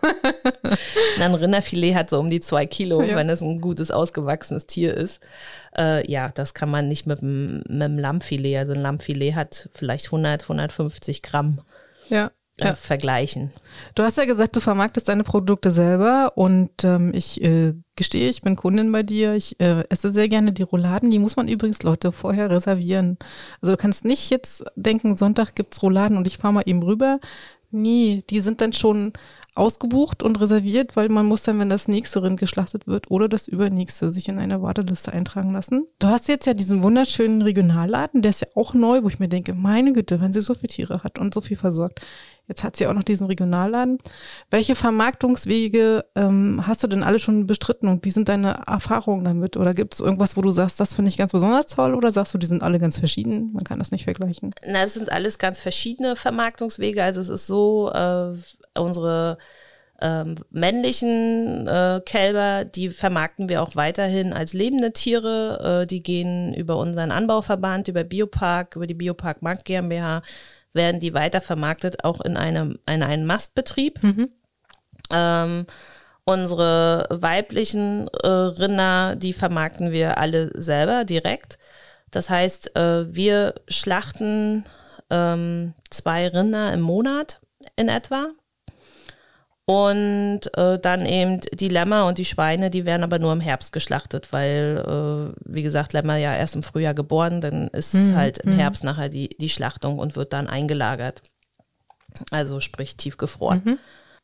Na, 1.18 1.26
Ein 1.26 1.36
Rinderfilet 1.36 1.96
hat 1.96 2.10
so 2.10 2.20
um 2.20 2.30
die 2.30 2.42
zwei 2.42 2.66
Kilo, 2.66 3.02
Ja. 3.02 3.16
wenn 3.16 3.30
es 3.30 3.42
ein 3.42 3.62
gutes, 3.62 3.90
ausgewachsenes 3.90 4.68
Tier 4.68 4.94
ist. 4.94 5.22
Äh, 5.78 6.10
ja, 6.12 6.30
das 6.30 6.54
kann 6.54 6.70
man 6.70 6.90
nicht 6.90 7.08
mit 7.08 7.22
dem, 7.22 7.58
mit 7.70 7.82
dem 7.82 7.98
Lammfilet. 8.00 8.58
Also 8.58 8.74
ein 8.74 8.82
Lammfilet 8.82 9.36
hat 9.36 9.70
vielleicht 9.74 10.08
100, 10.08 10.44
150 10.44 11.22
Gramm 11.24 11.62
Ja. 12.10 12.32
Äh, 12.58 12.66
Ja. 12.66 12.76
vergleichen. 12.76 13.52
Du 13.96 14.04
hast 14.04 14.18
ja 14.18 14.26
gesagt, 14.26 14.56
du 14.56 14.60
vermarktest 14.60 15.08
deine 15.10 15.24
Produkte 15.24 15.72
selber 15.72 16.34
und 16.36 16.70
ähm, 16.84 17.12
ich 17.14 17.42
äh, 17.44 17.74
gestehe, 17.96 18.30
ich 18.30 18.42
bin 18.42 18.56
Kundin 18.56 18.92
bei 18.92 19.04
dir. 19.04 19.34
Ich 19.36 19.60
äh, 19.60 19.84
esse 19.90 20.12
sehr 20.12 20.28
gerne 20.30 20.52
die 20.52 20.64
Rouladen. 20.64 21.12
Die 21.12 21.20
muss 21.20 21.36
man 21.36 21.48
übrigens, 21.48 21.84
Leute, 21.84 22.12
vorher 22.12 22.50
reservieren. 22.50 23.18
Also 23.62 23.74
du 23.74 23.78
kannst 23.78 24.06
nicht 24.06 24.30
jetzt 24.30 24.64
denken, 24.76 25.18
Sonntag 25.18 25.56
gibt's 25.56 25.82
Rouladen 25.82 26.18
und 26.18 26.28
ich 26.28 26.38
fahre 26.38 26.54
mal 26.54 26.64
eben 26.66 26.84
rüber. 26.84 27.20
Nee, 27.72 28.24
die 28.30 28.40
sind 28.40 28.62
dann 28.62 28.74
schon 28.74 29.14
ausgebucht 29.54 30.22
und 30.22 30.40
reserviert, 30.40 30.96
weil 30.96 31.10
man 31.10 31.26
muss 31.26 31.42
dann, 31.42 31.60
wenn 31.60 31.68
das 31.70 31.88
nächste 31.88 32.22
Rind 32.22 32.40
geschlachtet 32.40 32.86
wird 32.86 33.10
oder 33.10 33.28
das 33.28 33.48
übernächste, 33.48 34.12
sich 34.12 34.30
in 34.30 34.38
eine 34.38 34.62
Warteliste 34.62 35.12
eintragen 35.12 35.52
lassen. 35.52 35.88
Du 35.98 36.08
hast 36.08 36.28
jetzt 36.28 36.46
ja 36.46 36.54
diesen 36.54 36.84
wunderschönen 36.84 37.42
Regionalladen, 37.42 38.22
der 38.22 38.30
ist 38.30 38.42
ja 38.42 38.48
auch 38.56 38.76
neu, 38.76 39.02
wo 39.04 39.08
ich 39.08 39.18
mir 39.20 39.28
denke, 39.30 39.56
meine 39.56 39.94
Güte, 39.94 40.22
wenn 40.22 40.32
sie 40.32 40.42
so 40.42 40.54
viele 40.54 40.68
Tiere 40.68 41.04
hat 41.04 41.18
und 41.18 41.34
so 41.34 41.42
viel 41.42 41.58
versorgt. 41.58 42.02
Jetzt 42.48 42.64
hat 42.64 42.76
sie 42.76 42.88
auch 42.88 42.94
noch 42.94 43.04
diesen 43.04 43.28
Regionalladen. 43.28 43.98
Welche 44.50 44.76
Vermarktungswege 44.76 46.06
ähm, 46.16 46.64
hast 46.66 46.84
du 46.84 46.88
denn 46.88 47.04
alle 47.04 47.20
schon 47.20 47.46
bestritten 47.46 47.88
und 47.88 48.06
wie 48.06 48.10
sind 48.10 48.30
deine 48.30 48.64
Erfahrungen 48.68 49.26
damit? 49.26 49.58
Oder 49.58 49.74
gibt 49.74 49.94
es 49.94 50.00
irgendwas, 50.00 50.38
wo 50.38 50.42
du 50.42 50.52
sagst, 50.52 50.80
das 50.80 50.94
finde 50.94 51.10
ich 51.10 51.18
ganz 51.18 51.34
besonders 51.34 51.66
toll? 51.66 51.94
Oder 51.94 52.10
sagst 52.10 52.34
du, 52.34 52.38
die 52.38 52.48
sind 52.48 52.64
alle 52.64 52.80
ganz 52.80 52.98
verschieden? 52.98 53.52
Man 53.54 53.64
kann 53.64 53.80
das 53.80 53.92
nicht 53.92 54.06
vergleichen. 54.06 54.54
Na, 54.66 54.84
es 54.84 54.94
sind 54.94 55.12
alles 55.12 55.38
ganz 55.40 55.62
verschiedene 55.62 56.16
Vermarktungswege. 56.16 57.04
Also 57.04 57.20
es 57.20 57.30
ist 57.30 57.48
so, 57.48 57.92
äh, 57.92 58.34
unsere 58.80 59.38
ähm, 60.00 60.36
männlichen 60.52 61.68
äh, 61.68 62.02
Kälber, 62.06 62.66
die 62.66 62.90
vermarkten 62.90 63.50
wir 63.50 63.64
auch 63.64 63.76
weiterhin 63.76 64.32
als 64.32 64.54
lebende 64.54 64.94
Tiere. 64.94 65.82
Äh, 65.82 65.88
die 65.88 66.04
gehen 66.04 66.54
über 66.54 66.78
unseren 66.78 67.12
Anbauverband, 67.12 67.88
über 67.88 68.04
Biopark, 68.04 68.76
über 68.76 68.88
die 68.88 68.94
Biopark 68.94 69.42
Markt 69.42 69.66
GmbH, 69.66 70.22
werden 70.74 71.00
die 71.00 71.14
weiter 71.14 71.42
vermarktet, 71.42 72.04
auch 72.04 72.22
in 72.22 72.38
einem, 72.38 72.80
in 72.88 73.04
einem 73.04 73.26
Mastbetrieb. 73.26 74.00
Ähm, 75.12 75.66
unsere 76.26 77.08
weiblichen 77.10 78.10
äh, 78.10 78.28
Rinder, 78.28 79.16
die 79.16 79.34
vermarkten 79.34 79.92
wir 79.92 80.18
alle 80.18 80.52
selber 80.60 81.06
direkt. 81.06 81.58
Das 82.12 82.30
heißt, 82.30 82.76
äh, 82.76 83.14
wir 83.14 83.56
schlachten 83.68 84.66
ähm, 85.10 85.74
zwei 85.90 86.28
Rinder 86.28 86.74
im 86.74 86.82
Monat 86.82 87.40
in 87.76 87.90
etwa. 87.90 88.28
Und 89.70 90.42
äh, 90.56 90.80
dann 90.80 91.06
eben 91.06 91.42
die 91.54 91.68
Lämmer 91.68 92.06
und 92.06 92.20
die 92.20 92.26
Schweine, 92.26 92.70
die 92.70 92.86
werden 92.86 93.04
aber 93.04 93.20
nur 93.20 93.34
im 93.34 93.42
Herbst 93.42 93.74
geschlachtet, 93.74 94.32
weil, 94.32 95.34
äh, 95.36 95.42
wie 95.44 95.62
gesagt, 95.62 95.92
Lämmer 95.92 96.16
ja 96.16 96.34
erst 96.34 96.56
im 96.56 96.64
Frühjahr 96.64 96.94
geboren, 96.94 97.42
dann 97.42 97.68
ist 97.68 97.94
Mhm, 97.94 98.16
halt 98.16 98.38
im 98.38 98.54
Herbst 98.54 98.86
nachher 98.86 99.10
die, 99.10 99.36
die 99.38 99.50
Schlachtung 99.50 100.00
und 100.00 100.16
wird 100.16 100.32
dann 100.32 100.48
eingelagert. 100.48 101.22
Also 102.32 102.62
sprich 102.62 102.96
tiefgefroren. 102.96 103.62
Mhm. 103.66 103.80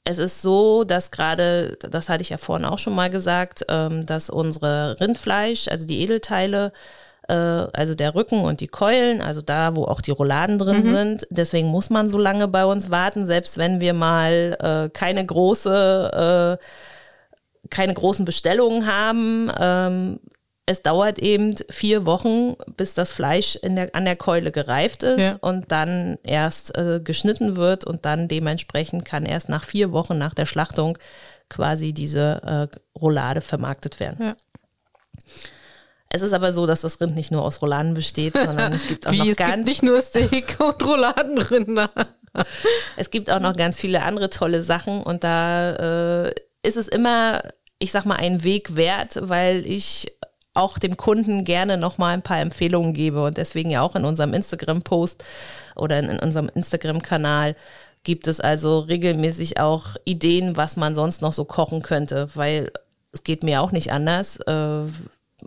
Es 0.06 0.18
ist 0.18 0.42
so, 0.42 0.84
dass 0.86 1.12
gerade, 1.12 1.78
das 1.80 2.08
hatte 2.10 2.22
ich 2.22 2.30
ja 2.30 2.38
vorhin 2.38 2.66
auch 2.66 2.80
schon 2.80 2.96
mal 2.96 3.10
gesagt, 3.10 3.66
ähm, 3.70 4.06
dass 4.06 4.30
unsere 4.30 4.98
Rindfleisch, 5.00 5.68
also 5.68 5.86
die 5.88 6.00
Edelteile, 6.02 6.72
äh, 7.28 7.34
also 7.34 7.96
der 7.96 8.16
Rücken 8.16 8.42
und 8.44 8.60
die 8.62 8.68
Keulen, 8.68 9.22
also 9.22 9.42
da, 9.42 9.76
wo 9.76 9.86
auch 9.86 10.02
die 10.02 10.12
Rouladen 10.12 10.58
drin 10.58 10.86
sind, 10.86 11.28
deswegen 11.30 11.68
muss 11.68 11.90
man 11.90 12.10
so 12.10 12.18
lange 12.18 12.48
bei 12.48 12.66
uns 12.66 12.92
warten, 12.92 13.26
selbst 13.26 13.58
wenn 13.58 13.80
wir 13.80 13.94
mal 13.94 14.58
äh, 14.60 14.90
keine 14.90 15.26
große, 15.26 16.60
äh, 16.60 17.70
keine 17.70 17.94
großen 17.94 18.26
Bestellungen 18.26 18.86
haben. 18.86 19.52
Ähm, 19.60 20.20
es 20.66 20.82
dauert 20.82 21.20
eben 21.20 21.56
vier 21.70 22.06
Wochen, 22.06 22.56
bis 22.78 22.94
das 22.94 23.12
Fleisch 23.12 23.60
der, 23.64 23.94
an 23.94 24.06
der 24.06 24.16
Keule 24.16 24.52
gereift 24.52 25.04
ist 25.04 25.22
Ja. 25.22 25.36
und 25.42 25.72
dann 25.74 26.18
erst 26.24 26.78
äh, 26.78 27.02
geschnitten 27.04 27.58
wird 27.58 27.84
und 27.86 28.06
dann 28.06 28.30
dementsprechend 28.30 29.04
kann 29.04 29.26
erst 29.26 29.50
nach 29.50 29.66
vier 29.66 29.92
Wochen 29.92 30.18
nach 30.18 30.34
der 30.34 30.46
Schlachtung 30.46 30.98
quasi 31.50 31.92
diese 31.92 32.70
äh, 32.72 32.98
Roulade 32.98 33.42
vermarktet 33.42 34.00
werden. 34.00 34.26
Ja. 34.28 34.36
Es 36.16 36.22
ist 36.22 36.34
aber 36.34 36.54
so, 36.54 36.68
dass 36.68 36.82
das 36.82 37.02
Rind 37.02 37.16
nicht 37.16 37.32
nur 37.32 37.44
aus 37.44 37.60
Rouladen 37.64 37.96
besteht, 37.96 38.36
sondern 38.36 38.72
es 38.72 38.88
gibt 38.88 39.08
auch 39.08 39.12
Wie, 39.12 39.18
noch 39.18 39.28
es 39.28 39.36
gibt 39.36 39.50
ganz 39.50 39.66
nicht 39.66 39.82
nur 39.82 40.00
Steak 40.00 40.58
und 40.60 40.84
Rouladenrinder. 40.84 41.90
Es 42.98 43.10
gibt 43.10 43.32
auch 43.32 43.40
noch 43.40 43.56
ganz 43.56 43.80
viele 43.80 44.04
andere 44.04 44.30
tolle 44.30 44.62
Sachen 44.62 45.02
und 45.02 45.24
da 45.24 46.26
äh, 46.28 46.36
ist 46.62 46.78
es 46.78 46.88
immer, 46.88 47.42
ich 47.80 47.92
sag 47.92 48.06
mal, 48.06 48.18
ein 48.18 48.44
Weg 48.44 48.76
wert, 48.76 49.20
weil 49.24 49.66
ich 49.66 50.16
auch 50.54 50.78
dem 50.78 50.98
Kunden 50.98 51.46
gerne 51.46 51.78
noch 51.78 51.98
mal 51.98 52.14
ein 52.14 52.22
paar 52.22 52.40
Empfehlungen 52.40 52.94
gebe 52.94 53.24
und 53.24 53.38
deswegen 53.38 53.72
ja 53.72 53.82
auch 53.82 53.96
in 53.96 54.06
unserem 54.06 54.36
Instagram-Post 54.36 55.24
oder 55.76 55.98
in, 55.98 56.10
in 56.10 56.20
unserem 56.20 56.48
Instagram-Kanal 56.54 57.56
gibt 58.04 58.28
es 58.28 58.40
also 58.40 58.80
regelmäßig 58.80 59.60
auch 59.60 59.96
Ideen, 60.06 60.58
was 60.58 60.78
man 60.78 60.94
sonst 60.94 61.24
noch 61.24 61.34
so 61.34 61.46
kochen 61.46 61.82
könnte, 61.82 62.28
weil 62.36 62.72
es 63.12 63.24
geht 63.24 63.42
mir 63.42 63.62
auch 63.62 63.72
nicht 63.72 63.92
anders. 63.92 64.40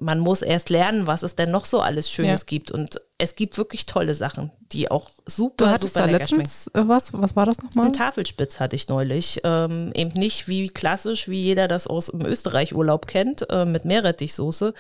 Man 0.01 0.19
muss 0.19 0.43
erst 0.43 0.71
lernen, 0.71 1.07
was 1.07 1.23
es 1.23 1.37
denn 1.37 1.51
noch 1.51 1.65
so 1.65 1.81
alles 1.81 2.11
Schönes 2.11 2.43
Ja. 2.43 2.47
gibt 2.47 2.71
und 2.71 3.01
es 3.19 3.35
gibt 3.35 3.57
wirklich 3.59 3.87
tolle 3.87 4.15
Sachen, 4.15 4.51
die 4.73 4.91
auch 4.91 5.09
Du 5.11 5.23
super, 5.27 5.71
hattest 5.71 5.95
super 5.95 6.07
da 6.07 6.13
lecker 6.13 6.27
schmecken. 6.27 6.43
letztens 6.43 6.67
äh, 6.75 6.89
was? 6.89 7.13
Was 7.15 7.35
war 7.37 7.47
das 7.47 7.59
nochmal? 7.59 7.87
Ein 7.87 7.93
Tafelspitz 7.93 8.61
hatte 8.61 8.77
ich 8.77 8.89
neulich. 8.89 9.41
Ähm, 9.45 9.91
eben 9.95 10.11
nicht 10.19 10.49
wie 10.49 10.69
klassisch, 10.69 11.29
wie 11.29 11.41
jeder 11.43 11.67
das 11.69 11.87
aus 11.87 12.07
dem 12.09 12.25
Österreich-Urlaub 12.27 13.07
kennt, 13.07 13.49
äh, 13.51 13.65
mit 13.65 13.85
Meerrettichsoße 13.85 14.75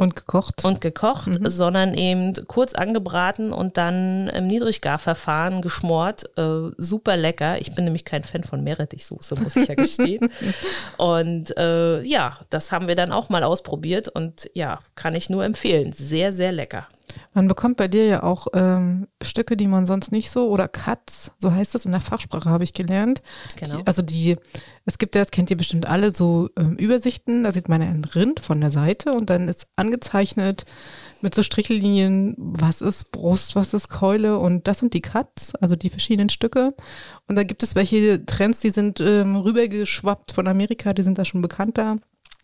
Und 0.00 0.16
gekocht. 0.16 0.64
und 0.64 0.80
gekocht, 0.80 1.30
sondern 1.44 1.94
eben 1.94 2.32
kurz 2.46 2.74
angebraten 2.74 3.52
und 3.52 3.76
dann 3.76 4.28
im 4.28 4.46
Niedriggarverfahren 4.46 5.60
geschmort. 5.60 6.24
Äh, 6.38 6.70
super 6.78 7.16
lecker. 7.16 7.60
Ich 7.60 7.74
bin 7.74 7.84
nämlich 7.84 8.04
kein 8.04 8.24
Fan 8.24 8.42
von 8.42 8.64
Meerrettichsoße, 8.64 9.36
muss 9.36 9.56
ich 9.56 9.68
ja 9.68 9.74
gestehen. 9.74 10.30
und 10.96 11.56
äh, 11.56 12.00
ja, 12.02 12.38
das 12.48 12.72
haben 12.72 12.88
wir 12.88 12.94
dann 12.94 13.12
auch 13.12 13.28
mal 13.28 13.42
ausprobiert 13.42 14.08
und 14.08 14.50
ja, 14.54 14.80
kann 14.94 15.14
ich 15.14 15.28
nur 15.28 15.44
empfehlen. 15.44 15.92
Sehr, 15.92 16.32
sehr 16.32 16.52
lecker. 16.52 16.88
Man 17.34 17.48
bekommt 17.48 17.76
bei 17.76 17.88
dir 17.88 18.06
ja 18.06 18.22
auch 18.22 18.48
ähm, 18.54 19.06
Stücke, 19.22 19.56
die 19.56 19.66
man 19.66 19.86
sonst 19.86 20.12
nicht 20.12 20.30
so, 20.30 20.48
oder 20.48 20.68
Cuts, 20.68 21.32
so 21.38 21.52
heißt 21.52 21.74
es 21.74 21.86
in 21.86 21.92
der 21.92 22.00
Fachsprache, 22.00 22.50
habe 22.50 22.64
ich 22.64 22.72
gelernt. 22.72 23.22
Genau. 23.56 23.78
Die, 23.78 23.86
also 23.86 24.02
die, 24.02 24.36
es 24.84 24.98
gibt 24.98 25.14
ja, 25.14 25.22
das 25.22 25.30
kennt 25.30 25.50
ihr 25.50 25.56
bestimmt 25.56 25.86
alle, 25.86 26.14
so 26.14 26.48
ähm, 26.56 26.76
Übersichten, 26.76 27.44
da 27.44 27.52
sieht 27.52 27.68
man 27.68 27.82
ein 27.82 28.04
Rind 28.04 28.40
von 28.40 28.60
der 28.60 28.70
Seite 28.70 29.12
und 29.12 29.30
dann 29.30 29.48
ist 29.48 29.66
angezeichnet 29.76 30.64
mit 31.20 31.34
so 31.34 31.42
Strichellinien, 31.42 32.34
was 32.36 32.80
ist 32.80 33.12
Brust, 33.12 33.54
was 33.54 33.74
ist 33.74 33.88
Keule 33.88 34.38
und 34.38 34.66
das 34.66 34.78
sind 34.78 34.94
die 34.94 35.02
Cuts, 35.02 35.54
also 35.54 35.76
die 35.76 35.90
verschiedenen 35.90 36.30
Stücke. 36.30 36.74
Und 37.28 37.36
da 37.36 37.42
gibt 37.42 37.62
es 37.62 37.74
welche 37.74 38.24
Trends, 38.24 38.60
die 38.60 38.70
sind 38.70 39.00
ähm, 39.00 39.36
rübergeschwappt 39.36 40.32
von 40.32 40.48
Amerika, 40.48 40.92
die 40.92 41.02
sind 41.02 41.18
da 41.18 41.24
schon 41.24 41.42
bekannter 41.42 41.98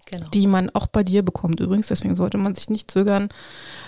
Genau. 0.08 0.28
die 0.28 0.46
man 0.46 0.70
auch 0.70 0.86
bei 0.86 1.02
dir 1.02 1.24
bekommt 1.24 1.58
übrigens. 1.58 1.88
Deswegen 1.88 2.14
sollte 2.14 2.38
man 2.38 2.54
sich 2.54 2.70
nicht 2.70 2.88
zögern, 2.90 3.28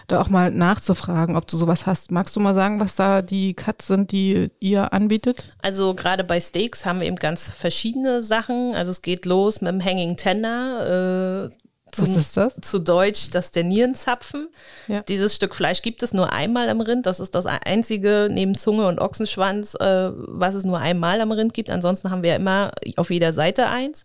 da 0.08 0.20
auch 0.20 0.28
mal 0.28 0.50
nachzufragen, 0.50 1.36
ob 1.36 1.46
du 1.46 1.56
sowas 1.56 1.86
hast. 1.86 2.10
Magst 2.10 2.34
du 2.34 2.40
mal 2.40 2.54
sagen, 2.54 2.80
was 2.80 2.96
da 2.96 3.22
die 3.22 3.54
Cuts 3.54 3.86
sind, 3.86 4.10
die 4.10 4.50
ihr 4.58 4.92
anbietet? 4.92 5.44
Also 5.62 5.94
gerade 5.94 6.24
bei 6.24 6.40
Steaks 6.40 6.84
haben 6.84 7.00
wir 7.00 7.06
eben 7.06 7.16
ganz 7.16 7.48
verschiedene 7.48 8.20
Sachen. 8.20 8.74
Also 8.74 8.90
es 8.90 9.02
geht 9.02 9.26
los 9.26 9.60
mit 9.60 9.70
dem 9.70 9.84
Hanging 9.84 10.16
Tender. 10.16 11.50
Äh, 11.52 11.56
zu, 11.92 12.02
Was 12.02 12.16
ist 12.16 12.36
das? 12.36 12.54
Zu 12.62 12.80
Deutsch 12.80 13.30
das 13.30 13.52
der 13.52 13.64
Nierenzapfen. 13.64 14.48
Ja. 14.88 15.02
Dieses 15.02 15.36
Stück 15.36 15.54
Fleisch 15.54 15.82
gibt 15.82 16.02
es 16.02 16.12
nur 16.12 16.32
einmal 16.32 16.68
am 16.68 16.80
Rind. 16.80 17.06
Das 17.06 17.20
ist 17.20 17.34
das 17.34 17.46
einzige 17.46 18.28
neben 18.30 18.56
Zunge 18.56 18.88
und 18.88 18.98
Ochsenschwanz, 18.98 19.74
äh, 19.74 20.10
was 20.14 20.54
es 20.54 20.64
nur 20.64 20.78
einmal 20.78 21.20
am 21.20 21.30
Rind 21.30 21.54
gibt. 21.54 21.70
Ansonsten 21.70 22.10
haben 22.10 22.24
wir 22.24 22.34
immer 22.34 22.72
auf 22.96 23.10
jeder 23.10 23.32
Seite 23.32 23.68
eins. 23.68 24.04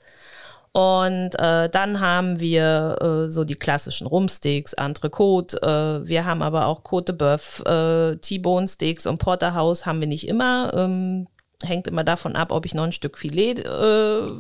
Und 0.74 1.39
äh, 1.39 1.69
dann 1.69 1.99
haben 1.99 2.39
wir 2.39 2.97
äh, 2.99 3.32
so 3.32 3.43
die 3.43 3.55
klassischen 3.55 4.07
Rumpsteaks, 4.07 4.74
Entrecote. 4.74 5.61
Äh, 5.61 6.07
wir 6.07 6.26
haben 6.26 6.41
aber 6.41 6.65
auch 6.65 6.84
Côte 6.84 7.05
de 7.05 7.15
Boeuf, 7.15 7.63
äh, 7.65 8.15
T-Bone 8.15 8.67
Steaks 8.67 9.05
und 9.05 9.19
Porterhouse 9.19 9.86
haben 9.86 9.99
wir 9.99 10.07
nicht 10.07 10.28
immer. 10.28 10.74
Ähm, 10.74 11.28
hängt 11.61 11.88
immer 11.88 12.03
davon 12.03 12.36
ab, 12.36 12.51
ob 12.51 12.65
ich 12.65 12.74
noch 12.74 12.86
ein 12.86 12.91
Stück 12.91 13.19
Filet 13.19 13.59
äh, 13.59 14.32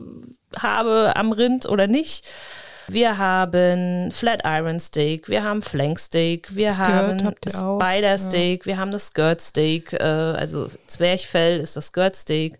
habe 0.57 1.13
am 1.15 1.31
Rind 1.33 1.67
oder 1.67 1.85
nicht. 1.85 2.25
Wir 2.87 3.17
haben 3.17 4.11
Flatiron 4.11 4.79
Steak, 4.79 5.29
wir 5.29 5.43
haben 5.43 5.61
Flank 5.61 5.99
Steak, 5.99 6.53
wir 6.55 6.73
Skirt 6.73 6.87
haben 6.87 7.35
Spider 7.47 8.17
Steak, 8.17 8.65
wir 8.65 8.77
haben 8.77 8.91
das 8.91 9.07
Skirt 9.07 9.39
Steak, 9.39 9.93
äh, 9.93 10.03
also 10.03 10.67
Zwerchfell 10.87 11.59
ist 11.59 11.77
das 11.77 11.87
Skirt 11.87 12.15
Steak. 12.15 12.59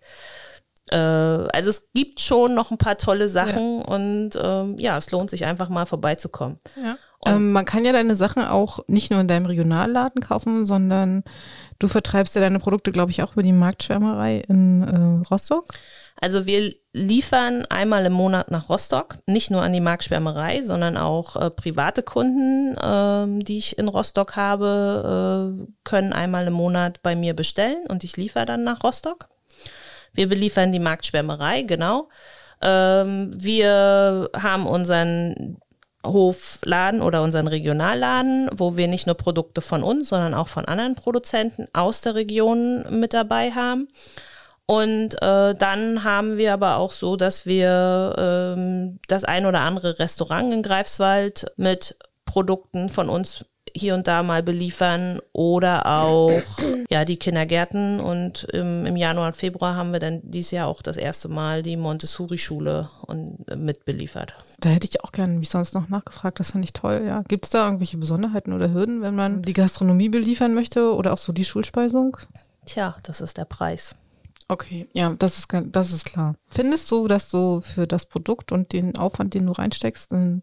Äh, 0.90 0.96
also 0.96 1.70
es 1.70 1.90
gibt 1.94 2.20
schon 2.20 2.54
noch 2.54 2.70
ein 2.70 2.78
paar 2.78 2.96
tolle 2.96 3.28
Sachen 3.28 3.82
und 3.82 4.30
ähm, 4.40 4.76
ja, 4.78 4.96
es 4.96 5.10
lohnt 5.10 5.30
sich 5.30 5.46
einfach 5.46 5.68
mal 5.68 5.86
vorbeizukommen. 5.86 6.58
Ja. 6.82 6.96
Ähm, 7.26 7.52
man 7.52 7.64
kann 7.64 7.84
ja 7.84 7.92
deine 7.92 8.16
Sachen 8.16 8.44
auch 8.44 8.80
nicht 8.86 9.10
nur 9.10 9.20
in 9.20 9.28
deinem 9.28 9.46
Regionalladen 9.46 10.20
kaufen, 10.20 10.64
sondern 10.64 11.24
du 11.78 11.88
vertreibst 11.88 12.34
ja 12.34 12.40
deine 12.40 12.58
Produkte, 12.58 12.92
glaube 12.92 13.10
ich, 13.10 13.22
auch 13.22 13.32
über 13.32 13.42
die 13.42 13.52
Marktschwärmerei 13.52 14.42
in 14.46 14.82
äh, 14.82 15.26
Rostock. 15.30 15.72
Also 16.20 16.46
wir 16.46 16.74
liefern 16.92 17.66
einmal 17.70 18.06
im 18.06 18.12
Monat 18.12 18.50
nach 18.50 18.68
Rostock, 18.68 19.18
nicht 19.26 19.50
nur 19.50 19.62
an 19.62 19.72
die 19.72 19.80
Marktschwärmerei, 19.80 20.62
sondern 20.62 20.96
auch 20.96 21.34
äh, 21.36 21.50
private 21.50 22.02
Kunden, 22.02 22.76
ähm, 22.80 23.40
die 23.42 23.58
ich 23.58 23.78
in 23.78 23.88
Rostock 23.88 24.36
habe, 24.36 25.58
äh, 25.58 25.66
können 25.82 26.12
einmal 26.12 26.46
im 26.46 26.52
Monat 26.52 27.02
bei 27.02 27.16
mir 27.16 27.34
bestellen 27.34 27.86
und 27.88 28.04
ich 28.04 28.16
liefere 28.16 28.46
dann 28.46 28.64
nach 28.64 28.84
Rostock. 28.84 29.28
Wir 30.14 30.28
beliefern 30.28 30.72
die 30.72 30.78
Marktschwärmerei, 30.78 31.62
genau. 31.62 32.08
Ähm, 32.62 33.30
wir 33.34 34.30
haben 34.34 34.66
unseren 34.66 35.58
Hofladen 36.04 37.00
oder 37.00 37.22
unseren 37.22 37.48
Regionalladen, 37.48 38.50
wo 38.54 38.76
wir 38.76 38.88
nicht 38.88 39.06
nur 39.06 39.16
Produkte 39.16 39.60
von 39.60 39.82
uns, 39.82 40.10
sondern 40.10 40.34
auch 40.34 40.48
von 40.48 40.64
anderen 40.66 40.94
Produzenten 40.94 41.66
aus 41.72 42.02
der 42.02 42.14
Region 42.14 43.00
mit 43.00 43.14
dabei 43.14 43.50
haben. 43.50 43.88
Und 44.66 45.20
äh, 45.20 45.54
dann 45.54 46.04
haben 46.04 46.38
wir 46.38 46.54
aber 46.54 46.76
auch 46.76 46.92
so, 46.92 47.16
dass 47.16 47.44
wir 47.44 48.14
ähm, 48.16 48.98
das 49.08 49.24
ein 49.24 49.44
oder 49.44 49.60
andere 49.60 49.98
Restaurant 49.98 50.52
in 50.54 50.62
Greifswald 50.62 51.52
mit 51.56 51.96
Produkten 52.24 52.88
von 52.88 53.10
uns 53.10 53.44
hier 53.76 53.94
und 53.94 54.06
da 54.06 54.22
mal 54.22 54.42
beliefern 54.42 55.20
oder 55.32 55.86
auch 55.86 56.30
ja 56.90 57.04
die 57.04 57.16
Kindergärten 57.16 57.98
und 58.00 58.44
im, 58.52 58.86
im 58.86 58.96
Januar 58.96 59.26
und 59.28 59.36
Februar 59.36 59.74
haben 59.74 59.92
wir 59.92 59.98
dann 60.00 60.20
dieses 60.22 60.52
Jahr 60.52 60.68
auch 60.68 60.80
das 60.82 60.96
erste 60.96 61.28
Mal 61.28 61.62
die 61.62 61.76
Montessori-Schule 61.76 62.88
und 63.06 63.38
äh, 63.50 63.56
mit 63.56 63.84
beliefert. 63.84 64.34
Da 64.60 64.68
hätte 64.70 64.86
ich 64.88 65.02
auch 65.02 65.12
gerne 65.12 65.34
mich 65.34 65.50
sonst 65.50 65.74
noch 65.74 65.88
nachgefragt. 65.88 66.38
Das 66.40 66.52
fand 66.52 66.64
ich 66.64 66.72
toll. 66.72 67.04
Ja. 67.06 67.22
Gibt 67.28 67.44
es 67.46 67.50
da 67.50 67.64
irgendwelche 67.64 67.98
Besonderheiten 67.98 68.52
oder 68.52 68.72
Hürden, 68.72 69.02
wenn 69.02 69.14
man 69.14 69.42
die 69.42 69.52
Gastronomie 69.52 70.08
beliefern 70.08 70.54
möchte 70.54 70.94
oder 70.94 71.12
auch 71.12 71.18
so 71.18 71.32
die 71.32 71.44
Schulspeisung? 71.44 72.16
Tja, 72.66 72.96
das 73.02 73.20
ist 73.20 73.36
der 73.36 73.44
Preis. 73.44 73.96
Okay, 74.48 74.86
ja, 74.92 75.14
das 75.18 75.38
ist, 75.38 75.48
ganz- 75.48 75.68
das 75.72 75.92
ist 75.92 76.04
klar. 76.04 76.34
Findest 76.48 76.90
du, 76.90 77.08
dass 77.08 77.30
du 77.30 77.60
für 77.62 77.86
das 77.86 78.06
Produkt 78.06 78.52
und 78.52 78.72
den 78.72 78.96
Aufwand, 78.96 79.34
den 79.34 79.46
du 79.46 79.52
reinsteckst, 79.52 80.12
einen, 80.12 80.42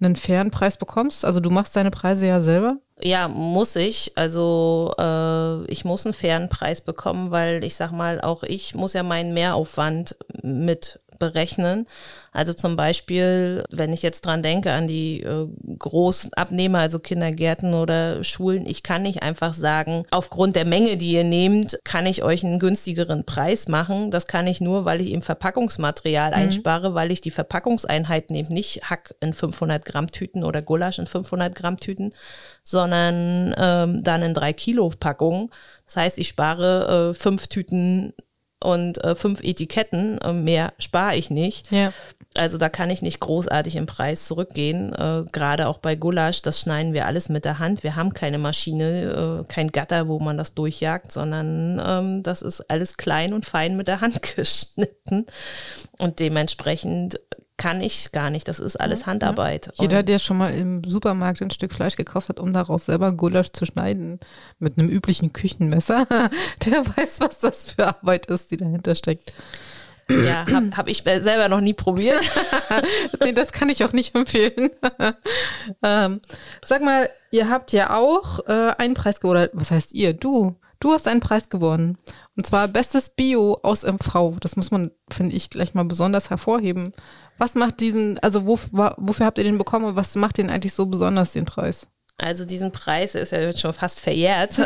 einen 0.00 0.16
fairen 0.16 0.50
Preis 0.50 0.76
bekommst? 0.76 1.24
Also 1.24 1.40
du 1.40 1.50
machst 1.50 1.74
deine 1.76 1.90
Preise 1.90 2.26
ja 2.26 2.40
selber. 2.40 2.78
Ja, 3.00 3.28
muss 3.28 3.76
ich. 3.76 4.12
Also 4.16 4.94
äh, 4.98 5.64
ich 5.70 5.84
muss 5.84 6.04
einen 6.06 6.14
fairen 6.14 6.48
Preis 6.48 6.80
bekommen, 6.80 7.30
weil 7.30 7.64
ich 7.64 7.76
sag 7.76 7.92
mal, 7.92 8.20
auch 8.20 8.42
ich 8.42 8.74
muss 8.74 8.92
ja 8.92 9.02
meinen 9.02 9.34
Mehraufwand 9.34 10.16
mit 10.42 11.00
berechnen. 11.18 11.86
Also 12.32 12.52
zum 12.52 12.76
Beispiel, 12.76 13.64
wenn 13.70 13.92
ich 13.92 14.02
jetzt 14.02 14.20
dran 14.22 14.42
denke 14.42 14.72
an 14.72 14.86
die 14.86 15.22
äh, 15.22 15.48
großen 15.78 16.32
Abnehmer, 16.34 16.80
also 16.80 16.98
Kindergärten 16.98 17.74
oder 17.74 18.22
Schulen, 18.22 18.66
ich 18.66 18.82
kann 18.82 19.02
nicht 19.02 19.22
einfach 19.22 19.54
sagen, 19.54 20.04
aufgrund 20.10 20.56
der 20.56 20.66
Menge, 20.66 20.96
die 20.96 21.12
ihr 21.12 21.24
nehmt, 21.24 21.78
kann 21.84 22.06
ich 22.06 22.22
euch 22.22 22.44
einen 22.44 22.58
günstigeren 22.58 23.24
Preis 23.24 23.68
machen. 23.68 24.10
Das 24.10 24.26
kann 24.26 24.46
ich 24.46 24.60
nur, 24.60 24.84
weil 24.84 25.00
ich 25.00 25.10
eben 25.10 25.22
Verpackungsmaterial 25.22 26.30
mhm. 26.30 26.36
einspare, 26.36 26.94
weil 26.94 27.10
ich 27.10 27.20
die 27.20 27.30
Verpackungseinheit 27.30 28.30
nehme, 28.30 28.50
nicht 28.50 28.82
Hack 28.88 29.14
in 29.20 29.32
500 29.32 29.84
Gramm 29.84 30.10
Tüten 30.10 30.44
oder 30.44 30.62
Gulasch 30.62 30.98
in 30.98 31.06
500 31.06 31.54
Gramm 31.54 31.78
Tüten, 31.78 32.14
sondern 32.62 33.54
ähm, 33.56 34.04
dann 34.04 34.22
in 34.22 34.34
drei 34.34 34.52
Kilo 34.52 34.88
Packungen. 34.98 35.50
Das 35.86 35.96
heißt, 35.96 36.18
ich 36.18 36.28
spare 36.28 37.10
äh, 37.10 37.14
fünf 37.14 37.46
Tüten 37.46 38.12
und 38.62 39.02
äh, 39.04 39.14
fünf 39.14 39.42
Etiketten, 39.42 40.18
äh, 40.18 40.32
mehr 40.32 40.72
spare 40.78 41.16
ich 41.16 41.30
nicht. 41.30 41.70
Ja. 41.70 41.92
Also 42.34 42.58
da 42.58 42.68
kann 42.68 42.90
ich 42.90 43.02
nicht 43.02 43.20
großartig 43.20 43.76
im 43.76 43.86
Preis 43.86 44.26
zurückgehen. 44.26 44.92
Äh, 44.94 45.24
Gerade 45.32 45.68
auch 45.68 45.78
bei 45.78 45.94
Gulasch, 45.96 46.42
das 46.42 46.60
schneiden 46.60 46.92
wir 46.92 47.06
alles 47.06 47.28
mit 47.28 47.44
der 47.44 47.58
Hand. 47.58 47.82
Wir 47.82 47.96
haben 47.96 48.14
keine 48.14 48.38
Maschine, 48.38 49.42
äh, 49.44 49.48
kein 49.48 49.68
Gatter, 49.68 50.08
wo 50.08 50.18
man 50.18 50.36
das 50.36 50.54
durchjagt, 50.54 51.10
sondern 51.10 51.80
ähm, 51.84 52.22
das 52.22 52.42
ist 52.42 52.70
alles 52.70 52.96
klein 52.96 53.32
und 53.32 53.46
fein 53.46 53.76
mit 53.76 53.88
der 53.88 54.00
Hand 54.00 54.22
geschnitten. 54.36 55.26
Und 55.98 56.20
dementsprechend 56.20 57.20
kann 57.58 57.82
ich 57.82 58.12
gar 58.12 58.30
nicht. 58.30 58.48
Das 58.48 58.60
ist 58.60 58.76
alles 58.76 59.06
Handarbeit. 59.06 59.70
Jeder, 59.78 60.02
der 60.02 60.18
schon 60.18 60.38
mal 60.38 60.54
im 60.54 60.82
Supermarkt 60.84 61.42
ein 61.42 61.50
Stück 61.50 61.74
Fleisch 61.74 61.96
gekauft 61.96 62.30
hat, 62.30 62.40
um 62.40 62.52
daraus 62.54 62.86
selber 62.86 63.12
Gulasch 63.12 63.50
zu 63.50 63.66
schneiden, 63.66 64.18
mit 64.58 64.78
einem 64.78 64.88
üblichen 64.88 65.34
Küchenmesser, 65.34 66.06
der 66.64 66.86
weiß, 66.96 67.20
was 67.20 67.40
das 67.40 67.72
für 67.72 67.88
Arbeit 67.88 68.26
ist, 68.26 68.50
die 68.50 68.56
dahinter 68.56 68.94
steckt. 68.94 69.34
Ja, 70.10 70.46
habe 70.50 70.70
hab 70.74 70.88
ich 70.88 71.02
selber 71.04 71.48
noch 71.48 71.60
nie 71.60 71.74
probiert. 71.74 72.22
nee, 73.22 73.32
das 73.32 73.52
kann 73.52 73.68
ich 73.68 73.84
auch 73.84 73.92
nicht 73.92 74.14
empfehlen. 74.14 74.70
ähm, 75.82 76.22
sag 76.64 76.82
mal, 76.82 77.10
ihr 77.30 77.50
habt 77.50 77.72
ja 77.72 77.94
auch 77.94 78.38
äh, 78.46 78.72
einen 78.78 78.94
Preis 78.94 79.20
gewonnen. 79.20 79.50
Was 79.52 79.70
heißt 79.70 79.92
ihr? 79.94 80.14
Du. 80.14 80.56
Du 80.80 80.92
hast 80.92 81.08
einen 81.08 81.20
Preis 81.20 81.50
gewonnen. 81.50 81.98
Und 82.36 82.46
zwar 82.46 82.68
Bestes 82.68 83.10
Bio 83.10 83.58
aus 83.62 83.82
MV. 83.82 84.38
Das 84.40 84.56
muss 84.56 84.70
man, 84.70 84.92
finde 85.10 85.36
ich, 85.36 85.50
gleich 85.50 85.74
mal 85.74 85.84
besonders 85.84 86.30
hervorheben. 86.30 86.92
Was 87.38 87.54
macht 87.54 87.80
diesen, 87.80 88.18
also 88.18 88.46
wo, 88.46 88.58
wofür 88.96 89.26
habt 89.26 89.38
ihr 89.38 89.44
den 89.44 89.58
bekommen 89.58 89.86
und 89.86 89.96
was 89.96 90.14
macht 90.16 90.38
den 90.38 90.50
eigentlich 90.50 90.74
so 90.74 90.86
besonders, 90.86 91.32
den 91.32 91.44
Preis? 91.44 91.88
Also 92.18 92.44
diesen 92.44 92.72
Preis 92.72 93.14
ist 93.14 93.30
ja 93.30 93.40
jetzt 93.40 93.60
schon 93.60 93.72
fast 93.72 94.00
verjährt. 94.00 94.60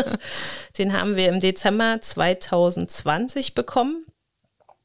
den 0.78 0.92
haben 0.92 1.14
wir 1.14 1.28
im 1.28 1.38
Dezember 1.38 2.00
2020 2.00 3.54
bekommen 3.54 4.04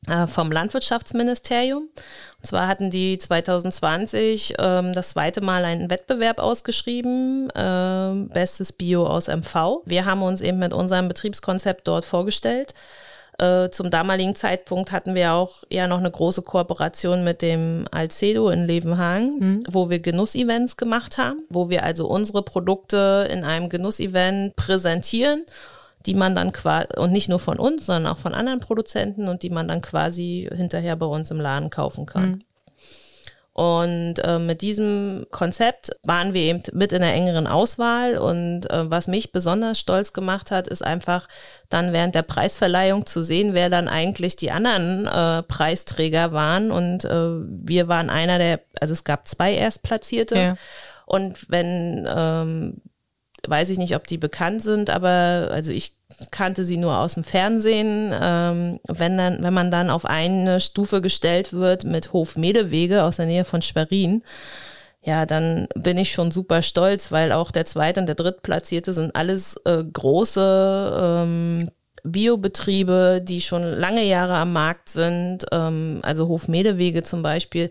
äh, 0.08 0.28
vom 0.28 0.52
Landwirtschaftsministerium. 0.52 1.90
Und 2.38 2.46
zwar 2.46 2.68
hatten 2.68 2.92
die 2.92 3.18
2020 3.18 4.54
ähm, 4.60 4.94
das 4.94 5.10
zweite 5.10 5.42
Mal 5.42 5.66
einen 5.66 5.90
Wettbewerb 5.90 6.38
ausgeschrieben, 6.38 7.50
äh, 7.50 8.28
Bestes 8.32 8.72
Bio 8.72 9.08
aus 9.08 9.28
MV. 9.28 9.82
Wir 9.86 10.06
haben 10.06 10.22
uns 10.22 10.42
eben 10.42 10.60
mit 10.60 10.74
unserem 10.74 11.08
Betriebskonzept 11.08 11.88
dort 11.88 12.06
vorgestellt 12.06 12.76
äh, 13.38 13.70
zum 13.70 13.90
damaligen 13.90 14.36
Zeitpunkt 14.36 14.92
hatten 14.92 15.16
wir 15.16 15.34
auch 15.34 15.64
ja 15.70 15.88
noch 15.88 16.00
eine 16.00 16.12
große 16.12 16.42
Kooperation 16.42 17.24
mit 17.24 17.42
dem 17.42 17.88
Alcedo 17.92 18.50
in 18.50 18.66
Levenhagen, 18.66 19.40
mhm. 19.40 19.64
wo 19.70 19.90
wir 19.90 20.00
Genussevents 20.00 20.78
gemacht 20.78 21.18
haben, 21.18 21.44
wo 21.50 21.70
wir 21.70 21.84
also 21.84 22.08
unsere 22.08 22.44
Produkte 22.44 23.28
in 23.32 23.44
einem 23.44 23.70
Genussevent 23.70 24.56
präsentieren 24.56 25.46
die 26.06 26.14
man 26.14 26.36
dann 26.36 26.52
quasi, 26.52 26.88
und 26.98 27.12
nicht 27.12 27.30
nur 27.30 27.40
von 27.40 27.58
uns, 27.58 27.86
sondern 27.86 28.14
auch 28.14 28.18
von 28.18 28.34
anderen 28.34 28.60
Produzenten 28.60 29.28
und 29.28 29.44
die 29.44 29.50
man 29.50 29.68
dann 29.68 29.82
quasi 29.82 30.48
hinterher 30.54 30.96
bei 30.96 31.06
uns 31.06 31.32
im 31.32 31.40
Laden 31.40 31.70
kaufen 31.70 32.06
kann. 32.06 32.30
Mhm. 32.30 32.42
Und 33.56 34.16
äh, 34.20 34.38
mit 34.38 34.62
diesem 34.62 35.28
Konzept 35.32 35.90
waren 36.04 36.34
wir 36.34 36.42
eben 36.42 36.62
mit 36.74 36.92
in 36.92 37.02
der 37.02 37.14
engeren 37.14 37.48
Auswahl. 37.48 38.18
Und 38.18 38.70
äh, 38.70 38.92
was 38.92 39.08
mich 39.08 39.32
besonders 39.32 39.80
stolz 39.80 40.12
gemacht 40.12 40.52
hat, 40.52 40.68
ist 40.68 40.86
einfach 40.86 41.30
dann 41.70 41.94
während 41.94 42.16
der 42.16 42.24
Preisverleihung 42.24 43.06
zu 43.06 43.22
sehen, 43.22 43.54
wer 43.54 43.70
dann 43.70 43.88
eigentlich 43.88 44.36
die 44.36 44.52
anderen 44.52 45.08
äh, 45.08 45.42
Preisträger 45.44 46.34
waren. 46.34 46.70
Und 46.70 47.06
äh, 47.06 47.10
wir 47.10 47.88
waren 47.88 48.10
einer 48.10 48.40
der, 48.40 48.60
also 48.82 48.92
es 48.92 49.06
gab 49.06 49.26
zwei 49.26 49.54
Erstplatzierte. 49.54 50.36
Ja. 50.36 50.56
Und 51.06 51.50
wenn 51.50 52.06
ähm, 52.14 52.82
weiß 53.48 53.70
ich 53.70 53.78
nicht, 53.78 53.96
ob 53.96 54.08
die 54.08 54.18
bekannt 54.18 54.62
sind, 54.62 54.90
aber 54.90 55.50
also 55.52 55.72
ich 55.72 55.94
kannte 56.32 56.64
sie 56.64 56.78
nur 56.78 57.00
aus 57.00 57.16
dem 57.16 57.24
Fernsehen. 57.24 58.14
Ähm, 58.20 58.80
wenn, 58.88 59.18
dann, 59.18 59.44
wenn 59.44 59.54
man 59.54 59.72
dann 59.72 59.90
auf 59.90 60.06
eine 60.06 60.60
Stufe 60.60 61.02
gestellt 61.02 61.54
wird 61.54 61.84
mit 61.84 62.14
Hof 62.14 62.38
Medewege 62.38 63.04
aus 63.04 63.18
der 63.18 63.26
Nähe 63.26 63.46
von 63.46 63.62
Schwerin, 63.62 64.24
ja, 65.02 65.26
dann 65.26 65.68
bin 65.76 65.98
ich 65.98 66.12
schon 66.12 66.32
super 66.32 66.62
stolz, 66.64 67.12
weil 67.12 67.32
auch 67.32 67.52
der 67.52 67.66
zweite 67.66 68.00
und 68.00 68.08
der 68.08 68.16
drittplatzierte 68.16 68.92
sind 68.92 69.16
alles 69.16 69.56
äh, 69.66 69.84
große 69.84 71.00
ähm, 71.00 71.72
Biobetriebe, 72.04 73.22
die 73.24 73.42
schon 73.42 73.64
lange 73.64 74.04
Jahre 74.04 74.36
am 74.36 74.54
Markt 74.54 74.90
sind. 74.90 75.46
Ähm, 75.52 76.00
also 76.04 76.28
Hof 76.28 76.48
Medewege 76.48 77.04
zum 77.04 77.22
Beispiel 77.22 77.70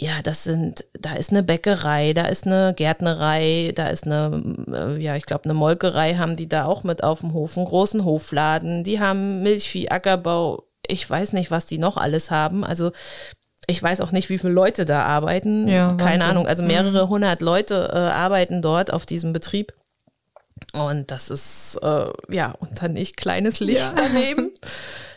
ja, 0.00 0.22
das 0.22 0.44
sind, 0.44 0.84
da 0.98 1.14
ist 1.14 1.30
eine 1.30 1.42
Bäckerei, 1.42 2.12
da 2.14 2.26
ist 2.26 2.46
eine 2.46 2.74
Gärtnerei, 2.74 3.72
da 3.74 3.88
ist 3.88 4.06
eine, 4.06 4.56
äh, 4.72 5.00
ja, 5.00 5.14
ich 5.14 5.24
glaube, 5.24 5.44
eine 5.44 5.54
Molkerei 5.54 6.14
haben 6.14 6.36
die 6.36 6.48
da 6.48 6.64
auch 6.64 6.82
mit 6.82 7.04
auf 7.04 7.20
dem 7.20 7.32
Hof, 7.32 7.56
einen 7.56 7.66
großen 7.66 8.04
Hofladen, 8.04 8.82
die 8.82 8.98
haben 8.98 9.42
Milchvieh, 9.42 9.90
Ackerbau, 9.90 10.64
ich 10.86 11.08
weiß 11.08 11.32
nicht, 11.32 11.50
was 11.50 11.66
die 11.66 11.78
noch 11.78 11.96
alles 11.96 12.30
haben. 12.30 12.64
Also 12.64 12.90
ich 13.66 13.82
weiß 13.82 14.00
auch 14.00 14.12
nicht, 14.12 14.28
wie 14.28 14.38
viele 14.38 14.52
Leute 14.52 14.84
da 14.84 15.04
arbeiten. 15.04 15.68
Ja, 15.68 15.88
Keine 15.94 16.24
Ahnung, 16.24 16.46
also 16.46 16.62
mehrere 16.62 17.06
mhm. 17.06 17.10
hundert 17.10 17.40
Leute 17.40 17.90
äh, 17.92 17.96
arbeiten 17.96 18.62
dort 18.62 18.92
auf 18.92 19.06
diesem 19.06 19.32
Betrieb. 19.32 19.72
Und 20.72 21.10
das 21.10 21.30
ist, 21.30 21.78
äh, 21.82 22.06
ja, 22.30 22.52
und 22.58 22.82
dann 22.82 22.92
nicht 22.92 23.16
kleines 23.16 23.60
Licht 23.60 23.94
ja. 23.96 24.04
daneben. 24.08 24.50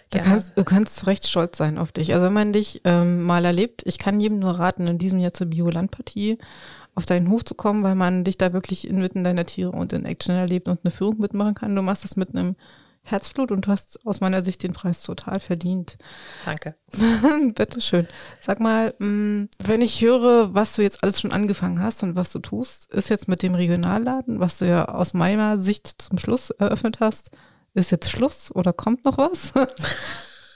Da 0.09 0.19
kannst, 0.19 0.53
du 0.55 0.63
kannst 0.63 1.05
recht 1.05 1.27
stolz 1.27 1.57
sein 1.57 1.77
auf 1.77 1.91
dich. 1.91 2.13
Also 2.13 2.27
wenn 2.27 2.33
man 2.33 2.53
dich 2.53 2.81
ähm, 2.85 3.23
mal 3.23 3.43
erlebt, 3.43 3.83
ich 3.85 3.97
kann 3.97 4.19
jedem 4.19 4.39
nur 4.39 4.57
raten, 4.57 4.87
in 4.87 4.97
diesem 4.97 5.19
Jahr 5.19 5.33
zur 5.33 5.47
Biolandpartie 5.47 6.37
auf 6.95 7.05
deinen 7.05 7.29
Hof 7.29 7.43
zu 7.45 7.55
kommen, 7.55 7.83
weil 7.83 7.95
man 7.95 8.23
dich 8.23 8.37
da 8.37 8.53
wirklich 8.53 8.87
inmitten 8.87 9.23
deiner 9.23 9.45
Tiere 9.45 9.71
und 9.71 9.93
in 9.93 10.05
Action 10.05 10.35
erlebt 10.35 10.67
und 10.67 10.79
eine 10.83 10.91
Führung 10.91 11.19
mitmachen 11.19 11.55
kann. 11.55 11.75
Du 11.75 11.81
machst 11.81 12.03
das 12.03 12.15
mit 12.15 12.33
einem 12.33 12.55
Herzblut 13.03 13.51
und 13.51 13.65
du 13.65 13.71
hast 13.71 14.05
aus 14.05 14.19
meiner 14.19 14.43
Sicht 14.43 14.63
den 14.63 14.73
Preis 14.73 15.01
total 15.01 15.39
verdient. 15.39 15.97
Danke. 16.43 16.75
Bitteschön. 17.55 18.07
Sag 18.41 18.59
mal, 18.59 18.93
mm, 18.99 19.49
wenn 19.63 19.81
ich 19.81 20.01
höre, 20.01 20.53
was 20.53 20.75
du 20.75 20.81
jetzt 20.81 21.03
alles 21.03 21.21
schon 21.21 21.31
angefangen 21.31 21.81
hast 21.81 22.03
und 22.03 22.17
was 22.17 22.31
du 22.31 22.39
tust, 22.39 22.91
ist 22.91 23.09
jetzt 23.09 23.27
mit 23.27 23.43
dem 23.43 23.55
Regionalladen, 23.55 24.39
was 24.39 24.57
du 24.57 24.67
ja 24.67 24.85
aus 24.85 25.13
meiner 25.13 25.57
Sicht 25.57 26.01
zum 26.01 26.17
Schluss 26.17 26.49
eröffnet 26.49 26.99
hast, 26.99 27.31
ist 27.78 27.91
jetzt 27.91 28.11
Schluss 28.11 28.51
oder 28.53 28.73
kommt 28.73 29.05
noch 29.05 29.17
was? 29.17 29.53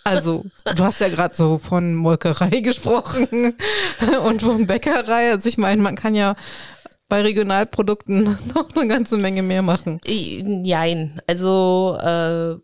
Also, 0.04 0.46
du 0.76 0.84
hast 0.84 1.00
ja 1.00 1.10
gerade 1.10 1.36
so 1.36 1.60
von 1.60 1.94
Molkerei 1.94 2.50
gesprochen 2.62 3.54
und 4.26 4.42
von 4.42 4.66
Bäckerei. 4.66 5.30
Also 5.30 5.48
ich 5.48 5.60
meine, 5.60 5.80
man 5.80 5.96
kann 5.96 6.16
ja 6.16 6.36
bei 7.08 7.22
Regionalprodukten 7.22 8.24
noch 8.56 8.76
eine 8.76 8.88
ganze 8.88 9.18
Menge 9.18 9.44
mehr 9.44 9.62
machen. 9.62 10.02
Nein, 10.04 11.22
also 11.28 12.00
äh, 12.02 12.56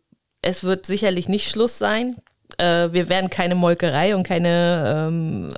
es 0.41 0.63
wird 0.63 0.87
sicherlich 0.87 1.29
nicht 1.29 1.47
Schluss 1.47 1.77
sein 1.77 2.15
äh, 2.57 2.91
wir 2.91 3.09
werden 3.09 3.29
keine 3.29 3.55
Molkerei 3.55 4.15
und 4.15 4.23
keine 4.23 5.05
ähm, 5.07 5.49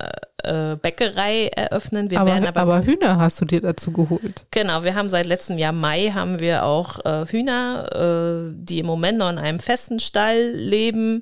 äh, 0.44 0.76
Bäckerei 0.76 1.48
eröffnen. 1.48 2.10
Wir 2.10 2.20
aber, 2.20 2.32
werden 2.32 2.48
aber, 2.48 2.62
aber 2.62 2.86
Hühner 2.86 3.18
hast 3.18 3.40
du 3.42 3.46
dir 3.46 3.62
dazu 3.62 3.92
geholt. 3.92 4.46
Genau, 4.52 4.84
wir 4.84 4.96
haben 4.96 5.10
seit 5.10 5.26
letztem 5.26 5.58
Jahr 5.58 5.72
Mai 5.72 6.12
haben 6.14 6.40
wir 6.40 6.66
auch 6.66 7.04
äh, 7.06 7.26
Hühner, 7.26 8.50
äh, 8.50 8.54
die 8.56 8.80
im 8.80 8.86
Moment 8.86 9.18
noch 9.18 9.30
in 9.30 9.38
einem 9.38 9.60
festen 9.60 10.00
Stall 10.00 10.52
leben. 10.52 11.22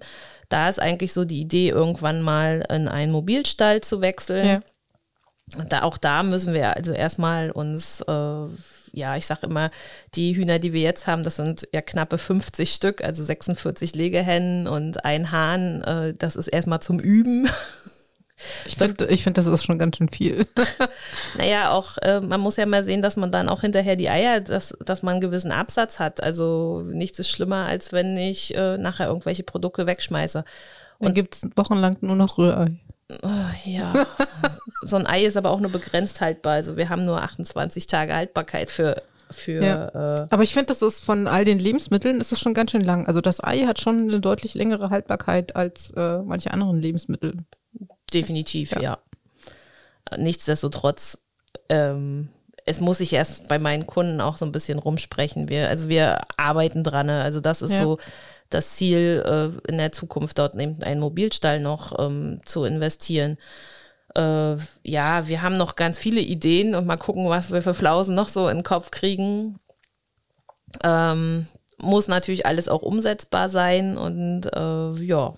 Da 0.49 0.69
ist 0.69 0.79
eigentlich 0.79 1.13
so 1.13 1.25
die 1.25 1.41
Idee, 1.41 1.69
irgendwann 1.69 2.21
mal 2.21 2.65
in 2.69 2.87
einen 2.87 3.11
Mobilstall 3.11 3.81
zu 3.81 4.01
wechseln. 4.01 4.45
Ja. 4.45 4.61
Da, 5.69 5.83
auch 5.83 5.97
da 5.97 6.23
müssen 6.23 6.53
wir 6.53 6.75
also 6.75 6.91
erstmal 6.91 7.51
uns 7.51 8.01
äh, 8.01 8.47
ja, 8.97 9.15
ich 9.15 9.25
sage 9.25 9.45
immer, 9.45 9.71
die 10.15 10.35
Hühner, 10.35 10.59
die 10.59 10.73
wir 10.73 10.81
jetzt 10.81 11.07
haben, 11.07 11.23
das 11.23 11.37
sind 11.37 11.67
ja 11.71 11.81
knappe 11.81 12.17
50 12.17 12.73
Stück, 12.73 13.03
also 13.03 13.23
46 13.23 13.95
Legehennen 13.95 14.67
und 14.67 15.05
ein 15.05 15.31
Hahn. 15.31 15.83
Äh, 15.83 16.13
das 16.15 16.35
ist 16.35 16.47
erstmal 16.47 16.81
zum 16.81 16.99
Üben. 16.99 17.49
Ich 18.65 18.75
finde, 18.75 19.07
ich 19.07 19.23
find, 19.23 19.37
das 19.37 19.47
ist 19.47 19.63
schon 19.63 19.79
ganz 19.79 19.97
schön 19.97 20.09
viel. 20.09 20.45
naja, 21.37 21.71
auch, 21.71 21.97
äh, 21.97 22.21
man 22.21 22.39
muss 22.39 22.57
ja 22.57 22.65
mal 22.65 22.83
sehen, 22.83 23.01
dass 23.01 23.17
man 23.17 23.31
dann 23.31 23.49
auch 23.49 23.61
hinterher 23.61 23.95
die 23.95 24.09
Eier, 24.09 24.41
dass, 24.41 24.77
dass 24.85 25.01
man 25.01 25.13
einen 25.13 25.21
gewissen 25.21 25.51
Absatz 25.51 25.99
hat. 25.99 26.21
Also 26.21 26.83
nichts 26.85 27.17
ist 27.19 27.29
schlimmer, 27.29 27.65
als 27.65 27.93
wenn 27.93 28.15
ich 28.15 28.55
äh, 28.55 28.77
nachher 28.77 29.07
irgendwelche 29.07 29.43
Produkte 29.43 29.87
wegschmeiße. 29.87 30.43
Und 30.99 31.05
dann 31.05 31.13
gibt 31.13 31.35
es 31.35 31.47
wochenlang 31.55 31.97
nur 32.01 32.15
noch 32.15 32.37
Rührei. 32.37 32.77
Oh, 33.23 33.29
ja, 33.65 34.05
so 34.81 34.97
ein 34.97 35.07
Ei 35.07 35.25
ist 35.25 35.37
aber 35.37 35.51
auch 35.51 35.59
nur 35.59 35.71
begrenzt 35.71 36.21
haltbar. 36.21 36.53
Also 36.53 36.77
wir 36.77 36.89
haben 36.89 37.05
nur 37.05 37.21
28 37.21 37.87
Tage 37.87 38.13
Haltbarkeit 38.13 38.69
für 38.69 39.01
für. 39.31 39.63
Ja. 39.63 39.87
Äh, 40.23 40.27
Aber 40.29 40.43
ich 40.43 40.53
finde, 40.53 40.67
das 40.67 40.81
ist 40.81 41.03
von 41.03 41.27
all 41.27 41.45
den 41.45 41.59
Lebensmitteln 41.59 42.21
ist 42.21 42.31
es 42.31 42.39
schon 42.39 42.53
ganz 42.53 42.71
schön 42.71 42.81
lang. 42.81 43.07
Also 43.07 43.21
das 43.21 43.43
Ei 43.43 43.65
hat 43.65 43.79
schon 43.79 44.03
eine 44.03 44.19
deutlich 44.19 44.53
längere 44.53 44.89
Haltbarkeit 44.89 45.55
als 45.55 45.91
äh, 45.91 46.19
manche 46.19 46.51
anderen 46.51 46.77
Lebensmittel. 46.77 47.37
Definitiv, 48.13 48.71
Ja. 48.71 48.81
ja. 48.81 48.97
Nichtsdestotrotz, 50.17 51.17
ähm, 51.69 52.29
es 52.65 52.79
muss 52.79 52.99
sich 52.99 53.13
erst 53.13 53.47
bei 53.47 53.59
meinen 53.59 53.87
Kunden 53.87 54.21
auch 54.21 54.37
so 54.37 54.45
ein 54.45 54.51
bisschen 54.51 54.79
rumsprechen. 54.79 55.49
Wir, 55.49 55.67
also 55.69 55.89
wir 55.89 56.21
arbeiten 56.37 56.83
dran. 56.83 57.07
ne? 57.07 57.23
Also 57.23 57.39
das 57.41 57.61
ist 57.61 57.71
Ja. 57.73 57.79
so 57.79 57.97
das 58.49 58.75
Ziel 58.75 59.23
äh, 59.65 59.69
in 59.71 59.77
der 59.77 59.91
Zukunft, 59.91 60.39
dort 60.39 60.55
in 60.55 60.81
einen 60.83 61.01
Mobilstall 61.01 61.59
noch 61.59 61.97
ähm, 61.99 62.39
zu 62.45 62.63
investieren. 62.63 63.37
Äh, 64.15 64.55
ja, 64.83 65.27
wir 65.27 65.41
haben 65.41 65.57
noch 65.57 65.75
ganz 65.75 65.97
viele 65.97 66.21
Ideen 66.21 66.73
und 66.75 66.85
mal 66.85 66.97
gucken, 66.97 67.27
was 67.29 67.51
wir 67.51 67.61
für 67.61 67.73
Flausen 67.73 68.15
noch 68.15 68.29
so 68.29 68.47
in 68.47 68.59
den 68.59 68.63
Kopf 68.63 68.91
kriegen. 68.91 69.59
Ähm, 70.83 71.47
muss 71.79 72.07
natürlich 72.07 72.45
alles 72.45 72.69
auch 72.69 72.81
umsetzbar 72.81 73.49
sein 73.49 73.97
und 73.97 74.45
äh, 74.53 74.91
ja, 75.03 75.33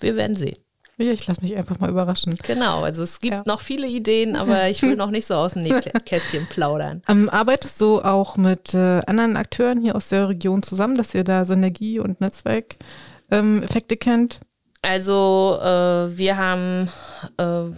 wir 0.00 0.16
werden 0.16 0.36
sehen. 0.36 0.56
Ja, 0.96 1.10
ich 1.10 1.26
lasse 1.26 1.40
mich 1.40 1.56
einfach 1.56 1.78
mal 1.80 1.90
überraschen. 1.90 2.36
Genau, 2.46 2.82
also 2.84 3.02
es 3.02 3.18
gibt 3.20 3.34
Ja. 3.34 3.42
noch 3.46 3.60
viele 3.60 3.86
Ideen, 3.86 4.36
aber 4.36 4.68
ich 4.68 4.80
will 4.82 4.94
noch 4.96 5.10
nicht 5.10 5.26
so 5.26 5.34
aus 5.34 5.54
dem 5.54 5.62
Nähkästchen 5.62 6.46
plaudern. 6.46 7.02
Ähm, 7.08 7.28
arbeitest 7.28 7.80
du 7.80 8.00
auch 8.00 8.36
mit 8.36 8.74
äh, 8.74 9.00
anderen 9.06 9.36
Akteuren 9.36 9.80
hier 9.80 9.96
aus 9.96 10.08
der 10.08 10.28
Region 10.28 10.62
zusammen, 10.62 10.94
dass 10.96 11.14
ihr 11.14 11.24
da 11.24 11.44
Synergie- 11.44 11.98
und 11.98 12.20
Netzwerkeffekte 12.20 13.94
ähm, 13.94 13.98
kennt? 13.98 14.40
Also 14.82 15.58
äh, 15.60 16.16
wir 16.16 16.36
haben 16.36 16.90
äh, 17.38 17.70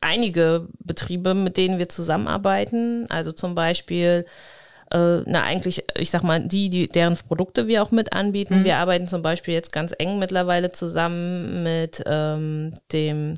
einige 0.00 0.68
Betriebe, 0.80 1.34
mit 1.34 1.56
denen 1.56 1.78
wir 1.78 1.88
zusammenarbeiten. 1.88 3.06
Also 3.08 3.32
zum 3.32 3.54
Beispiel, 3.54 4.26
äh, 4.92 5.22
na 5.26 5.42
eigentlich, 5.42 5.84
ich 5.96 6.10
sag 6.10 6.22
mal, 6.22 6.40
die, 6.40 6.68
die 6.68 6.88
deren 6.88 7.16
Produkte 7.16 7.66
wir 7.66 7.82
auch 7.82 7.90
mit 7.90 8.12
anbieten. 8.12 8.64
Wir 8.64 8.76
arbeiten 8.76 9.08
zum 9.08 9.22
Beispiel 9.22 9.54
jetzt 9.54 9.72
ganz 9.72 9.94
eng 9.98 10.18
mittlerweile 10.18 10.70
zusammen 10.70 11.62
mit 11.62 12.02
ähm, 12.06 12.74
dem 12.92 13.34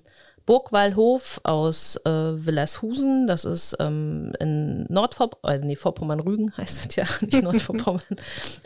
Burgwallhof 0.47 1.41
aus 1.45 1.97
äh, 2.05 2.11
Villershusen. 2.11 3.27
Das 3.27 3.45
ist 3.45 3.77
ähm, 3.81 4.33
in 4.41 4.85
Nordvorpommern, 4.93 5.63
äh, 5.63 5.67
nee, 5.67 5.77
Vorpommern-Rügen 5.77 6.53
heißt 6.57 6.91
es 6.91 6.97
ja, 6.97 7.05
nicht 7.21 7.43
Nordvorpommern. 7.43 8.03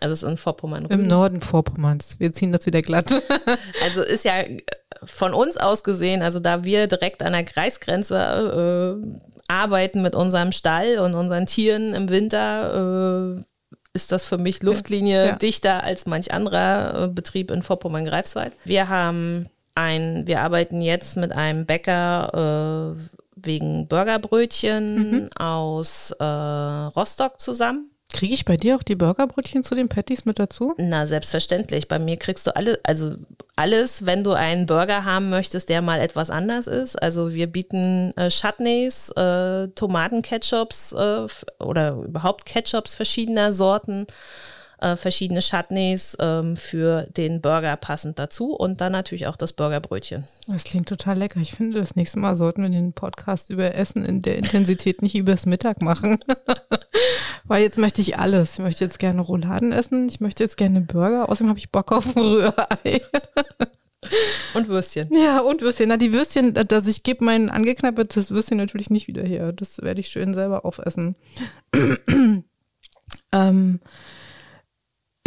also 0.00 0.12
es 0.12 0.22
ist 0.22 0.28
in 0.28 0.36
Vorpommern-Rügen. 0.36 1.00
Im 1.00 1.06
Norden 1.06 1.40
Vorpommerns. 1.40 2.18
Wir 2.18 2.32
ziehen 2.32 2.52
das 2.52 2.66
wieder 2.66 2.82
glatt. 2.82 3.12
Also 3.82 4.02
ist 4.02 4.24
ja 4.24 4.44
von 5.04 5.32
uns 5.32 5.56
aus 5.56 5.84
gesehen, 5.84 6.22
also 6.22 6.40
da 6.40 6.64
wir 6.64 6.86
direkt 6.86 7.22
an 7.22 7.32
der 7.32 7.44
Kreisgrenze 7.44 8.98
äh, 9.00 9.37
arbeiten 9.48 10.02
mit 10.02 10.14
unserem 10.14 10.52
Stall 10.52 10.98
und 10.98 11.14
unseren 11.14 11.46
Tieren 11.46 11.94
im 11.94 12.08
Winter, 12.10 13.36
äh, 13.38 13.42
ist 13.94 14.12
das 14.12 14.26
für 14.26 14.38
mich 14.38 14.62
Luftlinie 14.62 15.26
Ja. 15.26 15.36
dichter 15.36 15.82
als 15.82 16.06
manch 16.06 16.32
anderer 16.32 17.04
äh, 17.04 17.08
Betrieb 17.08 17.50
in 17.50 17.62
Vorpommern-Greifswald. 17.62 18.52
Wir 18.64 18.88
haben 18.88 19.48
ein, 19.74 20.26
wir 20.26 20.42
arbeiten 20.42 20.82
jetzt 20.82 21.16
mit 21.16 21.32
einem 21.32 21.66
Bäcker 21.66 22.94
äh, 22.96 23.00
wegen 23.36 23.88
Burgerbrötchen 23.88 25.30
aus 25.36 26.10
äh, 26.18 26.24
Rostock 26.24 27.40
zusammen. 27.40 27.90
Kriege 28.10 28.32
ich 28.32 28.46
bei 28.46 28.56
dir 28.56 28.76
auch 28.76 28.82
die 28.82 28.94
Burgerbrötchen 28.94 29.62
zu 29.62 29.74
den 29.74 29.88
Patties 29.88 30.24
mit 30.24 30.38
dazu? 30.38 30.74
Na, 30.78 31.06
selbstverständlich. 31.06 31.88
Bei 31.88 31.98
mir 31.98 32.16
kriegst 32.16 32.46
du 32.46 32.56
alle, 32.56 32.80
also 32.82 33.16
alles, 33.54 34.06
wenn 34.06 34.24
du 34.24 34.32
einen 34.32 34.64
Burger 34.64 35.04
haben 35.04 35.28
möchtest, 35.28 35.68
der 35.68 35.82
mal 35.82 36.00
etwas 36.00 36.30
anders 36.30 36.66
ist. 36.66 36.96
Also 36.96 37.34
wir 37.34 37.46
bieten 37.48 38.12
äh, 38.16 38.30
Chutneys, 38.30 39.10
äh, 39.10 39.68
Tomatenketchups 39.68 40.92
äh, 40.92 41.26
oder 41.58 41.96
überhaupt 41.96 42.46
Ketchups 42.46 42.94
verschiedener 42.94 43.52
Sorten, 43.52 44.06
äh, 44.80 44.96
verschiedene 44.96 45.40
Chutneys 45.40 46.16
ähm, 46.20 46.56
für 46.56 47.06
den 47.16 47.40
Burger 47.40 47.76
passend 47.76 48.18
dazu 48.18 48.52
und 48.54 48.80
dann 48.80 48.92
natürlich 48.92 49.26
auch 49.26 49.36
das 49.36 49.52
Burgerbrötchen. 49.52 50.26
Das 50.46 50.64
klingt 50.64 50.88
total 50.88 51.18
lecker. 51.18 51.40
Ich 51.40 51.52
finde, 51.52 51.80
das 51.80 51.96
nächste 51.96 52.18
Mal 52.18 52.36
sollten 52.36 52.62
wir 52.62 52.70
den 52.70 52.92
Podcast 52.92 53.50
über 53.50 53.74
Essen 53.74 54.04
in 54.04 54.22
der 54.22 54.38
Intensität 54.38 55.02
nicht 55.02 55.16
übers 55.16 55.46
Mittag 55.46 55.82
machen. 55.82 56.18
Weil 57.44 57.62
jetzt 57.62 57.78
möchte 57.78 58.00
ich 58.00 58.18
alles. 58.18 58.54
Ich 58.54 58.58
möchte 58.60 58.84
jetzt 58.84 58.98
gerne 58.98 59.20
Rouladen 59.20 59.72
essen. 59.72 60.08
Ich 60.08 60.20
möchte 60.20 60.44
jetzt 60.44 60.56
gerne 60.56 60.80
Burger. 60.80 61.28
Außerdem 61.28 61.48
habe 61.48 61.58
ich 61.58 61.70
Bock 61.70 61.92
auf 61.92 62.16
ein 62.16 62.22
Rührei. 62.22 63.02
Und 64.54 64.68
Würstchen. 64.68 65.08
Ja, 65.12 65.40
und 65.40 65.60
Würstchen. 65.60 65.88
Na, 65.88 65.96
die 65.96 66.12
Würstchen, 66.12 66.56
also 66.56 66.88
ich 66.88 67.02
gebe 67.02 67.24
mein 67.24 67.50
angeknappertes 67.50 68.30
Würstchen 68.30 68.56
natürlich 68.56 68.90
nicht 68.90 69.08
wieder 69.08 69.24
her. 69.24 69.52
Das 69.52 69.82
werde 69.82 70.00
ich 70.00 70.08
schön 70.08 70.34
selber 70.34 70.64
aufessen. 70.64 71.16
ähm, 73.32 73.80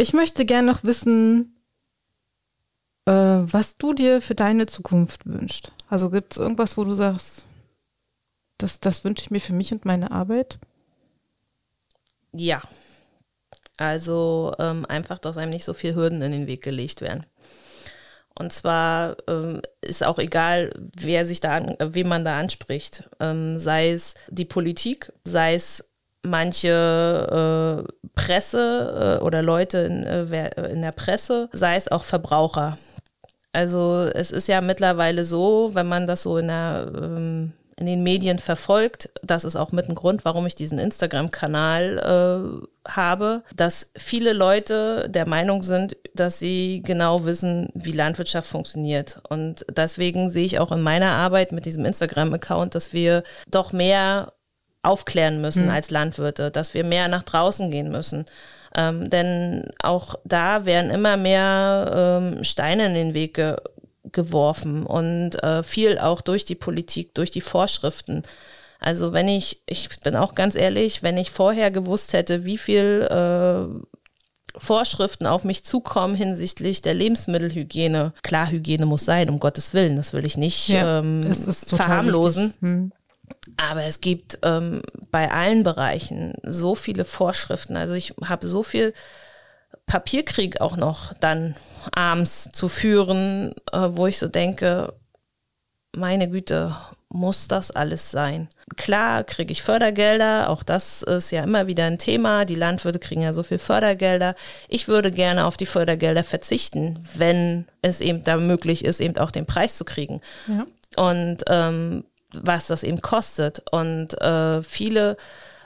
ich 0.02 0.12
möchte 0.12 0.44
gerne 0.44 0.70
noch 0.70 0.84
wissen, 0.84 1.56
äh, 3.06 3.12
was 3.12 3.76
du 3.76 3.94
dir 3.94 4.20
für 4.20 4.34
deine 4.34 4.66
Zukunft 4.66 5.26
wünschst. 5.26 5.72
Also 5.88 6.10
gibt 6.10 6.34
es 6.34 6.38
irgendwas, 6.38 6.76
wo 6.76 6.84
du 6.84 6.94
sagst, 6.94 7.44
das, 8.58 8.80
das 8.80 9.04
wünsche 9.04 9.24
ich 9.24 9.30
mir 9.30 9.40
für 9.40 9.52
mich 9.54 9.72
und 9.72 9.84
meine 9.84 10.10
Arbeit? 10.10 10.58
Ja. 12.32 12.62
Also 13.76 14.54
ähm, 14.58 14.84
einfach, 14.86 15.18
dass 15.18 15.38
einem 15.38 15.50
nicht 15.50 15.64
so 15.64 15.74
viel 15.74 15.94
Hürden 15.94 16.22
in 16.22 16.32
den 16.32 16.46
Weg 16.46 16.62
gelegt 16.62 17.00
werden. 17.00 17.26
Und 18.34 18.52
zwar 18.52 19.16
ähm, 19.28 19.62
ist 19.80 20.04
auch 20.04 20.18
egal, 20.18 20.72
wer 20.96 21.26
sich 21.26 21.40
da, 21.40 21.56
an, 21.56 21.68
äh, 21.78 21.94
wen 21.94 22.08
man 22.08 22.24
da 22.24 22.38
anspricht. 22.38 23.08
Ähm, 23.20 23.58
sei 23.58 23.90
es 23.90 24.14
die 24.28 24.44
Politik, 24.44 25.12
sei 25.24 25.54
es 25.54 25.91
manche 26.22 27.86
äh, 27.86 28.08
Presse 28.14 29.18
äh, 29.20 29.24
oder 29.24 29.42
Leute 29.42 29.78
in, 29.78 30.04
äh, 30.04 30.70
in 30.70 30.82
der 30.82 30.92
Presse, 30.92 31.48
sei 31.52 31.76
es 31.76 31.88
auch 31.88 32.04
Verbraucher. 32.04 32.78
Also 33.52 34.08
es 34.14 34.30
ist 34.30 34.48
ja 34.48 34.60
mittlerweile 34.60 35.24
so, 35.24 35.70
wenn 35.74 35.86
man 35.86 36.06
das 36.06 36.22
so 36.22 36.38
in, 36.38 36.48
der, 36.48 36.90
ähm, 36.94 37.52
in 37.76 37.86
den 37.86 38.02
Medien 38.02 38.38
verfolgt, 38.38 39.10
das 39.22 39.44
ist 39.44 39.56
auch 39.56 39.72
mit 39.72 39.88
ein 39.88 39.94
Grund, 39.94 40.24
warum 40.24 40.46
ich 40.46 40.54
diesen 40.54 40.78
Instagram-Kanal 40.78 42.62
äh, 42.86 42.90
habe, 42.90 43.42
dass 43.54 43.92
viele 43.96 44.32
Leute 44.32 45.08
der 45.10 45.28
Meinung 45.28 45.62
sind, 45.62 45.96
dass 46.14 46.38
sie 46.38 46.82
genau 46.82 47.26
wissen, 47.26 47.68
wie 47.74 47.92
Landwirtschaft 47.92 48.48
funktioniert. 48.48 49.20
Und 49.28 49.66
deswegen 49.70 50.30
sehe 50.30 50.46
ich 50.46 50.58
auch 50.58 50.72
in 50.72 50.80
meiner 50.80 51.10
Arbeit 51.10 51.52
mit 51.52 51.66
diesem 51.66 51.84
Instagram-Account, 51.84 52.74
dass 52.74 52.94
wir 52.94 53.22
doch 53.50 53.72
mehr 53.72 54.32
aufklären 54.82 55.40
müssen 55.40 55.70
als 55.70 55.90
Landwirte, 55.90 56.50
dass 56.50 56.74
wir 56.74 56.84
mehr 56.84 57.08
nach 57.08 57.22
draußen 57.22 57.70
gehen 57.70 57.90
müssen. 57.90 58.26
Ähm, 58.74 59.10
denn 59.10 59.70
auch 59.82 60.16
da 60.24 60.64
werden 60.64 60.90
immer 60.90 61.16
mehr 61.16 62.20
ähm, 62.20 62.44
Steine 62.44 62.86
in 62.86 62.94
den 62.94 63.14
Weg 63.14 63.34
ge 63.34 63.56
geworfen 64.10 64.84
und 64.84 65.42
äh, 65.42 65.62
viel 65.62 65.98
auch 65.98 66.20
durch 66.20 66.44
die 66.44 66.56
Politik, 66.56 67.14
durch 67.14 67.30
die 67.30 67.40
Vorschriften. 67.40 68.24
Also 68.78 69.12
wenn 69.12 69.28
ich, 69.28 69.62
ich 69.64 69.88
bin 70.00 70.16
auch 70.16 70.34
ganz 70.34 70.54
ehrlich, 70.54 71.02
wenn 71.02 71.16
ich 71.16 71.30
vorher 71.30 71.70
gewusst 71.70 72.12
hätte, 72.12 72.44
wie 72.44 72.58
viel 72.58 73.08
äh, 73.10 74.58
Vorschriften 74.58 75.26
auf 75.26 75.44
mich 75.44 75.64
zukommen 75.64 76.14
hinsichtlich 76.14 76.82
der 76.82 76.94
Lebensmittelhygiene. 76.94 78.12
Klar, 78.22 78.50
Hygiene 78.50 78.86
muss 78.86 79.04
sein, 79.04 79.30
um 79.30 79.40
Gottes 79.40 79.72
Willen, 79.72 79.96
das 79.96 80.12
will 80.12 80.26
ich 80.26 80.36
nicht 80.36 80.68
ähm, 80.70 81.22
ist 81.22 81.70
total 81.70 81.86
verharmlosen. 81.86 82.54
Hm. 82.60 82.92
Aber 83.56 83.84
es 83.84 84.00
gibt 84.00 84.38
ähm, 84.42 84.82
bei 85.10 85.30
allen 85.30 85.62
Bereichen 85.62 86.34
so 86.42 86.74
viele 86.74 87.04
Vorschriften. 87.04 87.76
Also 87.76 87.94
ich 87.94 88.14
habe 88.24 88.46
so 88.46 88.62
viel 88.62 88.92
Papierkrieg 89.86 90.60
auch 90.60 90.76
noch 90.76 91.12
dann 91.20 91.56
abends 91.94 92.50
zu 92.52 92.68
führen, 92.68 93.54
äh, 93.72 93.88
wo 93.90 94.06
ich 94.06 94.18
so 94.18 94.28
denke, 94.28 94.94
meine 95.94 96.28
Güte, 96.30 96.74
muss 97.10 97.46
das 97.46 97.70
alles 97.70 98.10
sein? 98.10 98.48
Klar 98.76 99.22
kriege 99.24 99.52
ich 99.52 99.62
Fördergelder, 99.62 100.48
auch 100.48 100.62
das 100.62 101.02
ist 101.02 101.30
ja 101.30 101.44
immer 101.44 101.66
wieder 101.66 101.84
ein 101.84 101.98
Thema. 101.98 102.46
Die 102.46 102.54
Landwirte 102.54 102.98
kriegen 102.98 103.20
ja 103.20 103.34
so 103.34 103.42
viel 103.42 103.58
Fördergelder. 103.58 104.34
Ich 104.68 104.88
würde 104.88 105.12
gerne 105.12 105.44
auf 105.44 105.58
die 105.58 105.66
Fördergelder 105.66 106.24
verzichten, 106.24 107.06
wenn 107.14 107.66
es 107.82 108.00
eben 108.00 108.24
da 108.24 108.36
möglich 108.38 108.82
ist, 108.86 109.00
eben 109.00 109.18
auch 109.18 109.30
den 109.30 109.44
Preis 109.44 109.76
zu 109.76 109.84
kriegen 109.84 110.22
Ja. 110.48 110.66
und 110.96 111.38
ähm, 111.48 112.04
was 112.40 112.66
das 112.66 112.82
eben 112.82 113.00
kostet. 113.00 113.62
Und 113.70 114.20
äh, 114.20 114.62
viele 114.62 115.16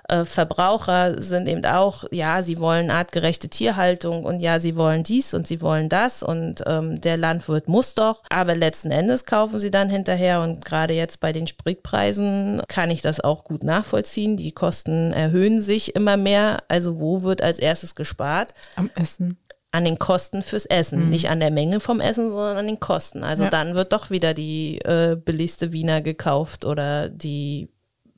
äh, 0.08 0.24
Verbraucher 0.24 1.20
sind 1.20 1.48
eben 1.48 1.64
auch, 1.64 2.04
ja, 2.10 2.42
sie 2.42 2.58
wollen 2.58 2.90
artgerechte 2.90 3.48
Tierhaltung 3.48 4.24
und 4.24 4.40
ja, 4.40 4.60
sie 4.60 4.76
wollen 4.76 5.02
dies 5.02 5.34
und 5.34 5.46
sie 5.46 5.60
wollen 5.60 5.88
das 5.88 6.22
und 6.22 6.62
ähm, 6.66 7.00
der 7.00 7.16
Landwirt 7.16 7.68
muss 7.68 7.94
doch. 7.94 8.22
Aber 8.30 8.54
letzten 8.54 8.90
Endes 8.90 9.24
kaufen 9.24 9.58
sie 9.58 9.70
dann 9.70 9.90
hinterher 9.90 10.40
und 10.42 10.64
gerade 10.64 10.94
jetzt 10.94 11.20
bei 11.20 11.32
den 11.32 11.46
Spritpreisen 11.46 12.62
kann 12.68 12.90
ich 12.90 13.02
das 13.02 13.20
auch 13.20 13.44
gut 13.44 13.64
nachvollziehen. 13.64 14.36
Die 14.36 14.52
Kosten 14.52 15.12
erhöhen 15.12 15.60
sich 15.60 15.96
immer 15.96 16.16
mehr. 16.16 16.62
Also 16.68 17.00
wo 17.00 17.22
wird 17.22 17.42
als 17.42 17.58
erstes 17.58 17.94
gespart? 17.94 18.54
Am 18.76 18.90
Essen. 18.94 19.38
An 19.76 19.84
den 19.84 19.98
Kosten 19.98 20.42
fürs 20.42 20.66
Essen. 20.66 21.10
Nicht 21.10 21.28
an 21.28 21.40
der 21.40 21.50
Menge 21.50 21.80
vom 21.80 22.00
Essen, 22.00 22.30
sondern 22.30 22.56
an 22.56 22.66
den 22.66 22.80
Kosten. 22.80 23.22
Also 23.22 23.44
Ja. 23.44 23.50
dann 23.50 23.74
wird 23.74 23.92
doch 23.92 24.10
wieder 24.10 24.34
die 24.34 24.78
äh, 24.78 25.16
billigste 25.16 25.72
Wiener 25.72 26.00
gekauft 26.00 26.64
oder 26.64 27.08
die 27.08 27.68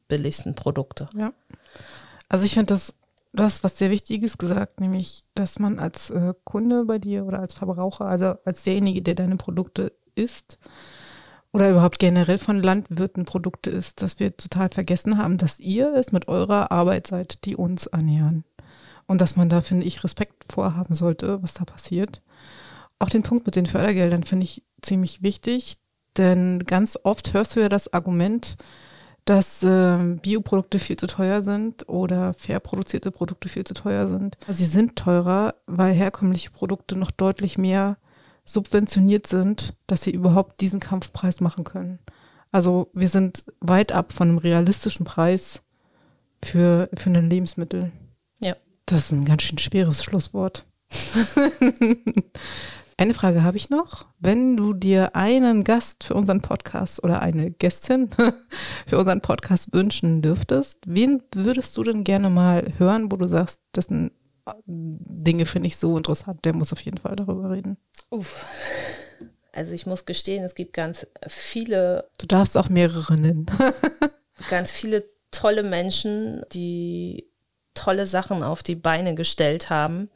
billigsten 0.06 0.54
Produkte. 0.54 1.08
Ja. 1.16 1.32
Also 2.28 2.44
ich 2.44 2.54
finde 2.54 2.74
das 2.74 2.94
du 3.32 3.42
hast 3.42 3.62
was 3.64 3.78
sehr 3.78 3.90
Wichtiges 3.90 4.38
gesagt, 4.38 4.80
nämlich, 4.80 5.24
dass 5.34 5.58
man 5.58 5.78
als 5.78 6.10
äh, 6.10 6.34
Kunde 6.44 6.84
bei 6.84 6.98
dir 6.98 7.24
oder 7.24 7.40
als 7.40 7.54
Verbraucher, 7.54 8.06
also 8.06 8.34
als 8.44 8.62
derjenige, 8.64 9.02
der 9.02 9.14
deine 9.14 9.36
Produkte 9.36 9.92
isst, 10.14 10.58
oder 11.52 11.70
überhaupt 11.70 11.98
generell 11.98 12.38
von 12.38 12.62
Landwirten 12.62 13.24
Produkte 13.24 13.70
isst, 13.70 14.02
dass 14.02 14.18
wir 14.20 14.36
total 14.36 14.68
vergessen 14.68 15.16
haben, 15.16 15.38
dass 15.38 15.58
ihr 15.58 15.94
es 15.94 16.12
mit 16.12 16.28
eurer 16.28 16.70
Arbeit 16.70 17.06
seid, 17.06 17.44
die 17.46 17.56
uns 17.56 17.86
ernähren. 17.86 18.44
Und 19.08 19.20
dass 19.20 19.34
man 19.34 19.48
da, 19.48 19.62
finde 19.62 19.86
ich, 19.86 20.04
Respekt 20.04 20.52
vorhaben 20.52 20.94
sollte, 20.94 21.42
was 21.42 21.54
da 21.54 21.64
passiert. 21.64 22.22
Auch 23.00 23.10
den 23.10 23.24
Punkt 23.24 23.46
mit 23.46 23.56
den 23.56 23.66
Fördergeldern 23.66 24.22
finde 24.22 24.44
ich 24.44 24.62
ziemlich 24.82 25.22
wichtig, 25.22 25.78
denn 26.16 26.64
ganz 26.64 26.96
oft 27.02 27.32
hörst 27.34 27.56
du 27.56 27.60
ja 27.60 27.68
das 27.68 27.92
Argument, 27.92 28.56
dass 29.24 29.62
äh, 29.62 30.16
Bioprodukte 30.22 30.78
viel 30.78 30.96
zu 30.96 31.06
teuer 31.06 31.42
sind 31.42 31.88
oder 31.88 32.32
fair 32.34 32.60
produzierte 32.60 33.10
Produkte 33.10 33.48
viel 33.48 33.64
zu 33.64 33.74
teuer 33.74 34.08
sind. 34.08 34.38
Sie 34.48 34.64
sind 34.64 34.96
teurer, 34.96 35.54
weil 35.66 35.92
herkömmliche 35.92 36.50
Produkte 36.50 36.96
noch 36.96 37.10
deutlich 37.10 37.58
mehr 37.58 37.98
subventioniert 38.46 39.26
sind, 39.26 39.74
dass 39.86 40.02
sie 40.02 40.12
überhaupt 40.12 40.62
diesen 40.62 40.80
Kampfpreis 40.80 41.40
machen 41.40 41.64
können. 41.64 41.98
Also 42.50 42.88
wir 42.94 43.08
sind 43.08 43.44
weit 43.60 43.92
ab 43.92 44.12
von 44.12 44.30
einem 44.30 44.38
realistischen 44.38 45.04
Preis 45.04 45.62
für, 46.42 46.88
für 46.94 47.10
ein 47.10 47.28
Lebensmittel. 47.28 47.92
Das 48.88 49.00
ist 49.00 49.12
ein 49.12 49.26
ganz 49.26 49.42
schön 49.42 49.58
schweres 49.58 50.02
Schlusswort. 50.02 50.64
Eine 52.96 53.12
Frage 53.12 53.42
habe 53.42 53.58
ich 53.58 53.68
noch. 53.68 54.06
Wenn 54.18 54.56
du 54.56 54.72
dir 54.72 55.14
einen 55.14 55.62
Gast 55.62 56.04
für 56.04 56.14
unseren 56.14 56.40
Podcast 56.40 57.04
oder 57.04 57.20
eine 57.20 57.50
Gästin 57.50 58.08
für 58.86 58.98
unseren 58.98 59.20
Podcast 59.20 59.74
wünschen 59.74 60.22
dürftest, 60.22 60.78
wen 60.86 61.22
würdest 61.34 61.76
du 61.76 61.84
denn 61.84 62.02
gerne 62.02 62.30
mal 62.30 62.72
hören, 62.78 63.12
wo 63.12 63.16
du 63.16 63.28
sagst, 63.28 63.60
das 63.72 63.84
sind 63.84 64.12
Dinge 64.64 65.44
finde 65.44 65.66
ich 65.66 65.76
so 65.76 65.98
interessant, 65.98 66.46
der 66.46 66.56
muss 66.56 66.72
auf 66.72 66.80
jeden 66.80 66.96
Fall 66.96 67.14
darüber 67.14 67.50
reden. 67.50 67.76
Uff. 68.08 68.46
Also 69.52 69.74
ich 69.74 69.84
muss 69.84 70.06
gestehen, 70.06 70.42
es 70.42 70.54
gibt 70.54 70.72
ganz 70.72 71.06
viele. 71.26 72.08
Du 72.16 72.26
darfst 72.26 72.56
auch 72.56 72.70
mehrere 72.70 73.16
nennen. 73.16 73.44
ganz 74.48 74.72
viele 74.72 75.04
tolle 75.30 75.62
Menschen, 75.62 76.42
die 76.52 77.28
tolle 77.78 78.06
Sachen 78.06 78.42
auf 78.42 78.62
die 78.62 78.74
Beine 78.74 79.14
gestellt 79.14 79.70
haben. 79.70 80.10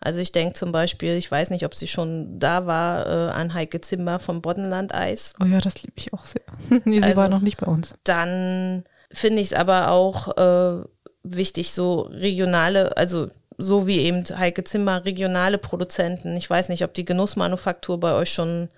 Also 0.00 0.20
ich 0.20 0.30
denke 0.30 0.54
zum 0.54 0.70
Beispiel, 0.70 1.14
ich 1.14 1.30
weiß 1.30 1.50
nicht, 1.50 1.64
ob 1.64 1.74
sie 1.74 1.88
schon 1.88 2.38
da 2.38 2.66
war, 2.66 3.06
äh, 3.06 3.30
an 3.32 3.52
Heike 3.52 3.80
Zimmer 3.80 4.20
vom 4.20 4.42
Boddenland 4.42 4.94
Eis. 4.94 5.32
Oh 5.40 5.44
ja, 5.44 5.58
das 5.58 5.82
liebe 5.82 5.94
ich 5.96 6.12
auch 6.12 6.24
sehr. 6.24 6.42
nee, 6.84 7.00
sie 7.00 7.02
also, 7.02 7.22
war 7.22 7.28
noch 7.28 7.40
nicht 7.40 7.58
bei 7.58 7.66
uns. 7.66 7.94
Dann 8.04 8.84
finde 9.10 9.42
ich 9.42 9.48
es 9.48 9.52
aber 9.54 9.90
auch 9.90 10.36
äh, 10.36 10.84
wichtig, 11.24 11.72
so 11.72 12.02
regionale, 12.02 12.96
also 12.96 13.28
so 13.56 13.88
wie 13.88 13.98
eben 13.98 14.24
Heike 14.24 14.62
Zimmer, 14.62 15.04
regionale 15.04 15.58
Produzenten. 15.58 16.36
Ich 16.36 16.48
weiß 16.48 16.68
nicht, 16.68 16.84
ob 16.84 16.94
die 16.94 17.04
Genussmanufaktur 17.04 17.98
bei 17.98 18.12
euch 18.12 18.30
schon 18.30 18.68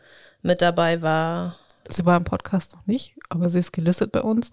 mit 0.40 0.62
dabei 0.62 1.02
war. 1.02 1.56
Sie 1.88 2.06
war 2.06 2.16
im 2.16 2.24
Podcast 2.24 2.74
noch 2.74 2.86
nicht, 2.86 3.14
aber 3.28 3.50
sie 3.50 3.58
ist 3.58 3.72
gelistet 3.72 4.10
bei 4.10 4.22
uns. 4.22 4.50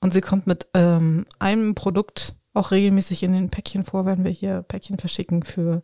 Und 0.00 0.14
sie 0.14 0.20
kommt 0.22 0.46
mit 0.46 0.68
ähm, 0.74 1.26
einem 1.38 1.74
Produkt 1.74 2.34
auch 2.58 2.70
regelmäßig 2.70 3.22
in 3.22 3.32
den 3.32 3.48
Päckchen 3.48 3.84
vor, 3.84 4.04
wenn 4.04 4.24
wir 4.24 4.30
hier 4.30 4.62
Päckchen 4.62 4.98
verschicken 4.98 5.42
für, 5.42 5.82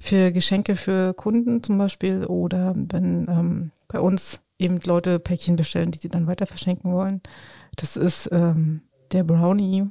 für 0.00 0.32
Geschenke 0.32 0.76
für 0.76 1.14
Kunden 1.14 1.62
zum 1.62 1.78
Beispiel 1.78 2.24
oder 2.24 2.72
wenn 2.74 3.26
ähm, 3.28 3.70
bei 3.88 4.00
uns 4.00 4.40
eben 4.58 4.80
Leute 4.84 5.18
Päckchen 5.18 5.56
bestellen, 5.56 5.90
die 5.90 5.98
sie 5.98 6.08
dann 6.08 6.26
weiter 6.26 6.46
verschenken 6.46 6.92
wollen. 6.92 7.20
Das 7.76 7.96
ist 7.96 8.28
ähm, 8.32 8.82
der 9.12 9.24
Brownie 9.24 9.86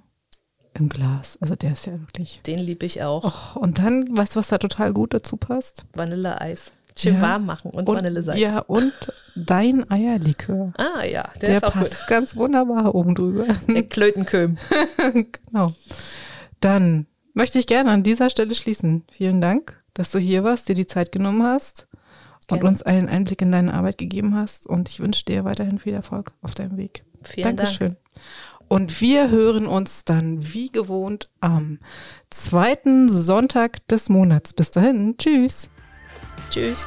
im 0.74 0.90
Glas. 0.90 1.38
Also 1.42 1.56
der 1.56 1.74
ist 1.74 1.86
ja 1.86 2.00
wirklich. 2.00 2.42
Den 2.44 2.60
liebe 2.60 2.86
ich 2.86 3.04
auch. 3.04 3.56
Oh, 3.56 3.60
und 3.60 3.80
dann, 3.80 4.18
weißt 4.18 4.36
du, 4.36 4.40
was 4.40 4.48
da 4.48 4.58
total 4.58 4.94
gut 4.94 5.14
dazu 5.14 5.38
passt? 5.38 5.86
Vanilleeis. 5.94 6.72
Schön 6.96 7.16
ja. 7.16 7.22
warm 7.22 7.46
machen 7.46 7.72
und, 7.72 7.88
und 7.88 7.96
Vanilleeis. 7.98 8.40
Ja, 8.40 8.60
und 8.60 8.94
dein 9.36 9.90
Eierlikör. 9.90 10.74
Ah 10.78 11.04
ja, 11.04 11.30
der, 11.42 11.50
der 11.50 11.58
ist 11.58 11.64
auch 11.64 11.74
passt 11.74 12.00
gut. 12.00 12.08
ganz 12.08 12.36
wunderbar 12.36 12.94
oben 12.94 13.16
drüber. 13.16 13.46
Der 13.68 13.84
Klötenköm. 13.84 14.58
genau. 15.52 15.74
Dann 16.60 17.08
möchte 17.34 17.60
ich 17.60 17.68
gerne 17.68 17.92
an 17.92 18.04
dieser 18.04 18.30
Stelle 18.30 18.56
schließen. 18.56 19.04
Vielen 19.12 19.42
Dank, 19.42 19.82
dass 19.94 20.12
du 20.12 20.20
hier 20.20 20.44
warst, 20.44 20.70
dir 20.70 20.76
die 20.76 20.88
Zeit 20.88 21.12
genommen 21.12 21.44
hast 21.44 21.88
und 22.50 22.60
gerne. 22.60 22.70
uns 22.70 22.82
einen 22.84 23.10
Einblick 23.10 23.42
in 23.42 23.52
deine 23.52 23.74
Arbeit 23.74 23.98
gegeben 23.98 24.36
hast. 24.36 24.68
Und 24.68 24.90
ich 24.90 25.00
wünsche 25.00 25.26
dir 25.26 25.46
weiterhin 25.46 25.80
viel 25.80 25.94
Erfolg 25.94 26.32
auf 26.42 26.54
deinem 26.54 26.78
Weg. 26.78 27.04
Vielen 27.24 27.56
Dankeschön. 27.56 27.90
Dank. 27.90 27.98
Und 28.68 29.02
wir 29.02 29.30
hören 29.30 29.68
uns 29.68 30.06
dann 30.06 30.54
wie 30.54 30.72
gewohnt 30.72 31.30
am 31.42 31.80
zweiten 32.30 33.10
Sonntag 33.10 33.88
des 33.88 34.10
Monats. 34.10 34.54
Bis 34.54 34.72
dahin. 34.72 35.16
Tschüss. 35.18 35.70
Cheers. 36.54 36.86